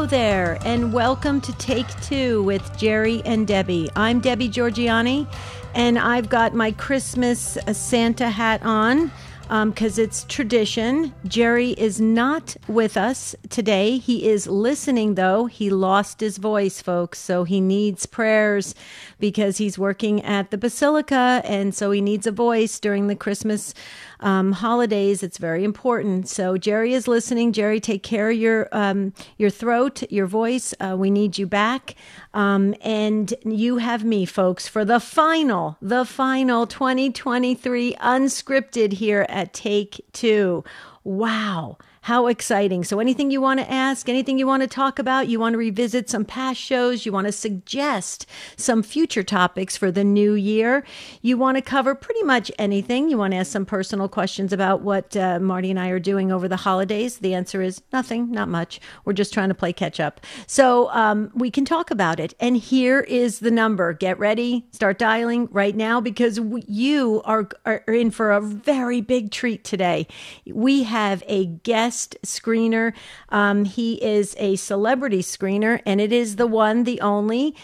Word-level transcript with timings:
Hello 0.00 0.08
there, 0.08 0.56
and 0.64 0.94
welcome 0.94 1.42
to 1.42 1.52
Take 1.58 1.86
Two 2.00 2.42
with 2.44 2.74
Jerry 2.78 3.20
and 3.26 3.46
Debbie. 3.46 3.90
I'm 3.94 4.18
Debbie 4.18 4.48
Georgianni, 4.48 5.30
and 5.74 5.98
I've 5.98 6.30
got 6.30 6.54
my 6.54 6.72
Christmas 6.72 7.58
uh, 7.58 7.74
Santa 7.74 8.30
hat 8.30 8.62
on 8.62 9.12
because 9.50 9.98
um, 9.98 10.04
it's 10.04 10.24
tradition. 10.24 11.12
Jerry 11.26 11.72
is 11.72 12.00
not 12.00 12.56
with 12.66 12.96
us 12.96 13.36
today. 13.50 13.98
He 13.98 14.26
is 14.26 14.46
listening, 14.46 15.16
though. 15.16 15.44
He 15.44 15.68
lost 15.68 16.20
his 16.20 16.38
voice, 16.38 16.80
folks, 16.80 17.18
so 17.18 17.44
he 17.44 17.60
needs 17.60 18.06
prayers 18.06 18.74
because 19.18 19.58
he's 19.58 19.78
working 19.78 20.24
at 20.24 20.50
the 20.50 20.56
Basilica, 20.56 21.42
and 21.44 21.74
so 21.74 21.90
he 21.90 22.00
needs 22.00 22.26
a 22.26 22.32
voice 22.32 22.80
during 22.80 23.08
the 23.08 23.16
Christmas 23.16 23.74
um, 24.20 24.52
holidays. 24.52 25.22
It's 25.22 25.38
very 25.38 25.64
important. 25.64 26.28
So 26.28 26.56
Jerry 26.56 26.94
is 26.94 27.08
listening. 27.08 27.52
Jerry, 27.52 27.80
take 27.80 28.02
care 28.02 28.30
of 28.30 28.36
your 28.36 28.68
um, 28.72 29.12
your 29.36 29.50
throat, 29.50 30.02
your 30.10 30.26
voice. 30.26 30.74
Uh, 30.80 30.96
we 30.98 31.10
need 31.10 31.38
you 31.38 31.46
back. 31.46 31.94
Um, 32.32 32.74
and 32.80 33.34
you 33.44 33.78
have 33.78 34.04
me, 34.04 34.24
folks, 34.24 34.68
for 34.68 34.84
the 34.84 35.00
final, 35.00 35.76
the 35.82 36.04
final 36.04 36.66
2023 36.66 37.94
unscripted 37.94 38.92
here 38.92 39.26
at 39.28 39.52
Take 39.52 40.04
Two. 40.12 40.64
Wow. 41.02 41.78
How 42.04 42.28
exciting. 42.28 42.84
So, 42.84 42.98
anything 42.98 43.30
you 43.30 43.42
want 43.42 43.60
to 43.60 43.70
ask, 43.70 44.08
anything 44.08 44.38
you 44.38 44.46
want 44.46 44.62
to 44.62 44.66
talk 44.66 44.98
about, 44.98 45.28
you 45.28 45.38
want 45.38 45.52
to 45.52 45.58
revisit 45.58 46.08
some 46.08 46.24
past 46.24 46.58
shows, 46.58 47.04
you 47.04 47.12
want 47.12 47.26
to 47.26 47.32
suggest 47.32 48.24
some 48.56 48.82
future 48.82 49.22
topics 49.22 49.76
for 49.76 49.90
the 49.90 50.02
new 50.02 50.32
year, 50.32 50.82
you 51.20 51.36
want 51.36 51.58
to 51.58 51.62
cover 51.62 51.94
pretty 51.94 52.22
much 52.22 52.50
anything, 52.58 53.10
you 53.10 53.18
want 53.18 53.34
to 53.34 53.36
ask 53.36 53.52
some 53.52 53.66
personal 53.66 54.08
questions 54.08 54.50
about 54.50 54.80
what 54.80 55.14
uh, 55.14 55.38
Marty 55.40 55.68
and 55.68 55.78
I 55.78 55.90
are 55.90 55.98
doing 55.98 56.32
over 56.32 56.48
the 56.48 56.56
holidays, 56.56 57.18
the 57.18 57.34
answer 57.34 57.60
is 57.60 57.82
nothing, 57.92 58.30
not 58.30 58.48
much. 58.48 58.80
We're 59.04 59.12
just 59.12 59.34
trying 59.34 59.50
to 59.50 59.54
play 59.54 59.74
catch 59.74 60.00
up. 60.00 60.22
So, 60.46 60.90
um, 60.92 61.30
we 61.34 61.50
can 61.50 61.66
talk 61.66 61.90
about 61.90 62.18
it. 62.18 62.32
And 62.40 62.56
here 62.56 63.00
is 63.00 63.40
the 63.40 63.50
number. 63.50 63.92
Get 63.92 64.18
ready, 64.18 64.64
start 64.72 64.98
dialing 64.98 65.48
right 65.50 65.76
now 65.76 66.00
because 66.00 66.40
you 66.66 67.20
are, 67.26 67.46
are 67.66 67.84
in 67.88 68.10
for 68.10 68.32
a 68.32 68.40
very 68.40 69.02
big 69.02 69.30
treat 69.30 69.64
today. 69.64 70.06
We 70.46 70.84
have 70.84 71.22
a 71.26 71.44
guest 71.44 71.89
guest 71.90 72.16
screener. 72.24 72.92
Um, 73.30 73.64
he 73.64 73.94
is 73.94 74.36
a 74.38 74.54
celebrity 74.54 75.22
screener, 75.22 75.82
and 75.84 76.00
it 76.00 76.12
is 76.12 76.36
the 76.36 76.46
one, 76.46 76.84
the 76.84 77.00
only. 77.00 77.56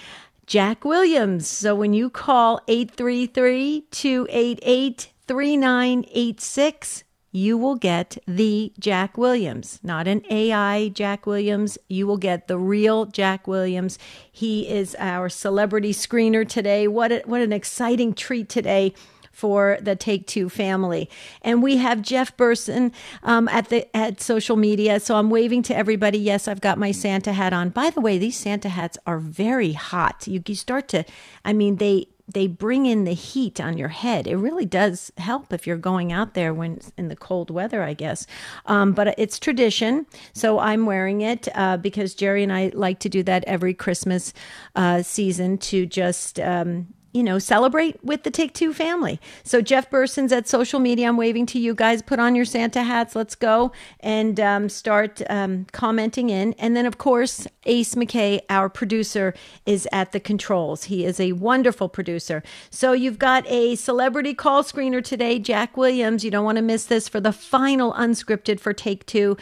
Jack 0.47 0.85
Williams. 0.85 1.47
So 1.47 1.77
when 1.77 1.93
you 1.93 2.11
call 2.11 2.61
833 2.67 3.87
288 3.93 5.13
3986, 5.29 7.05
you 7.31 7.59
will 7.59 7.77
get 7.77 8.19
the 8.27 8.73
Jack 8.81 9.17
Williams, 9.17 9.79
not 9.83 10.09
an 10.09 10.23
AI 10.31 10.89
Jack 10.89 11.27
Williams. 11.27 11.79
You 11.89 12.07
will 12.07 12.17
get 12.17 12.49
the 12.49 12.59
real 12.59 13.05
Jack 13.07 13.47
Williams. 13.47 13.99
He 14.33 14.69
is 14.69 14.97
our 14.99 15.29
celebrity 15.29 15.93
screener 15.93 16.49
today. 16.49 16.89
What, 16.89 17.13
a, 17.13 17.23
what 17.27 17.43
an 17.43 17.53
exciting 17.53 18.15
treat 18.15 18.49
today 18.49 18.93
for 19.37 19.77
the 19.83 19.95
Take 19.95 20.27
Two 20.27 20.49
family. 20.49 21.11
And 21.43 21.63
we 21.63 21.77
have 21.77 22.01
Jeff 22.01 22.35
Burson 22.39 22.91
um, 23.23 23.49
at 23.49 23.69
the 23.69 23.95
at 23.95 24.19
social 24.23 24.57
media. 24.57 24.99
So 24.99 25.17
I'm 25.17 25.29
waving 25.29 25.63
to 25.65 25.77
everybody. 25.77 26.19
Yes, 26.19 26.49
I've 26.49 26.63
got 26.63 26.79
my 26.79 26.91
Santa 26.91 27.35
hat 27.35 27.53
on. 27.53 27.69
By 27.69 27.91
the 27.91 28.01
way, 28.01 28.17
these 28.17 28.37
Santa 28.37 28.71
hats 28.71 28.97
are 29.07 29.19
very 29.19 29.73
hot. 29.73 30.27
You, 30.27 30.43
you 30.47 30.55
start 30.55 30.89
to, 30.89 31.05
I 31.45 31.53
mean, 31.53 31.77
they 31.77 32.07
they 32.27 32.47
bring 32.47 32.87
in 32.87 33.05
the 33.05 33.13
heat 33.13 33.61
on 33.61 33.77
your 33.77 33.89
head. 33.89 34.27
It 34.27 34.37
really 34.37 34.65
does 34.65 35.13
help 35.19 35.53
if 35.53 35.67
you're 35.67 35.77
going 35.77 36.13
out 36.13 36.33
there 36.33 36.53
when 36.55 36.81
in 36.97 37.09
the 37.09 37.15
cold 37.15 37.51
weather, 37.51 37.83
I 37.83 37.93
guess. 37.93 38.27
Um, 38.65 38.93
but 38.93 39.15
it's 39.19 39.39
tradition, 39.39 40.07
so 40.33 40.59
I'm 40.59 40.87
wearing 40.87 41.21
it 41.21 41.47
uh, 41.55 41.77
because 41.77 42.15
Jerry 42.15 42.43
and 42.43 42.53
I 42.53 42.73
like 42.75 43.01
to 43.01 43.11
do 43.11 43.23
that 43.25 43.45
every 43.45 43.75
Christmas 43.75 44.33
uh, 44.75 45.03
season 45.03 45.59
to 45.59 45.87
just 45.87 46.41
um, 46.41 46.89
you 47.17 47.23
know, 47.23 47.39
celebrate 47.39 48.03
with 48.05 48.25
the 48.25 48.31
Take 48.31 48.53
Two 48.53 48.75
family. 48.75 49.19
So 49.43 49.63
Jeff 49.63 49.89
Burson's 49.91 50.33
at 50.33 50.47
social 50.47 50.81
media. 50.81 51.09
I'm 51.09 51.17
waving 51.17 51.47
to 51.47 51.59
you 51.59 51.75
guys. 51.75 52.03
Put 52.03 52.19
on 52.19 52.35
your 52.35 52.45
Santa 52.45 52.83
hats. 52.83 53.17
Let's 53.17 53.35
go 53.35 53.73
and 54.01 54.39
um, 54.39 54.69
start 54.69 55.23
um, 55.31 55.65
commenting 55.73 56.29
in. 56.29 56.53
And 56.59 56.77
then, 56.77 56.85
of 56.85 56.99
course, 56.99 57.47
Ace 57.65 57.95
McKay, 57.95 58.41
our 58.51 58.69
producer, 58.69 59.33
is 59.65 59.89
at 59.93 60.13
the 60.13 60.21
controls. 60.21 60.85
He 60.85 61.07
is 61.07 61.19
a 61.19 61.33
wonderful 61.33 61.89
producer. 61.89 62.43
So 62.69 62.93
you've 62.93 63.19
got 63.19 63.47
a 63.47 63.77
celebrity 63.77 64.35
call 64.35 64.63
screener 64.63 65.03
today, 65.03 65.39
Jack 65.39 65.79
Williams. 65.79 66.23
You 66.23 66.31
don't 66.31 66.45
want 66.45 66.57
to 66.57 66.63
miss 66.63 66.85
this 66.85 67.09
for 67.09 67.19
the 67.19 67.33
final 67.33 67.95
unscripted 67.95 68.61
for 68.61 68.75
Take 68.75 69.07
Two. 69.07 69.39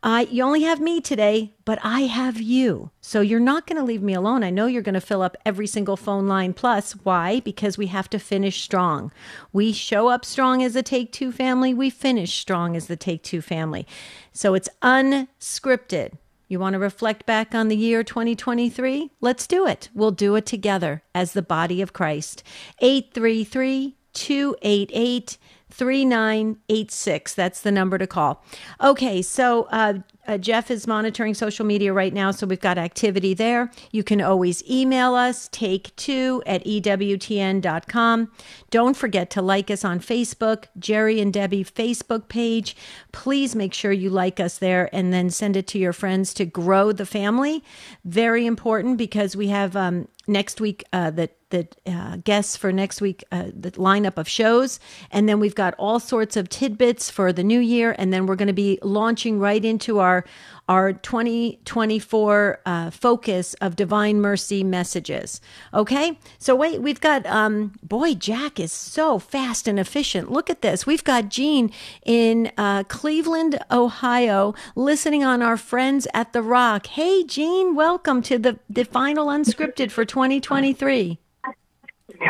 Uh, 0.00 0.24
you 0.30 0.44
only 0.44 0.62
have 0.62 0.80
me 0.80 1.00
today, 1.00 1.52
but 1.64 1.78
I 1.82 2.02
have 2.02 2.40
you. 2.40 2.90
So 3.00 3.20
you're 3.20 3.40
not 3.40 3.66
going 3.66 3.78
to 3.78 3.84
leave 3.84 4.02
me 4.02 4.14
alone. 4.14 4.44
I 4.44 4.50
know 4.50 4.66
you're 4.66 4.80
going 4.82 4.94
to 4.94 5.00
fill 5.00 5.22
up 5.22 5.36
every 5.44 5.66
single 5.66 5.96
phone 5.96 6.28
line 6.28 6.52
plus. 6.52 6.92
Why? 6.92 7.40
Because 7.40 7.76
we 7.76 7.88
have 7.88 8.08
to 8.10 8.18
finish 8.20 8.62
strong. 8.62 9.10
We 9.52 9.72
show 9.72 10.08
up 10.08 10.24
strong 10.24 10.62
as 10.62 10.76
a 10.76 10.82
Take 10.82 11.12
Two 11.12 11.32
family, 11.32 11.74
we 11.74 11.90
finish 11.90 12.34
strong 12.34 12.76
as 12.76 12.86
the 12.86 12.96
Take 12.96 13.24
Two 13.24 13.42
family. 13.42 13.86
So 14.32 14.54
it's 14.54 14.68
unscripted. 14.82 16.12
You 16.46 16.60
want 16.60 16.74
to 16.74 16.78
reflect 16.78 17.26
back 17.26 17.54
on 17.54 17.68
the 17.68 17.76
year 17.76 18.02
2023? 18.02 19.10
Let's 19.20 19.46
do 19.46 19.66
it. 19.66 19.90
We'll 19.94 20.12
do 20.12 20.34
it 20.36 20.46
together 20.46 21.02
as 21.14 21.32
the 21.32 21.42
body 21.42 21.82
of 21.82 21.92
Christ. 21.92 22.42
833 22.78 23.96
288 24.14 25.38
3986. 25.70 27.34
That's 27.34 27.60
the 27.60 27.72
number 27.72 27.98
to 27.98 28.06
call. 28.06 28.44
Okay, 28.82 29.22
so 29.22 29.64
uh, 29.70 29.94
uh, 30.26 30.38
Jeff 30.38 30.70
is 30.70 30.86
monitoring 30.86 31.34
social 31.34 31.64
media 31.64 31.92
right 31.92 32.12
now, 32.12 32.30
so 32.30 32.46
we've 32.46 32.60
got 32.60 32.78
activity 32.78 33.34
there. 33.34 33.70
You 33.92 34.02
can 34.02 34.20
always 34.20 34.62
email 34.68 35.14
us, 35.14 35.48
take 35.52 35.94
two 35.96 36.42
at 36.46 36.64
EWTN.com. 36.64 38.30
Don't 38.70 38.96
forget 38.96 39.30
to 39.30 39.42
like 39.42 39.70
us 39.70 39.84
on 39.84 40.00
Facebook, 40.00 40.64
Jerry 40.78 41.20
and 41.20 41.32
Debbie 41.32 41.64
Facebook 41.64 42.28
page. 42.28 42.76
Please 43.12 43.56
make 43.56 43.72
sure 43.72 43.92
you 43.92 44.10
like 44.10 44.38
us 44.38 44.58
there 44.58 44.94
and 44.94 45.12
then 45.12 45.30
send 45.30 45.56
it 45.56 45.66
to 45.68 45.78
your 45.78 45.94
friends 45.94 46.34
to 46.34 46.44
grow 46.44 46.92
the 46.92 47.06
family. 47.06 47.64
Very 48.04 48.46
important 48.46 48.98
because 48.98 49.34
we 49.34 49.48
have 49.48 49.76
um, 49.76 50.08
next 50.26 50.60
week 50.60 50.84
uh, 50.92 51.10
the 51.10 51.30
the 51.50 51.68
uh, 51.86 52.16
guests 52.16 52.56
for 52.56 52.72
next 52.72 53.00
week, 53.00 53.24
uh, 53.32 53.44
the 53.54 53.70
lineup 53.72 54.18
of 54.18 54.28
shows, 54.28 54.78
and 55.10 55.28
then 55.28 55.40
we've 55.40 55.54
got 55.54 55.74
all 55.78 56.00
sorts 56.00 56.36
of 56.36 56.48
tidbits 56.48 57.10
for 57.10 57.32
the 57.32 57.44
new 57.44 57.60
year, 57.60 57.94
and 57.98 58.12
then 58.12 58.26
we're 58.26 58.36
going 58.36 58.48
to 58.48 58.52
be 58.52 58.78
launching 58.82 59.38
right 59.38 59.64
into 59.64 59.98
our 59.98 60.24
our 60.68 60.92
2024 60.92 62.60
uh, 62.66 62.90
focus 62.90 63.54
of 63.54 63.74
divine 63.74 64.20
mercy 64.20 64.62
messages. 64.62 65.40
Okay, 65.72 66.18
so 66.38 66.54
wait, 66.54 66.82
we've 66.82 67.00
got 67.00 67.24
um, 67.26 67.72
boy, 67.82 68.14
Jack 68.14 68.60
is 68.60 68.70
so 68.70 69.18
fast 69.18 69.66
and 69.66 69.80
efficient. 69.80 70.30
Look 70.30 70.50
at 70.50 70.60
this. 70.60 70.86
We've 70.86 71.04
got 71.04 71.30
Jean 71.30 71.70
in 72.04 72.52
uh, 72.58 72.84
Cleveland, 72.84 73.58
Ohio, 73.70 74.54
listening 74.76 75.24
on 75.24 75.40
our 75.42 75.56
friends 75.56 76.06
at 76.12 76.32
the 76.34 76.42
Rock. 76.42 76.88
Hey, 76.88 77.24
Jean, 77.24 77.74
welcome 77.74 78.20
to 78.22 78.38
the 78.38 78.58
the 78.68 78.84
final 78.84 79.28
unscripted 79.28 79.90
for 79.90 80.04
2023. 80.04 81.18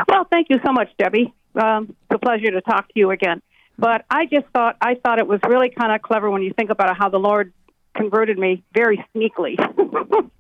Well, 0.09 0.27
thank 0.31 0.49
you 0.51 0.59
so 0.65 0.73
much, 0.73 0.89
Debbie. 0.99 1.33
Um, 1.55 1.97
it's 2.11 2.15
a 2.15 2.19
pleasure 2.19 2.51
to 2.51 2.61
talk 2.61 2.89
to 2.89 2.95
you 2.95 3.11
again. 3.11 3.43
But 3.79 4.05
I 4.11 4.27
just 4.27 4.47
thought 4.53 4.77
I 4.81 4.97
thought 4.97 5.19
it 5.19 5.27
was 5.27 5.41
really 5.49 5.71
kind 5.71 5.93
of 5.93 6.03
clever 6.03 6.31
when 6.31 6.43
you 6.43 6.53
think 6.53 6.71
about 6.71 6.97
how 6.97 7.09
the 7.09 7.19
Lord 7.19 7.53
converted 7.95 8.39
me 8.39 8.65
very 8.75 9.05
sneakily. 9.15 9.57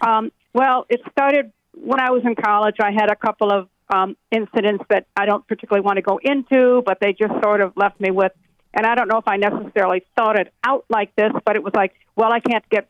um, 0.00 0.32
well, 0.54 0.86
it 0.88 1.00
started 1.12 1.52
when 1.74 2.00
I 2.00 2.10
was 2.10 2.22
in 2.24 2.34
college. 2.34 2.76
I 2.80 2.92
had 2.92 3.10
a 3.10 3.16
couple 3.16 3.52
of 3.52 3.68
um, 3.90 4.16
incidents 4.30 4.84
that 4.90 5.06
I 5.16 5.26
don't 5.26 5.46
particularly 5.46 5.84
want 5.84 5.96
to 5.96 6.02
go 6.02 6.18
into, 6.22 6.82
but 6.84 6.98
they 7.00 7.12
just 7.12 7.32
sort 7.42 7.60
of 7.60 7.72
left 7.76 8.00
me 8.00 8.10
with. 8.10 8.32
And 8.72 8.86
I 8.86 8.94
don't 8.94 9.08
know 9.08 9.18
if 9.18 9.28
I 9.28 9.36
necessarily 9.36 10.04
thought 10.16 10.38
it 10.38 10.52
out 10.64 10.84
like 10.88 11.14
this, 11.16 11.32
but 11.44 11.56
it 11.56 11.62
was 11.62 11.72
like, 11.74 11.92
well, 12.16 12.32
I 12.32 12.40
can't 12.40 12.66
get 12.68 12.88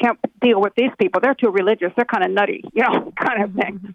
can't 0.00 0.18
deal 0.40 0.60
with 0.60 0.72
these 0.76 0.90
people. 0.98 1.20
They're 1.20 1.34
too 1.34 1.50
religious. 1.50 1.92
They're 1.94 2.06
kind 2.06 2.24
of 2.24 2.30
nutty, 2.30 2.64
you 2.72 2.82
know, 2.82 3.12
kind 3.20 3.44
of 3.44 3.52
thing. 3.52 3.94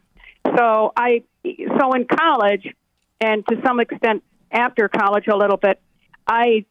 So 0.57 0.93
I, 0.95 1.23
so 1.43 1.93
in 1.93 2.05
college, 2.05 2.67
and 3.21 3.45
to 3.47 3.61
some 3.65 3.79
extent 3.79 4.23
after 4.51 4.87
college 4.87 5.27
a 5.27 5.35
little 5.35 5.57
bit, 5.57 5.79
I 6.27 6.65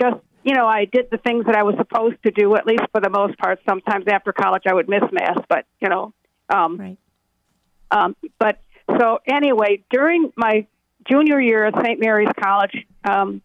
just 0.00 0.16
you 0.46 0.54
know, 0.54 0.66
I 0.68 0.84
did 0.84 1.08
the 1.10 1.18
things 1.18 1.46
that 1.46 1.56
I 1.56 1.64
was 1.64 1.74
supposed 1.76 2.22
to 2.24 2.30
do, 2.30 2.54
at 2.54 2.68
least 2.68 2.84
for 2.92 3.00
the 3.00 3.10
most 3.10 3.36
part. 3.36 3.58
Sometimes 3.68 4.04
after 4.06 4.32
college, 4.32 4.62
I 4.64 4.74
would 4.74 4.88
miss 4.88 5.02
mass, 5.10 5.38
but 5.48 5.66
you 5.80 5.88
know, 5.88 6.14
um, 6.48 6.76
right. 6.76 6.98
Um, 7.90 8.16
but 8.38 8.60
so 8.96 9.18
anyway, 9.26 9.82
during 9.90 10.32
my 10.36 10.66
junior 11.08 11.40
year 11.40 11.64
at 11.64 11.74
St. 11.82 11.98
Mary's 11.98 12.30
College, 12.40 12.86
um, 13.04 13.42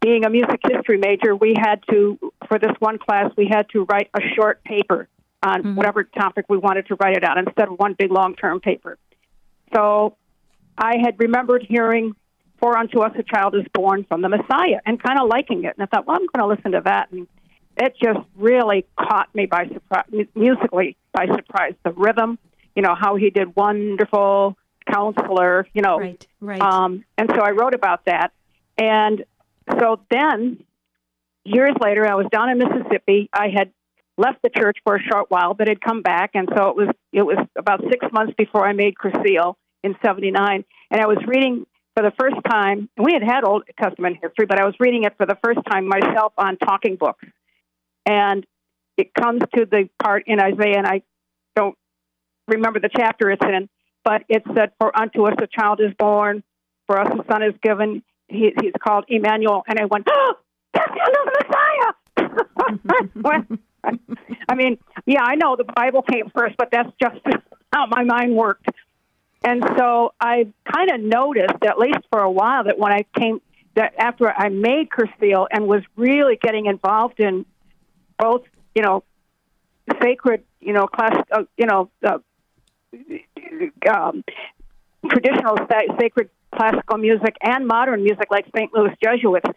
being 0.00 0.24
a 0.24 0.30
music 0.30 0.60
history 0.68 0.98
major, 0.98 1.36
we 1.36 1.54
had 1.56 1.82
to 1.90 2.18
for 2.48 2.58
this 2.58 2.72
one 2.80 2.98
class 2.98 3.30
we 3.36 3.46
had 3.48 3.68
to 3.70 3.84
write 3.84 4.10
a 4.14 4.20
short 4.34 4.62
paper 4.64 5.08
on 5.42 5.60
mm-hmm. 5.60 5.74
whatever 5.76 6.04
topic 6.04 6.46
we 6.48 6.58
wanted 6.58 6.86
to 6.86 6.96
write 6.96 7.16
it 7.16 7.24
on 7.24 7.38
instead 7.38 7.68
of 7.68 7.78
one 7.78 7.94
big 7.94 8.10
long 8.10 8.34
term 8.34 8.60
paper. 8.60 8.98
So 9.74 10.16
I 10.76 10.96
had 11.02 11.18
remembered 11.18 11.64
hearing 11.68 12.14
for 12.60 12.76
unto 12.76 13.00
us 13.00 13.12
a 13.18 13.22
child 13.22 13.54
is 13.54 13.64
born 13.72 14.04
from 14.04 14.22
the 14.22 14.28
Messiah, 14.28 14.80
and 14.84 15.02
kind 15.02 15.20
of 15.20 15.28
liking 15.28 15.64
it. 15.64 15.74
And 15.78 15.82
I 15.82 15.86
thought, 15.86 16.06
well, 16.06 16.16
I'm 16.16 16.26
going 16.34 16.48
to 16.48 16.54
listen 16.54 16.72
to 16.72 16.82
that. 16.84 17.10
And 17.12 17.26
it 17.76 17.94
just 18.02 18.20
really 18.36 18.84
caught 18.98 19.32
me 19.34 19.46
by 19.46 19.68
surprise, 19.68 20.06
musically 20.34 20.96
by 21.12 21.26
surprise. 21.26 21.74
The 21.84 21.92
rhythm, 21.92 22.38
you 22.74 22.82
know, 22.82 22.94
how 22.94 23.16
he 23.16 23.30
did 23.30 23.54
wonderful 23.54 24.56
counselor, 24.90 25.66
you 25.72 25.82
know. 25.82 25.98
Right, 25.98 26.26
right. 26.40 26.60
Um, 26.60 27.04
and 27.16 27.30
so 27.34 27.40
I 27.40 27.50
wrote 27.50 27.74
about 27.74 28.04
that. 28.06 28.32
And 28.76 29.24
so 29.78 30.00
then, 30.10 30.64
years 31.44 31.74
later, 31.80 32.06
I 32.06 32.14
was 32.14 32.26
down 32.32 32.50
in 32.50 32.58
Mississippi. 32.58 33.28
I 33.32 33.48
had 33.48 33.72
left 34.18 34.42
the 34.42 34.50
church 34.50 34.78
for 34.84 34.96
a 34.96 35.02
short 35.02 35.30
while, 35.30 35.54
but 35.54 35.68
had 35.68 35.80
come 35.80 36.02
back, 36.02 36.32
and 36.34 36.48
so 36.54 36.68
it 36.68 36.76
was 36.76 36.88
it 37.12 37.22
was 37.22 37.38
about 37.56 37.80
six 37.90 38.04
months 38.12 38.34
before 38.36 38.66
I 38.66 38.72
made 38.72 38.94
Cursillo 38.96 39.54
in 39.82 39.94
'79, 40.04 40.64
and 40.90 41.00
I 41.00 41.06
was 41.06 41.18
reading 41.26 41.64
for 41.96 42.02
the 42.02 42.12
first 42.18 42.36
time. 42.50 42.90
We 42.98 43.12
had 43.14 43.22
had 43.22 43.44
Old 43.44 43.62
Testament 43.80 44.18
history, 44.20 44.46
but 44.46 44.60
I 44.60 44.64
was 44.64 44.74
reading 44.80 45.04
it 45.04 45.14
for 45.16 45.24
the 45.24 45.38
first 45.42 45.60
time 45.70 45.86
myself 45.88 46.32
on 46.36 46.58
talking 46.58 46.96
books, 46.96 47.24
and 48.04 48.44
it 48.96 49.14
comes 49.14 49.40
to 49.54 49.64
the 49.64 49.88
part 50.02 50.24
in 50.26 50.40
Isaiah, 50.40 50.78
and 50.78 50.86
I 50.86 51.02
don't 51.54 51.76
remember 52.48 52.80
the 52.80 52.90
chapter 52.94 53.30
it's 53.30 53.44
in, 53.44 53.68
but 54.04 54.24
it 54.28 54.42
said, 54.54 54.72
"For 54.80 54.96
unto 54.98 55.26
us 55.26 55.34
a 55.40 55.46
child 55.46 55.80
is 55.80 55.94
born, 55.96 56.42
for 56.88 57.00
us 57.00 57.08
a 57.08 57.32
son 57.32 57.44
is 57.44 57.54
given. 57.62 58.02
He, 58.26 58.52
he's 58.60 58.72
called 58.82 59.04
Emmanuel." 59.08 59.62
And 59.68 59.78
I 59.78 59.84
went, 59.84 60.08
"Oh, 60.10 60.34
that's 60.74 60.92
the 60.92 61.42
Messiah." 62.18 63.58
I 63.84 64.54
mean, 64.54 64.78
yeah, 65.06 65.22
I 65.22 65.36
know 65.36 65.56
the 65.56 65.64
Bible 65.64 66.02
came 66.02 66.30
first, 66.34 66.56
but 66.56 66.70
that's 66.70 66.90
just 67.00 67.16
how 67.72 67.86
my 67.86 68.04
mind 68.04 68.34
worked. 68.34 68.68
And 69.44 69.62
so 69.76 70.12
I 70.20 70.48
kind 70.70 70.90
of 70.90 71.00
noticed, 71.00 71.64
at 71.64 71.78
least 71.78 72.00
for 72.10 72.20
a 72.20 72.30
while, 72.30 72.64
that 72.64 72.78
when 72.78 72.92
I 72.92 73.04
came, 73.16 73.40
that 73.76 73.94
after 73.98 74.28
I 74.28 74.48
made 74.48 74.88
Cursillo 74.90 75.46
and 75.50 75.66
was 75.68 75.82
really 75.96 76.36
getting 76.36 76.66
involved 76.66 77.20
in 77.20 77.46
both, 78.18 78.42
you 78.74 78.82
know, 78.82 79.04
sacred, 80.02 80.42
you 80.60 80.72
know, 80.72 80.86
class, 80.86 81.16
uh, 81.30 81.44
you 81.56 81.66
know, 81.66 81.90
uh, 82.04 82.18
um, 83.94 84.24
traditional 85.08 85.56
sacred 86.00 86.30
classical 86.54 86.98
music 86.98 87.36
and 87.40 87.66
modern 87.66 88.02
music 88.02 88.26
like 88.30 88.46
St. 88.54 88.72
Louis 88.74 88.94
Jesuits, 89.02 89.50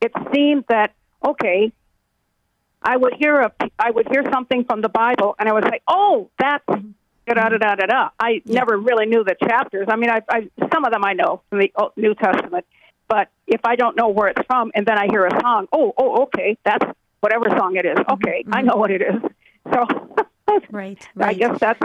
it 0.00 0.12
seemed 0.32 0.64
that 0.68 0.94
okay, 1.26 1.72
I 2.86 2.96
would 2.96 3.14
hear 3.14 3.40
a 3.40 3.52
I 3.78 3.90
would 3.90 4.06
hear 4.08 4.22
something 4.32 4.64
from 4.64 4.80
the 4.80 4.88
Bible, 4.88 5.34
and 5.38 5.48
I 5.48 5.52
would 5.52 5.64
say, 5.64 5.80
"Oh, 5.88 6.30
that's 6.38 6.64
da 6.66 7.34
da 7.34 7.48
da 7.48 7.58
da 7.58 7.74
da 7.74 7.86
da." 7.86 8.08
I 8.20 8.42
yeah. 8.44 8.60
never 8.60 8.78
really 8.78 9.06
knew 9.06 9.24
the 9.24 9.34
chapters. 9.34 9.88
I 9.90 9.96
mean, 9.96 10.08
I, 10.08 10.22
I 10.28 10.48
some 10.72 10.84
of 10.84 10.92
them 10.92 11.04
I 11.04 11.12
know 11.12 11.42
from 11.50 11.58
the 11.58 11.70
New 11.96 12.14
Testament, 12.14 12.64
but 13.08 13.28
if 13.48 13.60
I 13.64 13.74
don't 13.74 13.96
know 13.96 14.08
where 14.08 14.28
it's 14.28 14.40
from, 14.46 14.70
and 14.74 14.86
then 14.86 14.98
I 14.98 15.08
hear 15.08 15.26
a 15.26 15.40
song, 15.40 15.66
oh, 15.72 15.92
oh, 15.98 16.22
okay, 16.24 16.56
that's 16.64 16.86
whatever 17.20 17.46
song 17.58 17.74
it 17.74 17.84
is. 17.84 17.98
Okay, 18.12 18.42
mm-hmm. 18.42 18.54
I 18.54 18.62
know 18.62 18.76
what 18.76 18.90
it 18.90 19.02
is. 19.02 19.20
So, 19.74 19.84
right, 20.46 20.64
right. 20.70 21.08
I 21.20 21.34
guess 21.34 21.58
that's 21.58 21.80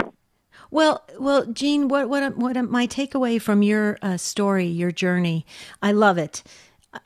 well, 0.70 1.04
well, 1.18 1.46
Jean, 1.46 1.88
what 1.88 2.08
what 2.08 2.36
what 2.36 2.56
my 2.70 2.86
takeaway 2.86 3.42
from 3.42 3.64
your 3.64 3.98
uh, 4.02 4.16
story, 4.16 4.66
your 4.66 4.92
journey, 4.92 5.44
I 5.82 5.90
love 5.90 6.16
it. 6.16 6.44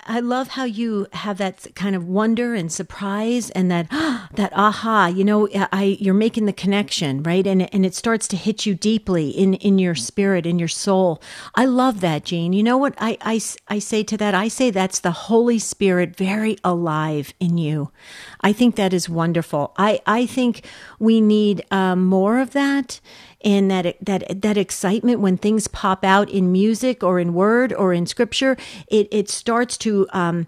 I 0.05 0.19
love 0.19 0.49
how 0.49 0.65
you 0.65 1.07
have 1.13 1.39
that 1.39 1.69
kind 1.77 1.95
of 1.95 2.09
wonder 2.09 2.55
and 2.55 2.73
surprise 2.73 3.51
and 3.51 3.71
that 3.71 3.89
that 4.35 4.53
aha, 4.53 5.07
you 5.07 5.25
know, 5.25 5.49
I 5.73 5.97
you're 6.01 6.15
making 6.15 6.47
the 6.47 6.53
connection, 6.53 7.23
right? 7.23 7.47
And 7.47 7.73
and 7.73 7.87
it 7.87 7.95
starts 7.95 8.27
to 8.29 8.37
hit 8.37 8.67
you 8.67 8.75
deeply 8.75 9.31
in 9.31 9.55
in 9.55 9.79
your 9.79 9.95
spirit, 9.95 10.45
in 10.45 10.59
your 10.59 10.69
soul. 10.69 11.23
I 11.55 11.67
love 11.67 12.01
that, 12.01 12.25
Jean. 12.25 12.53
You 12.53 12.65
know 12.65 12.77
what 12.77 12.95
I 12.99 13.17
I 13.21 13.41
I 13.69 13.79
say 13.79 14.03
to 14.05 14.17
that? 14.17 14.35
I 14.35 14.49
say 14.49 14.71
that's 14.71 14.99
the 14.99 15.13
Holy 15.13 15.59
Spirit 15.59 16.17
very 16.17 16.59
alive 16.65 17.33
in 17.39 17.57
you. 17.57 17.93
I 18.41 18.53
think 18.53 18.75
that 18.77 18.93
is 18.93 19.09
wonderful. 19.09 19.73
I 19.77 20.01
I 20.05 20.27
think 20.27 20.67
we 20.99 21.21
need 21.21 21.65
um, 21.71 22.05
more 22.05 22.41
of 22.41 22.51
that 22.53 23.01
and 23.43 23.71
that 23.71 23.97
that 24.01 24.43
that 24.43 24.57
excitement 24.57 25.21
when 25.21 25.37
things 25.37 25.69
pop 25.69 26.05
out 26.05 26.31
in 26.31 26.53
music 26.53 27.03
or 27.03 27.21
in 27.21 27.35
word 27.35 27.73
or 27.73 27.93
in 27.93 28.07
scripture, 28.07 28.57
it 28.89 29.09
it 29.11 29.29
starts 29.29 29.77
to 29.79 30.07
um, 30.13 30.47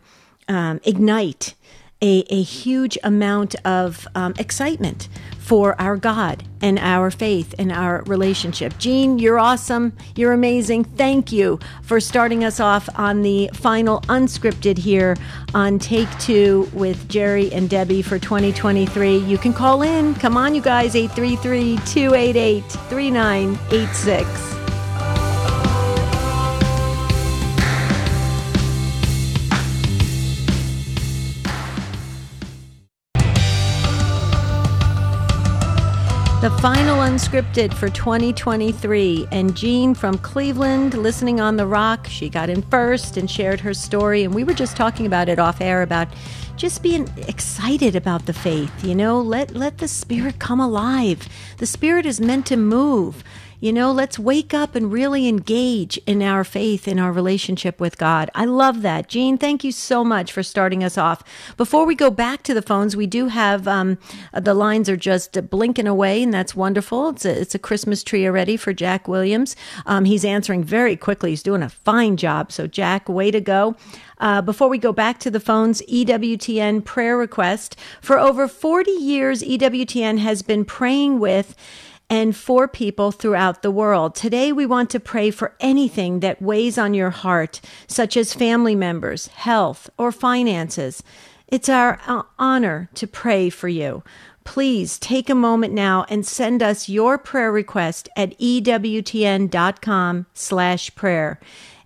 um, 0.49 0.81
ignite 0.85 1.55
a, 2.01 2.25
a 2.31 2.43
huge 2.43 2.97
amount 3.03 3.55
of 3.65 4.07
um, 4.15 4.35
excitement 4.39 5.09
for 5.39 5.81
our 5.81 5.97
God 5.97 6.45
and 6.61 6.79
our 6.79 7.11
faith 7.11 7.55
and 7.59 7.73
our 7.73 8.03
relationship. 8.05 8.77
Jean, 8.79 9.19
you're 9.19 9.39
awesome. 9.39 9.95
You're 10.15 10.33
amazing. 10.33 10.85
Thank 10.85 11.33
you 11.33 11.59
for 11.83 12.01
starting 12.01 12.45
us 12.45 12.61
off 12.61 12.89
on 12.97 13.23
the 13.23 13.49
final 13.55 14.03
unscripted 14.03 14.77
here 14.77 15.17
on 15.55 15.79
Take 15.79 16.11
Two 16.19 16.69
with 16.75 17.09
Jerry 17.09 17.51
and 17.53 17.71
Debbie 17.71 18.03
for 18.03 18.19
2023. 18.19 19.17
You 19.17 19.39
can 19.39 19.55
call 19.55 19.83
in. 19.83 20.15
Come 20.17 20.37
on, 20.37 20.55
you 20.55 20.61
guys, 20.61 20.95
833 20.95 21.79
288 21.87 22.65
3986. 22.65 24.68
The 36.49 36.63
final 36.63 36.97
unscripted 37.01 37.75
for 37.75 37.91
2023. 37.91 39.29
And 39.31 39.55
Jean 39.55 39.95
from 39.95 40.17
Cleveland, 40.17 40.95
listening 40.95 41.43
on 41.43 41.59
the 41.59 41.67
rock, 41.67 42.07
she 42.07 42.31
got 42.31 42.49
in 42.49 42.63
first 42.63 43.19
and 43.19 43.31
shared 43.31 43.61
her 43.61 43.75
story. 43.75 44.25
And 44.25 44.35
we 44.35 44.45
were 44.45 44.55
just 44.55 44.75
talking 44.75 45.05
about 45.05 45.29
it 45.29 45.39
off 45.39 45.61
air 45.61 45.83
about 45.83 46.09
just 46.57 46.83
being 46.83 47.07
excited 47.29 47.95
about 47.95 48.25
the 48.25 48.33
faith. 48.33 48.83
You 48.83 48.95
know, 48.95 49.21
let 49.21 49.55
let 49.55 49.77
the 49.77 49.89
spirit 49.89 50.39
come 50.39 50.59
alive. 50.59 51.29
The 51.59 51.67
spirit 51.67 52.07
is 52.07 52.19
meant 52.19 52.47
to 52.47 52.57
move. 52.57 53.23
You 53.61 53.73
know, 53.73 53.91
let's 53.91 54.21
wake 54.21 54.55
up 54.55 54.77
and 54.77 54.93
really 54.93 55.27
engage 55.27 55.97
in 56.07 56.23
our 56.23 56.45
faith, 56.45 56.87
in 56.87 57.01
our 57.01 57.11
relationship 57.11 57.81
with 57.81 57.99
God. 57.99 58.31
I 58.33 58.45
love 58.45 58.83
that. 58.83 59.09
Jean, 59.09 59.37
thank 59.37 59.65
you 59.65 59.73
so 59.73 60.05
much 60.05 60.31
for 60.31 60.45
starting 60.45 60.85
us 60.85 60.97
off. 60.97 61.25
Before 61.57 61.85
we 61.85 61.97
go 61.97 62.09
back 62.09 62.45
to 62.45 62.55
the 62.55 62.63
phones, 62.63 62.95
we 62.95 63.09
do 63.09 63.27
have 63.27 63.67
um, 63.67 63.99
the 64.33 64.55
lines 64.55 64.89
are 64.89 64.97
just 64.97 65.51
blinking 65.51 65.89
away, 65.89 66.23
and 66.23 66.33
that's 66.33 66.55
wonderful. 66.55 67.09
It's 67.09 67.25
a, 67.25 67.41
it's 67.41 67.55
a 67.57 67.59
Christmas 67.59 68.05
tree 68.05 68.27
already 68.27 68.57
for 68.57 68.73
Jack 68.73 69.09
Williams. 69.09 69.57
Um, 69.87 70.05
he's 70.05 70.25
answering 70.25 70.63
very 70.63 70.95
quickly. 70.95 71.31
He's 71.31 71.43
doing 71.43 71.65
a 71.65 71.69
fine 71.69 72.17
job. 72.17 72.53
So, 72.53 72.69
Jack, 72.69 73.09
way 73.09 73.33
to 73.33 73.41
go. 73.41 73.75
Uh, 74.19 74.41
before 74.41 74.69
we 74.69 74.79
go 74.79 74.93
back 74.93 75.19
to 75.21 75.31
the 75.33 75.41
phones, 75.41 75.83
EWTN 75.83 76.85
prayer 76.85 77.17
request. 77.17 77.77
For 78.01 78.21
over 78.21 78.47
40 78.47 78.91
years, 78.93 79.43
EWTN 79.43 80.19
has 80.19 80.43
been 80.43 80.65
praying 80.65 81.19
with 81.19 81.57
and 82.11 82.35
for 82.35 82.67
people 82.67 83.11
throughout 83.11 83.63
the 83.63 83.71
world. 83.71 84.15
Today, 84.15 84.53
we 84.53 84.65
want 84.67 84.91
to 84.91 85.01
pray 85.01 85.31
for 85.31 85.55
anything 85.61 86.21
that 86.21 86.41
weighs 86.41 86.79
on 86.79 86.95
your 86.95 87.11
heart, 87.11 87.61
such 87.87 88.17
as 88.17 88.33
family 88.33 88.75
members, 88.75 89.27
health, 89.29 89.91
or 89.99 90.11
finances. 90.11 91.03
It's 91.47 91.69
our 91.69 92.01
uh, 92.07 92.23
honor 92.39 92.89
to 92.95 93.07
pray 93.07 93.51
for 93.51 93.69
you. 93.69 94.03
Please 94.45 94.99
take 94.99 95.29
a 95.29 95.35
moment 95.35 95.75
now 95.75 96.07
and 96.09 96.27
send 96.27 96.63
us 96.63 96.89
your 96.89 97.19
prayer 97.19 97.53
request 97.53 98.09
at 98.17 98.39
ewtn.com 98.39 100.27
slash 100.33 100.95
prayer. 100.95 101.39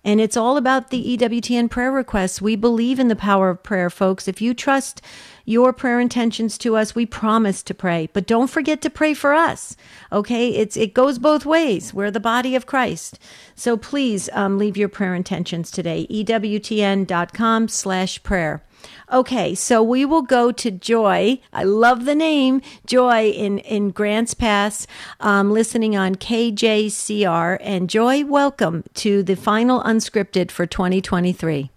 And 0.05 0.19
it's 0.19 0.37
all 0.37 0.57
about 0.57 0.89
the 0.89 1.17
EWTN 1.17 1.69
prayer 1.69 1.91
requests. 1.91 2.41
We 2.41 2.55
believe 2.55 2.99
in 2.99 3.07
the 3.07 3.15
power 3.15 3.49
of 3.49 3.63
prayer, 3.63 3.89
folks. 3.89 4.27
If 4.27 4.41
you 4.41 4.53
trust 4.53 5.01
your 5.45 5.73
prayer 5.73 5.99
intentions 5.99 6.57
to 6.59 6.75
us. 6.77 6.95
We 6.95 7.05
promise 7.05 7.63
to 7.63 7.73
pray, 7.73 8.09
but 8.13 8.27
don't 8.27 8.49
forget 8.49 8.81
to 8.81 8.89
pray 8.89 9.13
for 9.13 9.33
us. 9.33 9.75
Okay. 10.11 10.49
It's, 10.49 10.77
it 10.77 10.93
goes 10.93 11.19
both 11.19 11.45
ways. 11.45 11.93
We're 11.93 12.11
the 12.11 12.19
body 12.19 12.55
of 12.55 12.65
Christ. 12.65 13.19
So 13.55 13.77
please, 13.77 14.29
um, 14.33 14.57
leave 14.57 14.77
your 14.77 14.89
prayer 14.89 15.15
intentions 15.15 15.71
today. 15.71 16.07
EWTN.com 16.09 17.67
slash 17.67 18.21
prayer. 18.23 18.63
Okay, 19.11 19.55
so 19.55 19.81
we 19.83 20.05
will 20.05 20.21
go 20.21 20.51
to 20.51 20.71
Joy. 20.71 21.39
I 21.51 21.63
love 21.63 22.05
the 22.05 22.15
name 22.15 22.61
Joy 22.85 23.29
in 23.29 23.59
in 23.59 23.91
Grants 23.91 24.33
Pass, 24.33 24.87
um, 25.19 25.51
listening 25.51 25.95
on 25.95 26.15
KJCR. 26.15 27.57
And 27.61 27.89
Joy, 27.89 28.25
welcome 28.25 28.83
to 28.95 29.23
the 29.23 29.35
final 29.35 29.81
unscripted 29.83 30.51
for 30.51 30.65
2023. 30.65 31.72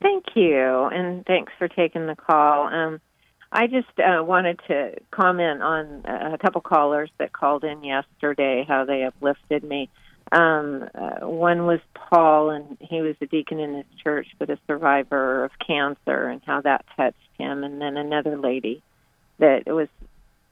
Thank 0.00 0.24
you, 0.34 0.84
and 0.84 1.24
thanks 1.26 1.52
for 1.58 1.68
taking 1.68 2.06
the 2.06 2.16
call. 2.16 2.66
Um, 2.68 3.00
I 3.52 3.66
just 3.66 3.98
uh, 3.98 4.22
wanted 4.22 4.60
to 4.68 4.96
comment 5.10 5.62
on 5.62 6.04
a 6.04 6.38
couple 6.38 6.60
callers 6.60 7.10
that 7.18 7.32
called 7.32 7.64
in 7.64 7.84
yesterday, 7.84 8.64
how 8.66 8.84
they 8.84 9.04
uplifted 9.04 9.62
me. 9.62 9.88
Um, 10.32 10.88
uh, 10.94 11.26
one 11.28 11.66
was 11.66 11.80
Paul, 11.94 12.50
and 12.50 12.76
he 12.80 13.00
was 13.00 13.14
a 13.20 13.26
deacon 13.26 13.60
in 13.60 13.74
his 13.74 13.86
church, 14.02 14.26
but 14.38 14.50
a 14.50 14.58
survivor 14.66 15.44
of 15.44 15.52
cancer, 15.64 16.28
and 16.28 16.40
how 16.44 16.62
that 16.62 16.84
touched 16.96 17.16
him. 17.38 17.62
And 17.62 17.80
then 17.80 17.96
another 17.96 18.36
lady 18.36 18.82
that 19.38 19.66
was 19.66 19.88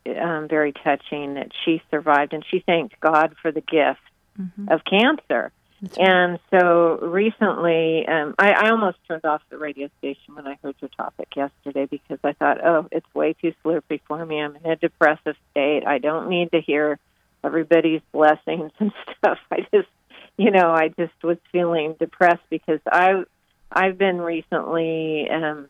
um, 0.07 0.47
very 0.49 0.73
touching 0.73 1.35
that 1.35 1.51
she 1.65 1.83
survived, 1.91 2.35
and 2.35 2.45
she 2.49 2.61
thanked 2.61 3.01
God 3.01 3.35
for 3.41 3.51
the 3.51 3.61
gift 3.61 4.01
mm-hmm. 4.39 4.69
of 4.69 4.83
cancer 4.85 5.51
And 5.99 6.39
so 6.51 6.99
recently, 7.03 8.07
um, 8.07 8.35
I, 8.39 8.53
I 8.53 8.71
almost 8.71 8.99
turned 9.09 9.25
off 9.25 9.43
the 9.51 9.59
radio 9.59 9.89
station 9.99 10.37
when 10.37 10.47
I 10.47 10.57
heard 10.63 10.77
your 10.81 10.91
topic 10.97 11.29
yesterday 11.35 11.87
because 11.87 12.19
I 12.23 12.35
thought, 12.35 12.65
oh, 12.65 12.87
it's 12.93 13.07
way 13.15 13.33
too 13.33 13.53
slurpy 13.65 14.01
for 14.07 14.25
me. 14.25 14.41
I'm 14.41 14.57
in 14.57 14.71
a 14.71 14.77
depressive 14.77 15.35
state. 15.51 15.83
I 15.85 15.99
don't 15.99 16.29
need 16.29 16.53
to 16.53 16.61
hear 16.61 17.01
everybody's 17.43 18.01
blessings 18.13 18.71
and 18.79 18.93
stuff. 19.19 19.39
I 19.51 19.67
just, 19.75 19.89
you 20.37 20.53
know, 20.53 20.71
I 20.71 20.89
just 20.89 21.21
was 21.25 21.39
feeling 21.51 21.97
depressed 21.99 22.45
because 22.49 22.81
I, 22.87 23.25
I've 23.71 23.99
been 23.99 24.19
recently 24.19 25.29
um, 25.31 25.69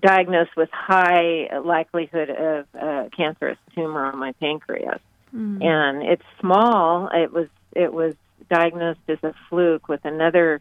diagnosed 0.00 0.56
with 0.56 0.70
high 0.72 1.50
likelihood 1.62 2.30
of 2.30 2.66
uh, 2.80 3.08
cancerous 3.14 3.58
tumor 3.74 4.06
on 4.06 4.18
my 4.18 4.32
pancreas, 4.32 5.00
mm. 5.34 5.62
and 5.62 6.02
it's 6.02 6.24
small. 6.40 7.08
It 7.12 7.32
was 7.32 7.48
it 7.74 7.92
was 7.92 8.14
diagnosed 8.48 9.00
as 9.08 9.18
a 9.22 9.34
fluke 9.48 9.88
with 9.88 10.04
another 10.04 10.60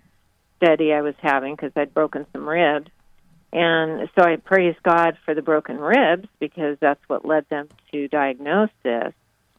study 0.57 0.93
I 0.93 1.01
was 1.01 1.15
having 1.21 1.55
because 1.55 1.71
I'd 1.75 1.93
broken 1.93 2.25
some 2.33 2.47
ribs. 2.47 2.89
And 3.53 4.09
so 4.15 4.25
I 4.25 4.35
praise 4.35 4.75
God 4.83 5.17
for 5.23 5.33
the 5.33 5.41
broken 5.41 5.79
ribs 5.79 6.27
because 6.39 6.77
that's 6.81 6.99
what 7.07 7.25
led 7.25 7.47
them 7.49 7.69
to 7.91 8.07
diagnose 8.07 8.69
this. 8.83 9.13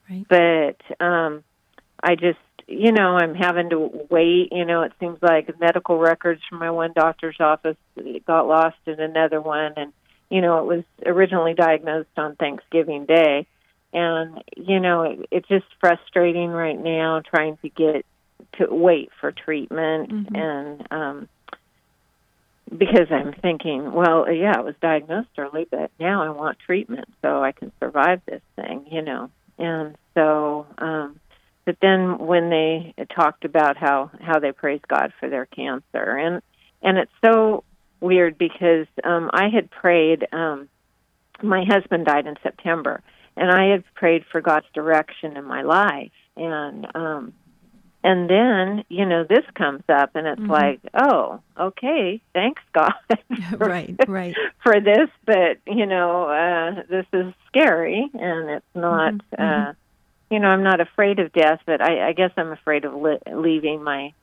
Right. 0.09 0.25
But 0.29 1.03
um, 1.03 1.43
I 2.03 2.15
just, 2.15 2.37
you 2.67 2.91
know, 2.91 3.17
I'm 3.17 3.33
having 3.33 3.69
to 3.71 4.05
wait. 4.09 4.49
You 4.51 4.65
know, 4.65 4.83
it 4.83 4.93
seems 4.99 5.17
like 5.21 5.59
medical 5.59 5.97
records 5.97 6.41
from 6.47 6.59
my 6.59 6.69
one 6.69 6.93
doctor's 6.93 7.37
office 7.39 7.77
got 8.25 8.47
lost 8.47 8.77
in 8.85 8.99
another 8.99 9.41
one. 9.41 9.73
And, 9.75 9.93
you 10.29 10.41
know, 10.41 10.59
it 10.59 10.65
was 10.65 10.83
originally 11.05 11.55
diagnosed 11.55 12.09
on 12.17 12.35
Thanksgiving 12.35 13.05
Day. 13.05 13.47
And, 13.93 14.43
you 14.55 14.79
know, 14.79 15.03
it, 15.03 15.27
it's 15.31 15.47
just 15.47 15.65
frustrating 15.79 16.49
right 16.49 16.77
now 16.77 17.21
trying 17.21 17.57
to 17.63 17.69
get 17.69 18.05
to 18.57 18.73
wait 18.73 19.09
for 19.19 19.31
treatment 19.31 20.09
mm-hmm. 20.11 20.35
and 20.35 20.87
um 20.91 21.29
because 22.69 23.07
I'm 23.11 23.33
thinking, 23.33 23.93
well, 23.93 24.29
yeah, 24.29 24.59
it 24.59 24.65
was 24.65 24.75
diagnosed 24.81 25.29
early, 25.37 25.65
but 25.71 25.89
now 26.01 26.23
I 26.23 26.31
want 26.31 26.59
treatment 26.59 27.07
so 27.21 27.41
I 27.41 27.53
can 27.53 27.71
survive 27.79 28.21
this 28.25 28.41
thing, 28.57 28.87
you 28.91 29.01
know. 29.01 29.29
And 29.57 29.95
so 30.13 30.67
um 30.77 31.19
but 31.65 31.77
then 31.81 32.17
when 32.19 32.49
they 32.49 32.93
talked 33.15 33.45
about 33.45 33.77
how 33.77 34.11
how 34.21 34.39
they 34.39 34.51
praise 34.51 34.81
God 34.87 35.13
for 35.19 35.29
their 35.29 35.45
cancer 35.45 36.17
and 36.17 36.41
and 36.81 36.97
it's 36.97 37.11
so 37.23 37.63
weird 37.99 38.37
because 38.37 38.87
um 39.03 39.29
I 39.33 39.49
had 39.49 39.69
prayed 39.69 40.27
um 40.31 40.69
my 41.41 41.63
husband 41.65 42.05
died 42.05 42.27
in 42.27 42.35
September 42.43 43.01
and 43.35 43.51
I 43.51 43.71
had 43.71 43.83
prayed 43.93 44.23
for 44.31 44.41
God's 44.41 44.65
direction 44.73 45.37
in 45.37 45.45
my 45.45 45.61
life 45.61 46.11
and 46.35 46.87
um 46.95 47.33
and 48.03 48.29
then 48.29 48.83
you 48.89 49.05
know 49.05 49.23
this 49.23 49.45
comes 49.55 49.83
up 49.89 50.15
and 50.15 50.27
it's 50.27 50.41
mm-hmm. 50.41 50.51
like 50.51 50.79
oh 50.93 51.39
okay 51.59 52.21
thanks 52.33 52.61
god 52.73 52.93
for, 53.49 53.57
right 53.57 53.95
right 54.07 54.35
for 54.63 54.79
this 54.79 55.09
but 55.25 55.57
you 55.65 55.85
know 55.85 56.25
uh 56.25 56.83
this 56.89 57.05
is 57.13 57.33
scary 57.47 58.09
and 58.13 58.49
it's 58.49 58.75
not 58.75 59.13
mm-hmm. 59.13 59.41
uh 59.41 59.45
mm-hmm. 59.45 60.33
you 60.33 60.39
know 60.39 60.47
i'm 60.47 60.63
not 60.63 60.79
afraid 60.79 61.19
of 61.19 61.31
death 61.33 61.59
but 61.65 61.81
i 61.81 62.09
i 62.09 62.13
guess 62.13 62.31
i'm 62.37 62.51
afraid 62.51 62.85
of 62.85 62.93
li- 62.93 63.19
leaving 63.31 63.83
my 63.83 64.13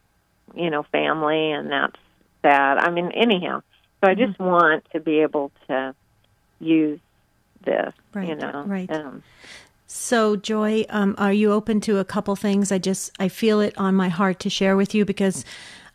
you 0.54 0.70
know 0.70 0.82
family 0.84 1.50
and 1.50 1.70
that's 1.70 1.96
sad 2.42 2.78
i 2.78 2.90
mean 2.90 3.10
anyhow 3.12 3.60
so 4.02 4.10
i 4.10 4.14
just 4.14 4.34
mm-hmm. 4.34 4.44
want 4.44 4.84
to 4.92 5.00
be 5.00 5.20
able 5.20 5.50
to 5.66 5.94
use 6.60 7.00
this 7.64 7.92
right, 8.12 8.28
you 8.28 8.34
know 8.34 8.62
right 8.66 8.90
um, 8.90 9.22
so, 9.96 10.34
Joy, 10.34 10.84
um, 10.90 11.14
are 11.18 11.32
you 11.32 11.52
open 11.52 11.80
to 11.82 11.98
a 11.98 12.04
couple 12.04 12.34
things? 12.34 12.72
I 12.72 12.78
just 12.78 13.12
I 13.20 13.28
feel 13.28 13.60
it 13.60 13.78
on 13.78 13.94
my 13.94 14.08
heart 14.08 14.40
to 14.40 14.50
share 14.50 14.76
with 14.76 14.92
you 14.92 15.04
because 15.04 15.44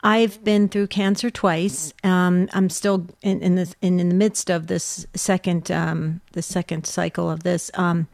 I've 0.01 0.41
been 0.41 0.69
through 0.69 0.87
cancer 0.87 1.29
twice. 1.29 1.93
Um, 2.01 2.47
I'm 2.53 2.69
still 2.69 3.07
in, 3.21 3.41
in 3.41 3.55
the 3.55 3.75
in, 3.81 3.99
in, 3.99 4.07
the 4.07 4.15
midst 4.15 4.49
of 4.49 4.67
this 4.67 5.05
second 5.15 5.69
um, 5.69 6.21
the 6.31 6.41
second 6.41 6.87
cycle 6.87 7.29
of 7.29 7.43
this, 7.43 7.71
um, 7.73 8.07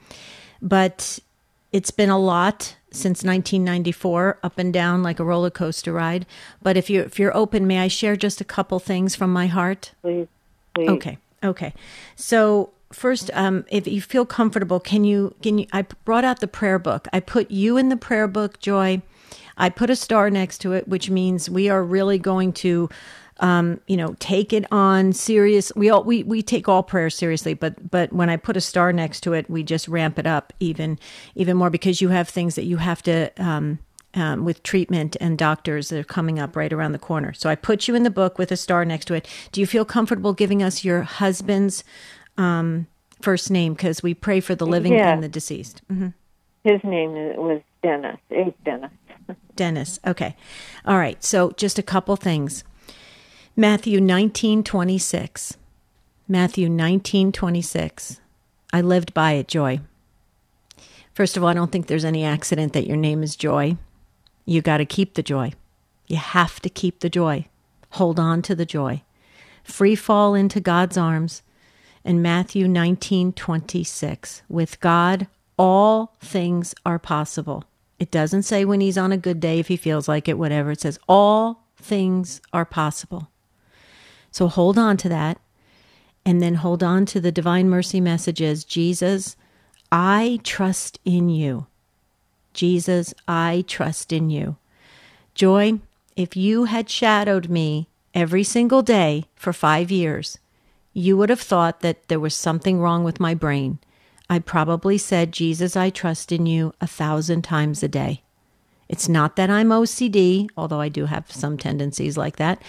but 0.60 1.20
it's 1.72 1.92
been 1.92 2.10
a 2.10 2.18
lot 2.18 2.76
since 2.90 3.24
1994, 3.24 4.40
up 4.42 4.58
and 4.58 4.74
down 4.74 5.04
like 5.04 5.20
a 5.20 5.24
roller 5.24 5.52
coaster 5.52 5.94
ride. 5.94 6.26
But 6.64 6.78
if 6.78 6.90
you 6.90 7.02
if 7.02 7.20
you're 7.20 7.38
open, 7.38 7.68
may 7.68 7.78
I 7.78 7.90
share 7.90 8.16
just 8.16 8.42
a 8.42 8.46
couple 8.46 8.80
things 8.80 9.14
from 9.14 9.32
my 9.32 9.46
heart? 9.46 9.92
Please. 10.02 10.28
please. 10.74 10.90
Okay. 10.90 11.20
Okay. 11.44 11.76
So 12.16 12.72
first, 12.96 13.30
um, 13.34 13.66
if 13.70 13.88
you 13.88 14.02
feel 14.02 14.26
comfortable, 14.26 14.80
can 14.80 15.04
you 15.04 15.36
can 15.42 15.60
you? 15.60 15.68
I 15.72 15.84
brought 16.04 16.26
out 16.26 16.40
the 16.40 16.48
prayer 16.48 16.80
book. 16.80 17.08
I 17.14 17.20
put 17.20 17.52
you 17.52 17.78
in 17.78 17.90
the 17.90 17.98
prayer 17.98 18.28
book, 18.28 18.60
Joy. 18.60 19.02
I 19.58 19.70
put 19.70 19.90
a 19.90 19.96
star 19.96 20.30
next 20.30 20.60
to 20.60 20.74
it, 20.74 20.88
which 20.88 21.10
means 21.10 21.50
we 21.50 21.70
are 21.70 21.84
really 21.84 22.18
going 22.18 22.52
to, 22.54 22.90
um, 23.40 23.80
you 23.88 23.96
know, 23.96 24.16
take 24.20 24.52
it 24.52 24.66
on 24.72 25.14
serious. 25.14 25.72
We 25.76 25.90
all 25.90 26.04
we 26.04 26.24
we 26.24 26.42
take 26.42 26.68
all 26.68 26.84
prayer 26.84 27.10
seriously, 27.10 27.54
but 27.54 27.92
but 27.92 28.12
when 28.14 28.30
I 28.30 28.38
put 28.38 28.58
a 28.58 28.62
star 28.62 28.92
next 28.92 29.22
to 29.22 29.34
it, 29.34 29.50
we 29.50 29.64
just 29.64 29.88
ramp 29.88 30.18
it 30.18 30.28
up 30.28 30.54
even 30.60 30.98
even 31.36 31.58
more 31.58 31.70
because 31.70 32.02
you 32.02 32.10
have 32.10 32.30
things 32.30 32.56
that 32.56 32.66
you 32.66 32.78
have 32.78 33.02
to. 33.04 33.32
Um, 33.38 33.80
um, 34.16 34.46
with 34.46 34.64
treatment 34.64 35.18
and 35.20 35.38
doctors 35.38 35.90
that 35.90 36.00
are 36.00 36.04
coming 36.06 36.40
up 36.40 36.56
right 36.56 36.72
around 36.72 36.94
the 36.94 37.00
corner. 37.00 37.34
So 37.34 37.50
I 37.50 37.56
put 37.56 37.88
you 37.88 37.96
in 37.96 38.04
the 38.04 38.10
book 38.10 38.38
with 38.38 38.50
a 38.50 38.56
star 38.56 38.86
next 38.86 39.06
to 39.06 39.14
it. 39.14 39.28
Do 39.52 39.60
you 39.60 39.68
feel 39.68 39.84
comfortable 39.84 40.34
giving 40.34 40.64
us 40.64 40.86
your 40.86 41.02
husband's 41.02 41.84
um, 42.38 42.88
first 43.22 43.50
name 43.50 43.74
because 43.74 44.04
we 44.04 44.14
pray 44.14 44.40
for 44.40 44.56
the 44.56 44.66
living 44.66 44.94
yeah. 44.94 45.14
and 45.14 45.24
the 45.24 45.30
deceased. 45.30 45.82
Mm-hmm. 45.92 46.10
His 46.64 46.84
name 46.84 47.12
was 47.38 47.62
Dennis. 47.84 48.18
Is 48.30 48.54
Dennis. 48.64 48.92
Dennis. 49.56 50.00
Okay. 50.06 50.36
All 50.86 50.98
right. 50.98 51.24
So 51.24 51.52
just 51.52 51.80
a 51.80 51.84
couple 51.84 52.16
things. 52.16 52.64
Matthew 53.56 54.02
nineteen 54.02 54.64
twenty 54.64 54.98
six. 54.98 55.58
Matthew 56.28 56.70
nineteen 56.70 57.32
twenty 57.32 57.62
six. 57.62 58.20
I 58.74 58.82
lived 58.82 59.14
by 59.14 59.34
it, 59.34 59.48
Joy. 59.48 59.80
First 61.14 61.38
of 61.38 61.44
all, 61.44 61.50
I 61.50 61.54
don't 61.54 61.72
think 61.72 61.88
there's 61.88 62.04
any 62.04 62.26
accident 62.26 62.74
that 62.74 62.88
your 62.88 62.98
name 62.98 63.24
is 63.24 63.36
Joy. 63.36 63.78
You 64.46 64.62
got 64.62 64.78
to 64.78 64.86
keep 64.86 65.14
the 65.14 65.24
joy. 65.24 65.54
You 66.08 66.18
have 66.18 66.60
to 66.60 66.70
keep 66.70 67.00
the 67.00 67.10
joy. 67.10 67.48
Hold 67.92 68.20
on 68.20 68.42
to 68.44 68.56
the 68.56 68.66
joy. 68.66 69.02
Free 69.64 69.96
fall 69.96 70.36
into 70.36 70.60
God's 70.60 70.98
arms 70.98 71.42
in 72.06 72.22
Matthew 72.22 72.68
19:26. 72.68 74.44
With 74.48 74.80
God, 74.80 75.28
all 75.58 76.16
things 76.22 76.74
are 76.86 77.00
possible. 77.00 77.66
It 78.00 78.12
doesn't 78.12 78.44
say 78.44 78.64
when 78.64 78.80
he's 78.80 78.98
on 78.98 79.12
a 79.12 79.18
good 79.18 79.40
day 79.40 79.60
if 79.60 79.68
he 79.68 79.76
feels 79.76 80.08
like 80.08 80.30
it 80.30 80.38
whatever. 80.38 80.72
It 80.72 80.82
says 80.82 81.00
all 81.10 81.64
things 81.76 82.42
are 82.54 82.66
possible. 82.66 83.30
So 84.32 84.48
hold 84.48 84.78
on 84.78 84.98
to 84.98 85.10
that 85.10 85.40
and 86.26 86.42
then 86.42 86.56
hold 86.56 86.84
on 86.84 87.06
to 87.08 87.22
the 87.22 87.32
divine 87.32 87.70
mercy 87.70 88.02
messages. 88.02 88.64
Jesus, 88.66 89.36
I 89.92 90.40
trust 90.44 91.00
in 91.06 91.30
you. 91.30 91.68
Jesus, 92.54 93.14
I 93.28 93.64
trust 93.68 94.12
in 94.12 94.30
you. 94.30 94.58
Joy, 95.34 95.80
if 96.16 96.36
you 96.36 96.66
had 96.66 96.90
shadowed 96.90 97.50
me 97.50 97.88
every 98.14 98.44
single 98.44 98.82
day 98.82 99.26
for 99.36 99.54
5 99.54 99.92
years, 99.92 100.38
you 100.96 101.16
would 101.18 101.30
have 101.30 101.42
thought 101.42 101.82
that 101.82 102.08
there 102.08 102.20
was 102.20 102.34
something 102.34 102.80
wrong 102.80 103.04
with 103.04 103.20
my 103.20 103.36
brain. 103.36 103.78
I 104.30 104.40
probably 104.40 104.98
said, 104.98 105.32
Jesus, 105.32 105.76
I 105.76 105.92
trust 105.92 106.32
in 106.32 106.48
you 106.48 106.74
a 106.82 106.88
thousand 106.88 107.44
times 107.44 107.84
a 107.84 107.88
day. 107.88 108.24
It's 108.88 109.10
not 109.10 109.36
that 109.36 109.50
I'm 109.50 109.70
OCD, 109.70 110.48
although 110.56 110.80
I 110.80 110.90
do 110.90 111.06
have 111.06 111.32
some 111.32 111.58
tendencies 111.58 112.18
like 112.18 112.38
that. 112.38 112.62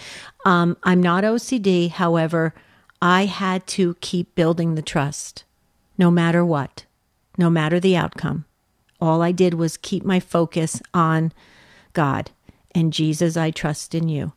Um, 0.45 0.77
I'm 0.83 1.01
not 1.01 1.23
OCD. 1.23 1.89
However, 1.89 2.53
I 3.01 3.25
had 3.25 3.65
to 3.67 3.95
keep 4.01 4.35
building 4.35 4.75
the 4.75 4.81
trust 4.81 5.45
no 5.97 6.11
matter 6.11 6.43
what, 6.43 6.85
no 7.37 7.49
matter 7.49 7.79
the 7.79 7.95
outcome. 7.95 8.45
All 8.99 9.21
I 9.21 9.31
did 9.31 9.53
was 9.53 9.77
keep 9.77 10.03
my 10.03 10.19
focus 10.19 10.81
on 10.93 11.31
God 11.93 12.31
and 12.77 12.93
Jesus, 12.93 13.35
I 13.35 13.49
trust 13.49 13.95
in 13.95 14.07
you. 14.07 14.33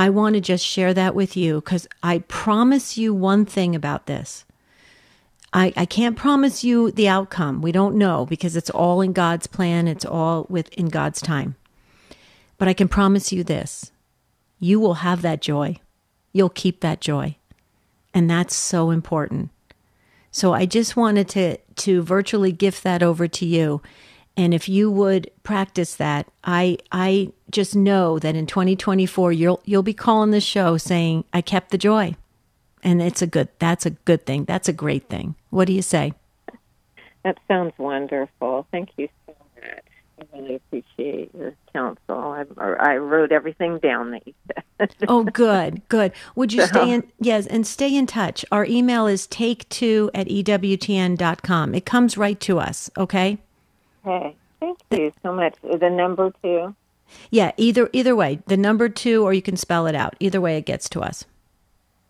I 0.00 0.08
want 0.08 0.34
to 0.34 0.40
just 0.40 0.64
share 0.64 0.94
that 0.94 1.14
with 1.14 1.36
you 1.36 1.56
because 1.56 1.86
I 2.02 2.20
promise 2.20 2.96
you 2.96 3.12
one 3.12 3.44
thing 3.44 3.76
about 3.76 4.06
this. 4.06 4.46
I, 5.52 5.74
I 5.76 5.84
can't 5.84 6.16
promise 6.16 6.64
you 6.64 6.90
the 6.90 7.06
outcome. 7.06 7.60
We 7.60 7.70
don't 7.70 7.96
know 7.96 8.24
because 8.24 8.56
it's 8.56 8.70
all 8.70 9.02
in 9.02 9.12
God's 9.12 9.46
plan, 9.46 9.86
it's 9.86 10.06
all 10.06 10.46
within 10.48 10.88
God's 10.88 11.20
time. 11.20 11.54
But 12.56 12.66
I 12.66 12.72
can 12.72 12.88
promise 12.88 13.30
you 13.30 13.44
this 13.44 13.92
you 14.58 14.80
will 14.80 14.94
have 15.04 15.20
that 15.20 15.42
joy. 15.42 15.76
You'll 16.32 16.48
keep 16.48 16.80
that 16.80 17.02
joy. 17.02 17.36
And 18.14 18.30
that's 18.30 18.56
so 18.56 18.90
important. 18.90 19.50
So 20.30 20.54
I 20.54 20.64
just 20.64 20.96
wanted 20.96 21.28
to, 21.28 21.58
to 21.58 22.00
virtually 22.00 22.52
gift 22.52 22.84
that 22.84 23.02
over 23.02 23.28
to 23.28 23.44
you 23.44 23.82
and 24.36 24.54
if 24.54 24.68
you 24.68 24.90
would 24.90 25.30
practice 25.42 25.96
that, 25.96 26.26
I 26.44 26.78
I 26.92 27.32
just 27.50 27.74
know 27.74 28.18
that 28.18 28.36
in 28.36 28.46
2024 28.46 29.32
you'll 29.32 29.60
you'll 29.64 29.82
be 29.82 29.94
calling 29.94 30.30
the 30.30 30.40
show 30.40 30.76
saying 30.76 31.24
I 31.32 31.40
kept 31.40 31.70
the 31.70 31.78
joy. 31.78 32.16
And 32.82 33.02
it's 33.02 33.20
a 33.20 33.26
good 33.26 33.48
that's 33.58 33.84
a 33.84 33.90
good 33.90 34.24
thing. 34.24 34.44
That's 34.44 34.68
a 34.68 34.72
great 34.72 35.08
thing. 35.08 35.34
What 35.50 35.66
do 35.66 35.72
you 35.72 35.82
say? 35.82 36.14
That 37.24 37.38
sounds 37.48 37.74
wonderful. 37.76 38.66
Thank 38.70 38.90
you 38.96 39.08
so 39.26 39.34
much. 39.56 39.84
I 40.18 40.38
really 40.38 40.54
appreciate 40.54 41.34
your 41.34 41.54
counsel. 41.72 41.98
I, 42.08 42.44
I 42.58 42.96
wrote 42.96 43.32
everything 43.32 43.78
down 43.78 44.12
that 44.12 44.26
you 44.26 44.34
said. 44.78 44.94
oh, 45.08 45.24
good, 45.24 45.86
good. 45.88 46.12
Would 46.34 46.52
you 46.52 46.66
stay 46.66 46.90
in? 46.90 47.10
Yes, 47.18 47.46
and 47.46 47.66
stay 47.66 47.94
in 47.94 48.06
touch. 48.06 48.44
Our 48.50 48.64
email 48.64 49.06
is 49.06 49.26
take 49.26 49.68
two 49.68 50.10
at 50.14 50.28
ewtn.com. 50.28 51.74
It 51.74 51.86
comes 51.86 52.18
right 52.18 52.40
to 52.40 52.58
us, 52.58 52.90
okay? 52.96 53.38
Hey, 54.04 54.36
thank 54.60 54.78
you 54.90 55.12
so 55.22 55.32
much. 55.32 55.54
The 55.62 55.90
number 55.90 56.32
two? 56.42 56.74
Yeah, 57.30 57.52
either 57.56 57.88
either 57.92 58.14
way, 58.14 58.40
the 58.46 58.56
number 58.56 58.88
two, 58.88 59.24
or 59.24 59.32
you 59.32 59.42
can 59.42 59.56
spell 59.56 59.86
it 59.86 59.94
out. 59.94 60.14
Either 60.20 60.40
way, 60.40 60.56
it 60.56 60.66
gets 60.66 60.88
to 60.90 61.00
us. 61.00 61.24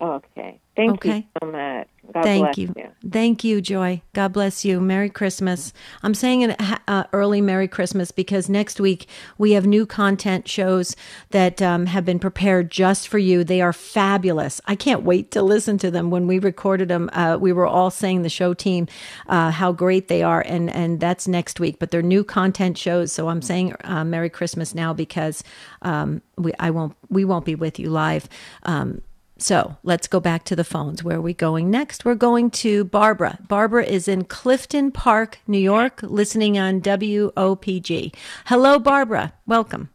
Okay. 0.01 0.59
Thank 0.77 0.93
okay. 0.93 1.17
you 1.17 1.25
so 1.41 1.51
much. 1.51 1.89
God 2.12 2.25
Thank 2.25 2.59
you. 2.59 2.75
you. 2.76 2.90
Thank 3.09 3.45
you, 3.45 3.61
Joy. 3.61 4.02
God 4.12 4.33
bless 4.33 4.64
you. 4.64 4.81
Merry 4.81 5.09
Christmas. 5.09 5.73
I'm 6.02 6.14
saying 6.14 6.45
an 6.45 6.57
uh, 6.88 7.05
early 7.12 7.40
Merry 7.40 7.69
Christmas 7.69 8.11
because 8.11 8.49
next 8.49 8.81
week 8.81 9.07
we 9.38 9.52
have 9.52 9.67
new 9.67 9.87
content 9.87 10.49
shows 10.49 10.97
that 11.31 11.62
um, 11.62 11.87
have 11.87 12.05
been 12.05 12.19
prepared 12.19 12.71
just 12.71 13.09
for 13.09 13.19
you. 13.19 13.45
They 13.45 13.61
are 13.61 13.73
fabulous. 13.73 14.61
I 14.67 14.75
can't 14.75 15.02
wait 15.02 15.31
to 15.33 15.43
listen 15.43 15.79
to 15.79 15.90
them. 15.90 16.11
When 16.11 16.26
we 16.26 16.38
recorded 16.38 16.88
them, 16.88 17.11
uh, 17.12 17.38
we 17.40 17.52
were 17.52 17.67
all 17.67 17.90
saying 17.90 18.23
the 18.23 18.29
show 18.29 18.55
team 18.55 18.88
uh, 19.29 19.50
how 19.50 19.73
great 19.73 20.09
they 20.09 20.23
are, 20.23 20.40
and 20.40 20.71
and 20.71 21.00
that's 21.00 21.29
next 21.29 21.61
week. 21.61 21.79
But 21.79 21.90
they're 21.90 22.02
new 22.02 22.25
content 22.25 22.76
shows, 22.76 23.12
so 23.12 23.29
I'm 23.29 23.43
saying 23.43 23.75
uh, 23.85 24.05
Merry 24.05 24.31
Christmas 24.31 24.75
now 24.75 24.93
because 24.93 25.43
um, 25.83 26.23
we 26.37 26.52
I 26.59 26.71
won't 26.71 26.97
we 27.09 27.25
won't 27.25 27.45
be 27.45 27.55
with 27.55 27.79
you 27.79 27.90
live. 27.90 28.29
Um, 28.64 29.02
so 29.43 29.77
let's 29.83 30.07
go 30.07 30.21
back 30.21 30.45
to 30.45 30.57
the 30.57 30.65
phones. 30.65 31.03
Where 31.03 31.19
are 31.19 31.23
we 31.23 31.35
going 31.35 31.71
next? 31.71 32.05
We're 32.05 32.15
going 32.15 32.51
to 32.53 32.85
Barbara. 32.85 33.39
Barbara 33.49 33.85
is 33.85 34.09
in 34.09 34.25
Clifton 34.25 34.93
Park, 34.93 35.39
New 35.47 35.59
York, 35.59 36.01
listening 36.03 36.59
on 36.59 36.81
WOPG. 36.81 38.15
Hello, 38.47 38.79
Barbara. 38.79 39.33
Welcome. 39.47 39.91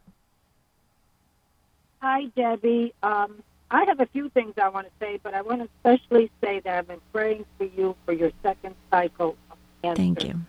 Hi, 2.00 2.26
Debbie. 2.36 2.94
Um, 3.02 3.42
I 3.70 3.84
have 3.84 4.00
a 4.00 4.06
few 4.06 4.28
things 4.30 4.54
I 4.60 4.68
want 4.68 4.86
to 4.86 4.92
say, 5.00 5.18
but 5.22 5.34
I 5.34 5.42
want 5.42 5.62
to 5.62 5.68
especially 5.76 6.30
say 6.40 6.60
that 6.60 6.78
I've 6.78 6.88
been 6.88 7.00
praying 7.12 7.44
for 7.58 7.64
you 7.64 7.96
for 8.04 8.12
your 8.12 8.30
second 8.42 8.74
cycle 8.90 9.36
of 9.50 9.58
cancer. 9.82 10.02
Thank 10.02 10.24
you. 10.24 10.40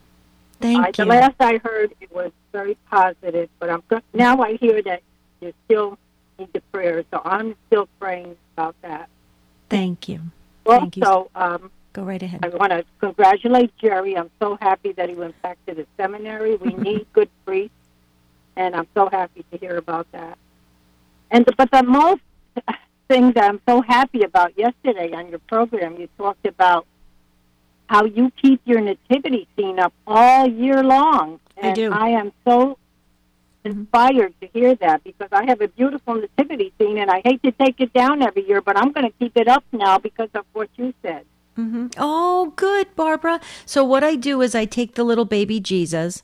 Thank 0.60 0.86
I, 0.86 0.88
you. 0.88 0.94
The 0.94 1.06
last 1.06 1.36
I 1.39 1.58
heard, 1.63 1.94
it 2.01 2.12
was 2.12 2.32
very 2.51 2.77
positive, 2.89 3.50
but 3.60 3.70
I'm 3.70 3.84
now 4.13 4.42
I 4.42 4.56
hear 4.58 4.82
that 4.84 5.01
you're 5.42 5.54
still 5.66 5.98
need 6.39 6.53
the 6.53 6.62
prayer, 6.72 7.03
so 7.12 7.22
I'm 7.24 7.56
still 7.67 7.88
praying 8.00 8.36
about 8.56 8.75
that. 8.82 9.10
Thank 9.70 10.10
you. 10.10 10.22
Also, 10.65 10.79
Thank 10.79 10.98
you. 10.98 11.29
Um, 11.36 11.72
go 11.94 12.03
right 12.03 12.22
ahead. 12.22 12.44
I 12.44 12.50
want 12.50 12.72
to 12.72 12.84
congratulate 13.00 13.75
Jerry. 13.77 14.17
I'm 14.17 14.29
so 14.39 14.58
happy 14.62 14.91
that 14.94 15.10
he 15.10 15.15
went 15.15 15.41
back 15.41 15.58
to 15.67 15.74
the 15.74 15.86
seminary. 15.98 16.56
We 16.56 16.74
need 16.88 17.08
good 17.13 17.29
priests, 17.46 17.75
and 18.56 18.75
I'm 18.75 18.88
so 18.94 19.10
happy 19.10 19.46
to 19.51 19.58
hear 19.58 19.77
about 19.77 20.12
that. 20.12 20.38
And 21.32 21.46
but 21.58 21.72
the 21.72 21.84
most 21.84 22.22
thing 23.08 23.32
that 23.34 23.44
I'm 23.44 23.62
so 23.67 23.82
happy 23.82 24.24
about 24.24 24.58
yesterday 24.58 25.13
on 25.13 25.29
your 25.29 25.39
program, 25.39 25.98
you 25.98 26.10
talked 26.17 26.46
about 26.46 26.86
how 27.88 28.06
you 28.06 28.32
keep 28.41 28.62
your 28.65 28.82
nativity 28.82 29.48
scene 29.56 29.79
up 29.79 29.94
all 30.06 30.48
year 30.48 30.84
long. 30.84 31.39
And 31.58 31.72
I 31.72 31.74
do. 31.74 31.91
I 31.91 32.10
am 32.10 32.32
so 32.46 32.77
inspired 33.71 34.33
to 34.41 34.47
hear 34.47 34.75
that 34.75 35.03
because 35.03 35.29
I 35.31 35.45
have 35.45 35.62
a 35.62 35.67
beautiful 35.67 36.15
nativity 36.15 36.74
scene 36.77 36.97
and 36.97 37.09
I 37.09 37.21
hate 37.24 37.41
to 37.43 37.51
take 37.51 37.79
it 37.79 37.93
down 37.93 38.21
every 38.21 38.47
year, 38.47 38.62
but 38.62 38.77
I'm 38.77 38.91
going 38.91 39.05
to 39.05 39.13
keep 39.19 39.38
it 39.38 39.47
up 39.47 39.63
now 39.71 39.97
because 39.97 40.29
of 40.33 40.45
what 40.53 40.69
you 40.75 40.93
said. 41.01 41.25
Mm-hmm. 41.57 41.88
Oh, 41.97 42.53
good, 42.55 42.95
Barbara. 42.95 43.39
So 43.65 43.83
what 43.83 44.03
I 44.03 44.15
do 44.15 44.41
is 44.41 44.53
I 44.53 44.65
take 44.65 44.93
the 44.93 45.03
little 45.03 45.25
baby 45.25 45.59
Jesus, 45.59 46.21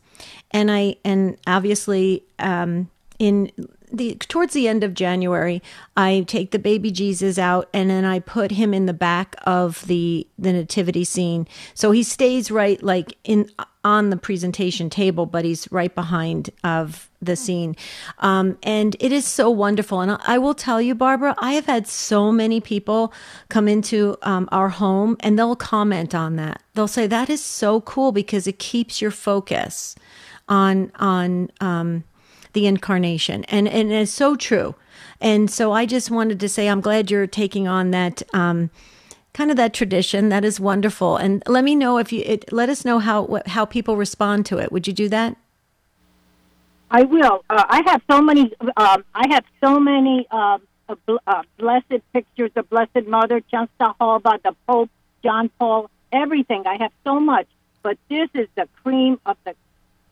and 0.52 0.70
I 0.70 0.98
and 1.04 1.38
obviously 1.48 2.24
um, 2.38 2.92
in 3.18 3.52
the 3.92 4.16
towards 4.16 4.54
the 4.54 4.68
end 4.68 4.84
of 4.84 4.94
January, 4.94 5.62
I 5.96 6.26
take 6.28 6.52
the 6.52 6.60
baby 6.60 6.92
Jesus 6.92 7.38
out 7.38 7.70
and 7.74 7.90
then 7.90 8.06
I 8.06 8.20
put 8.20 8.52
him 8.52 8.74
in 8.74 8.88
the 8.88 8.94
back 8.94 9.36
of 9.46 9.86
the 9.88 10.28
the 10.38 10.52
nativity 10.52 11.04
scene. 11.04 11.48
So 11.74 11.92
he 11.92 12.04
stays 12.04 12.52
right 12.52 12.82
like 12.82 13.18
in 13.24 13.50
on 13.84 14.10
the 14.10 14.18
presentation 14.18 14.90
table, 14.90 15.26
but 15.26 15.46
he's 15.46 15.72
right 15.72 15.94
behind 15.94 16.50
of 16.64 17.10
the 17.24 17.36
scene. 17.36 17.76
Um, 18.20 18.58
and 18.64 18.96
it 19.00 19.12
is 19.12 19.26
so 19.26 19.50
wonderful. 19.50 20.02
And 20.02 20.18
I 20.26 20.38
will 20.38 20.54
tell 20.54 20.82
you, 20.82 20.96
Barbara, 20.96 21.36
I 21.38 21.54
have 21.54 21.66
had 21.66 21.88
so 21.88 22.32
many 22.32 22.60
people 22.62 23.14
come 23.50 23.68
into 23.68 24.18
um, 24.22 24.48
our 24.52 24.70
home 24.70 25.18
and 25.20 25.38
they'll 25.38 25.56
comment 25.56 26.14
on 26.14 26.36
that. 26.36 26.62
They'll 26.74 26.88
say 26.88 27.08
that 27.08 27.30
is 27.30 27.44
so 27.44 27.82
cool 27.82 28.12
because 28.12 28.48
it 28.48 28.60
keeps 28.60 29.02
your 29.02 29.12
focus 29.12 29.96
on 30.50 30.92
on 31.00 31.50
um, 31.62 32.04
the 32.54 32.68
incarnation, 32.68 33.44
and 33.46 33.68
and 33.68 33.92
it's 33.92 34.12
so 34.12 34.36
true. 34.36 34.76
And 35.20 35.50
so 35.50 35.72
I 35.72 35.86
just 35.86 36.12
wanted 36.12 36.40
to 36.40 36.50
say 36.50 36.68
I'm 36.68 36.82
glad 36.82 37.10
you're 37.10 37.28
taking 37.28 37.68
on 37.68 37.92
that 37.92 38.22
um, 38.34 38.70
kind 39.34 39.50
of 39.50 39.58
that 39.58 39.74
tradition. 39.74 40.30
That 40.30 40.46
is 40.46 40.60
wonderful. 40.60 41.18
And 41.18 41.44
let 41.48 41.64
me 41.64 41.76
know 41.76 41.98
if 41.98 42.12
you 42.12 42.24
it, 42.26 42.52
let 42.52 42.70
us 42.70 42.86
know 42.86 43.00
how 43.00 43.42
how 43.48 43.66
people 43.66 43.98
respond 43.98 44.46
to 44.48 44.58
it. 44.58 44.72
Would 44.72 44.88
you 44.88 44.94
do 44.94 45.10
that? 45.10 45.38
I 46.92 47.04
will. 47.04 47.44
Uh, 47.50 47.64
I 47.68 47.82
have 47.88 48.02
so 48.10 48.22
many. 48.22 48.54
Um, 48.78 49.04
I 49.16 49.28
have 49.30 49.46
so 49.62 49.80
many 49.80 50.28
uh, 50.30 50.60
uh, 50.90 51.44
blessed 51.58 52.02
pictures 52.14 52.52
of 52.56 52.70
Blessed 52.70 53.08
Mother, 53.08 53.42
Częstochowa, 53.52 54.42
the 54.44 54.56
Pope, 54.68 54.90
John 55.24 55.50
Paul, 55.60 55.90
everything. 56.12 56.64
I 56.68 56.78
have 56.80 56.92
so 57.04 57.20
much, 57.20 57.48
but 57.82 57.98
this 58.10 58.30
is 58.34 58.48
the 58.56 58.68
cream 58.84 59.20
of 59.26 59.38
the 59.46 59.56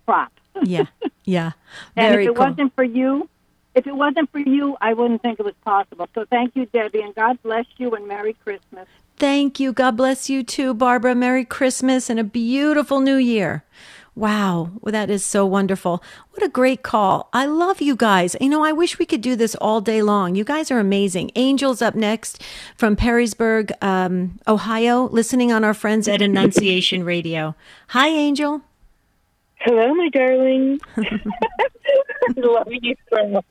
crop. 0.06 0.32
yeah, 0.64 0.86
yeah. 1.24 1.52
and 1.96 2.12
Very 2.14 2.26
if 2.26 2.32
it 2.32 2.36
cool. 2.36 2.48
wasn't 2.48 2.76
for 2.76 2.84
you, 2.84 3.30
if 3.74 3.88
it 3.88 3.96
wasn't 3.96 4.32
for 4.32 4.40
you, 4.40 4.76
I 4.82 4.94
wouldn't 4.94 5.22
think 5.22 5.40
it 5.40 5.46
was 5.46 5.56
possible. 5.64 6.08
So 6.14 6.26
thank 6.26 6.56
you, 6.56 6.66
Debbie, 6.66 7.02
and 7.02 7.16
God 7.16 7.42
bless 7.42 7.66
you 7.78 7.92
and 7.92 8.08
Merry 8.08 8.34
Christmas. 8.34 8.88
Thank 9.18 9.60
you. 9.60 9.72
God 9.72 9.98
bless 9.98 10.30
you 10.30 10.44
too, 10.44 10.74
Barbara. 10.74 11.14
Merry 11.14 11.46
Christmas 11.46 12.10
and 12.10 12.20
a 12.20 12.24
beautiful 12.24 13.00
New 13.00 13.18
Year. 13.18 13.64
Wow, 14.14 14.72
well, 14.82 14.92
that 14.92 15.10
is 15.10 15.24
so 15.24 15.46
wonderful. 15.46 16.04
What 16.32 16.44
a 16.44 16.50
great 16.50 16.84
call. 16.84 17.30
I 17.32 17.46
love 17.46 17.82
you 17.82 17.96
guys. 17.96 18.36
You 18.42 18.50
know, 18.50 18.62
I 18.64 18.74
wish 18.74 19.00
we 19.00 19.06
could 19.06 19.22
do 19.22 19.38
this 19.38 19.56
all 19.56 19.80
day 19.80 20.02
long. 20.02 20.36
You 20.36 20.44
guys 20.44 20.70
are 20.70 20.80
amazing. 20.80 21.32
Angel's 21.32 21.82
up 21.82 21.96
next 21.96 22.44
from 22.76 22.98
Perrysburg, 22.98 23.72
um, 23.82 24.38
Ohio, 24.48 25.06
listening 25.06 25.54
on 25.54 25.64
our 25.64 25.74
friends 25.74 26.10
at 26.10 26.22
Annunciation 26.22 27.06
Radio. 27.06 27.56
Hi, 27.90 28.10
Angel. 28.10 28.62
Hello, 29.56 29.94
my 29.94 30.10
darling. 30.10 30.80
I 30.98 32.34
love 32.36 32.68
you 32.70 32.96
so 33.14 33.28
much. 33.30 33.46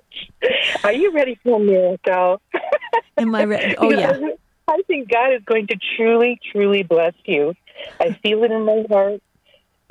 Are 0.85 0.92
you 0.92 1.12
ready 1.12 1.38
for 1.42 1.57
a 1.57 1.64
miracle? 1.64 2.42
Am 3.16 3.35
I 3.35 3.44
ready? 3.44 3.77
Oh, 3.79 3.90
yeah. 3.90 4.18
I 4.68 4.83
think 4.87 5.11
God 5.11 5.33
is 5.33 5.42
going 5.46 5.68
to 5.68 5.77
truly, 5.96 6.38
truly 6.53 6.83
bless 6.83 7.14
you. 7.25 7.55
I 7.99 8.12
feel 8.23 8.44
it 8.44 8.51
in 8.51 8.64
my 8.64 8.85
heart, 8.88 9.23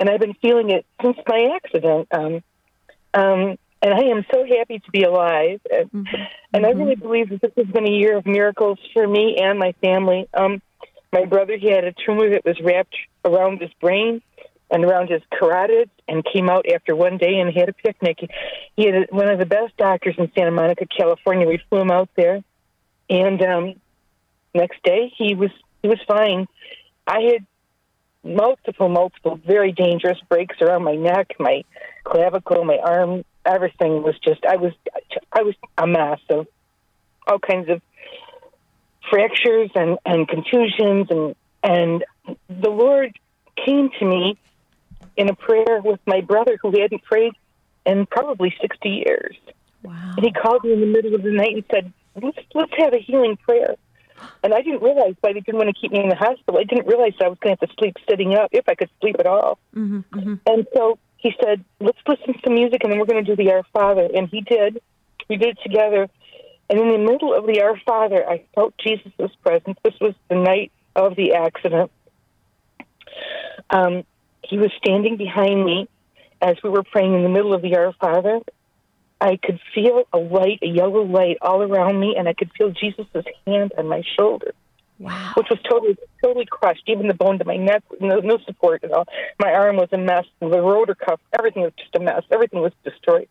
and 0.00 0.08
I've 0.08 0.20
been 0.20 0.34
feeling 0.34 0.70
it 0.70 0.86
since 1.02 1.16
my 1.28 1.52
accident. 1.54 2.08
Um, 2.10 2.42
um, 3.12 3.58
and 3.82 3.94
I 3.94 4.04
am 4.10 4.24
so 4.32 4.44
happy 4.44 4.78
to 4.78 4.90
be 4.90 5.04
alive. 5.04 5.60
And, 5.70 5.90
mm-hmm. 5.92 6.22
and 6.52 6.66
I 6.66 6.70
really 6.70 6.96
believe 6.96 7.30
that 7.30 7.40
this 7.40 7.52
has 7.56 7.66
been 7.66 7.86
a 7.86 7.90
year 7.92 8.16
of 8.16 8.26
miracles 8.26 8.78
for 8.92 9.06
me 9.06 9.36
and 9.40 9.58
my 9.58 9.72
family. 9.80 10.28
Um, 10.34 10.60
my 11.12 11.24
brother, 11.24 11.56
he 11.56 11.70
had 11.70 11.84
a 11.84 11.92
tumor 11.92 12.30
that 12.30 12.44
was 12.44 12.60
wrapped 12.60 12.96
around 13.24 13.60
his 13.60 13.70
brain 13.80 14.22
and 14.70 14.84
around 14.84 15.10
his 15.10 15.22
carotid 15.32 15.90
and 16.06 16.24
came 16.24 16.48
out 16.48 16.66
after 16.72 16.94
one 16.94 17.18
day 17.18 17.40
and 17.40 17.52
had 17.52 17.68
a 17.68 17.72
picnic. 17.72 18.18
He 18.76 18.86
had 18.86 19.10
one 19.10 19.28
of 19.28 19.38
the 19.38 19.46
best 19.46 19.76
doctors 19.76 20.14
in 20.18 20.30
Santa 20.34 20.52
Monica, 20.52 20.86
California. 20.86 21.46
We 21.46 21.60
flew 21.68 21.80
him 21.80 21.90
out 21.90 22.08
there, 22.16 22.42
and 23.08 23.42
um, 23.42 23.74
next 24.54 24.82
day 24.84 25.12
he 25.16 25.34
was 25.34 25.50
he 25.82 25.88
was 25.88 25.98
fine. 26.06 26.46
I 27.06 27.20
had 27.32 27.46
multiple, 28.22 28.88
multiple 28.88 29.40
very 29.46 29.72
dangerous 29.72 30.18
breaks 30.28 30.56
around 30.60 30.84
my 30.84 30.94
neck, 30.94 31.34
my 31.38 31.64
clavicle, 32.04 32.64
my 32.64 32.78
arm. 32.78 33.24
Everything 33.44 34.02
was 34.02 34.14
just 34.22 34.44
I 34.44 34.56
was 34.56 34.72
I 35.32 35.42
was 35.42 35.54
a 35.78 35.86
mess 35.86 36.20
of 36.28 36.46
all 37.26 37.38
kinds 37.38 37.70
of 37.70 37.80
fractures 39.10 39.70
and 39.74 39.98
and 40.04 40.28
contusions 40.28 41.06
and 41.10 41.34
and 41.62 42.04
the 42.48 42.70
Lord 42.70 43.18
came 43.64 43.90
to 43.98 44.04
me 44.04 44.38
in 45.16 45.28
a 45.28 45.34
prayer 45.34 45.80
with 45.82 46.00
my 46.06 46.20
brother 46.20 46.58
who 46.60 46.70
hadn't 46.78 47.02
prayed 47.02 47.32
in 47.86 48.06
probably 48.06 48.54
60 48.60 48.88
years. 48.88 49.36
Wow. 49.82 50.14
And 50.16 50.24
he 50.24 50.32
called 50.32 50.64
me 50.64 50.72
in 50.72 50.80
the 50.80 50.86
middle 50.86 51.14
of 51.14 51.22
the 51.22 51.30
night 51.30 51.54
and 51.54 51.64
said, 51.70 51.92
let's, 52.20 52.38
let's 52.54 52.72
have 52.78 52.94
a 52.94 52.98
healing 52.98 53.36
prayer. 53.36 53.76
And 54.42 54.54
I 54.54 54.62
didn't 54.62 54.82
realize 54.82 55.14
why 55.20 55.32
they 55.32 55.40
didn't 55.40 55.58
want 55.58 55.68
to 55.68 55.80
keep 55.80 55.92
me 55.92 56.02
in 56.02 56.08
the 56.08 56.16
hospital. 56.16 56.58
I 56.58 56.64
didn't 56.64 56.86
realize 56.86 57.12
I 57.20 57.28
was 57.28 57.38
going 57.40 57.56
to 57.56 57.60
have 57.60 57.68
to 57.68 57.76
sleep 57.78 57.96
sitting 58.08 58.34
up 58.34 58.50
if 58.52 58.68
I 58.68 58.74
could 58.74 58.90
sleep 59.00 59.16
at 59.18 59.26
all. 59.26 59.58
Mm-hmm, 59.74 60.18
mm-hmm. 60.18 60.34
And 60.46 60.66
so 60.74 60.98
he 61.18 61.32
said, 61.42 61.64
let's 61.80 61.98
listen 62.06 62.34
to 62.42 62.50
music 62.50 62.82
and 62.82 62.92
then 62.92 62.98
we're 62.98 63.06
going 63.06 63.24
to 63.24 63.36
do 63.36 63.42
the 63.42 63.52
Our 63.52 63.64
Father. 63.72 64.08
And 64.14 64.28
he 64.28 64.40
did. 64.40 64.80
We 65.28 65.36
did 65.36 65.50
it 65.50 65.58
together. 65.62 66.08
And 66.68 66.78
in 66.78 66.88
the 66.88 66.98
middle 66.98 67.34
of 67.34 67.46
the 67.46 67.60
Our 67.62 67.78
Father, 67.84 68.28
I 68.28 68.44
felt 68.54 68.74
Jesus' 68.78 69.12
presence. 69.42 69.76
This 69.84 69.94
was 70.00 70.14
the 70.28 70.36
night 70.36 70.72
of 70.96 71.16
the 71.16 71.34
accident. 71.34 71.90
Um, 73.68 74.04
he 74.42 74.56
was 74.58 74.70
standing 74.78 75.16
behind 75.16 75.64
me, 75.64 75.88
as 76.40 76.56
we 76.64 76.70
were 76.70 76.82
praying 76.82 77.14
in 77.14 77.22
the 77.22 77.28
middle 77.28 77.52
of 77.52 77.62
the 77.62 77.76
Our 77.76 77.92
Father, 77.94 78.40
I 79.20 79.36
could 79.36 79.60
feel 79.74 80.04
a 80.12 80.18
light, 80.18 80.60
a 80.62 80.66
yellow 80.66 81.02
light 81.02 81.38
all 81.42 81.62
around 81.62 82.00
me, 82.00 82.16
and 82.16 82.28
I 82.28 82.32
could 82.32 82.50
feel 82.56 82.70
Jesus' 82.70 83.06
hand 83.46 83.72
on 83.76 83.86
my 83.86 84.02
shoulder, 84.18 84.54
Wow. 84.98 85.32
which 85.36 85.48
was 85.50 85.58
totally, 85.68 85.96
totally 86.22 86.46
crushed. 86.46 86.84
Even 86.86 87.06
the 87.06 87.14
bone 87.14 87.38
to 87.38 87.44
my 87.44 87.56
neck, 87.56 87.82
no, 88.00 88.20
no 88.20 88.38
support 88.46 88.82
at 88.84 88.92
all. 88.92 89.06
My 89.38 89.52
arm 89.52 89.76
was 89.76 89.88
a 89.92 89.98
mess. 89.98 90.24
The 90.40 90.46
rotor 90.48 90.94
cuff, 90.94 91.20
everything 91.38 91.62
was 91.62 91.72
just 91.78 91.94
a 91.96 92.00
mess. 92.00 92.22
Everything 92.30 92.60
was 92.60 92.72
destroyed. 92.84 93.28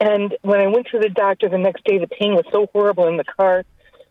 And 0.00 0.36
when 0.42 0.60
I 0.60 0.66
went 0.66 0.88
to 0.92 0.98
the 0.98 1.10
doctor 1.10 1.48
the 1.48 1.58
next 1.58 1.84
day, 1.84 1.98
the 1.98 2.06
pain 2.06 2.34
was 2.34 2.44
so 2.50 2.68
horrible 2.72 3.06
in 3.08 3.16
the 3.16 3.24
car. 3.24 3.64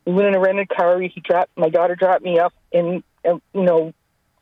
We 0.05 0.13
went 0.13 0.27
in 0.27 0.35
a 0.35 0.39
rented 0.39 0.69
car. 0.69 0.99
He 0.99 1.21
dropped 1.21 1.51
my 1.57 1.69
daughter 1.69 1.95
dropped 1.95 2.23
me 2.23 2.39
off, 2.39 2.53
and 2.71 3.03
uh, 3.27 3.37
you 3.53 3.63
know, 3.63 3.93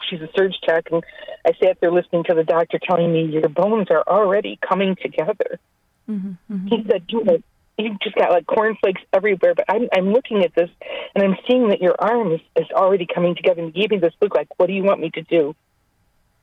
she's 0.10 0.22
a 0.22 0.30
surge 0.36 0.56
tech, 0.64 0.88
and 0.92 1.04
I 1.46 1.52
sat 1.62 1.80
there 1.82 1.92
listening 1.92 2.24
to 2.26 2.34
the 2.34 2.44
doctor 2.44 2.80
telling 2.80 3.12
me 3.12 3.24
your 3.26 3.50
bones 3.50 3.88
are 3.90 4.04
already 4.08 4.60
coming 4.62 4.96
together. 5.02 5.60
He 6.08 6.86
said, 6.90 7.04
"You 7.10 7.24
know, 7.24 7.38
you 7.78 7.98
just 8.02 8.16
got 8.16 8.32
like 8.32 8.48
cornflakes 8.48 9.02
everywhere." 9.14 9.54
But 9.56 9.66
I'm 9.70 9.88
I'm 9.94 10.12
looking 10.14 10.44
at 10.44 10.56
this, 10.56 10.70
and 11.14 11.24
I'm 11.24 11.36
seeing 11.48 11.70
that 11.70 11.82
your 11.82 11.96
arm 12.00 12.32
is, 12.34 12.42
is 12.56 12.68
already 12.72 13.06
coming 13.06 13.36
together. 13.36 13.62
And 13.62 13.74
he 13.74 13.82
gave 13.82 13.92
me 13.92 13.98
this 13.98 14.14
look 14.22 14.34
like, 14.34 14.48
"What 14.58 14.68
do 14.68 14.74
you 14.74 14.84
want 14.84 15.02
me 15.02 15.10
to 15.12 15.22
do?" 15.22 15.56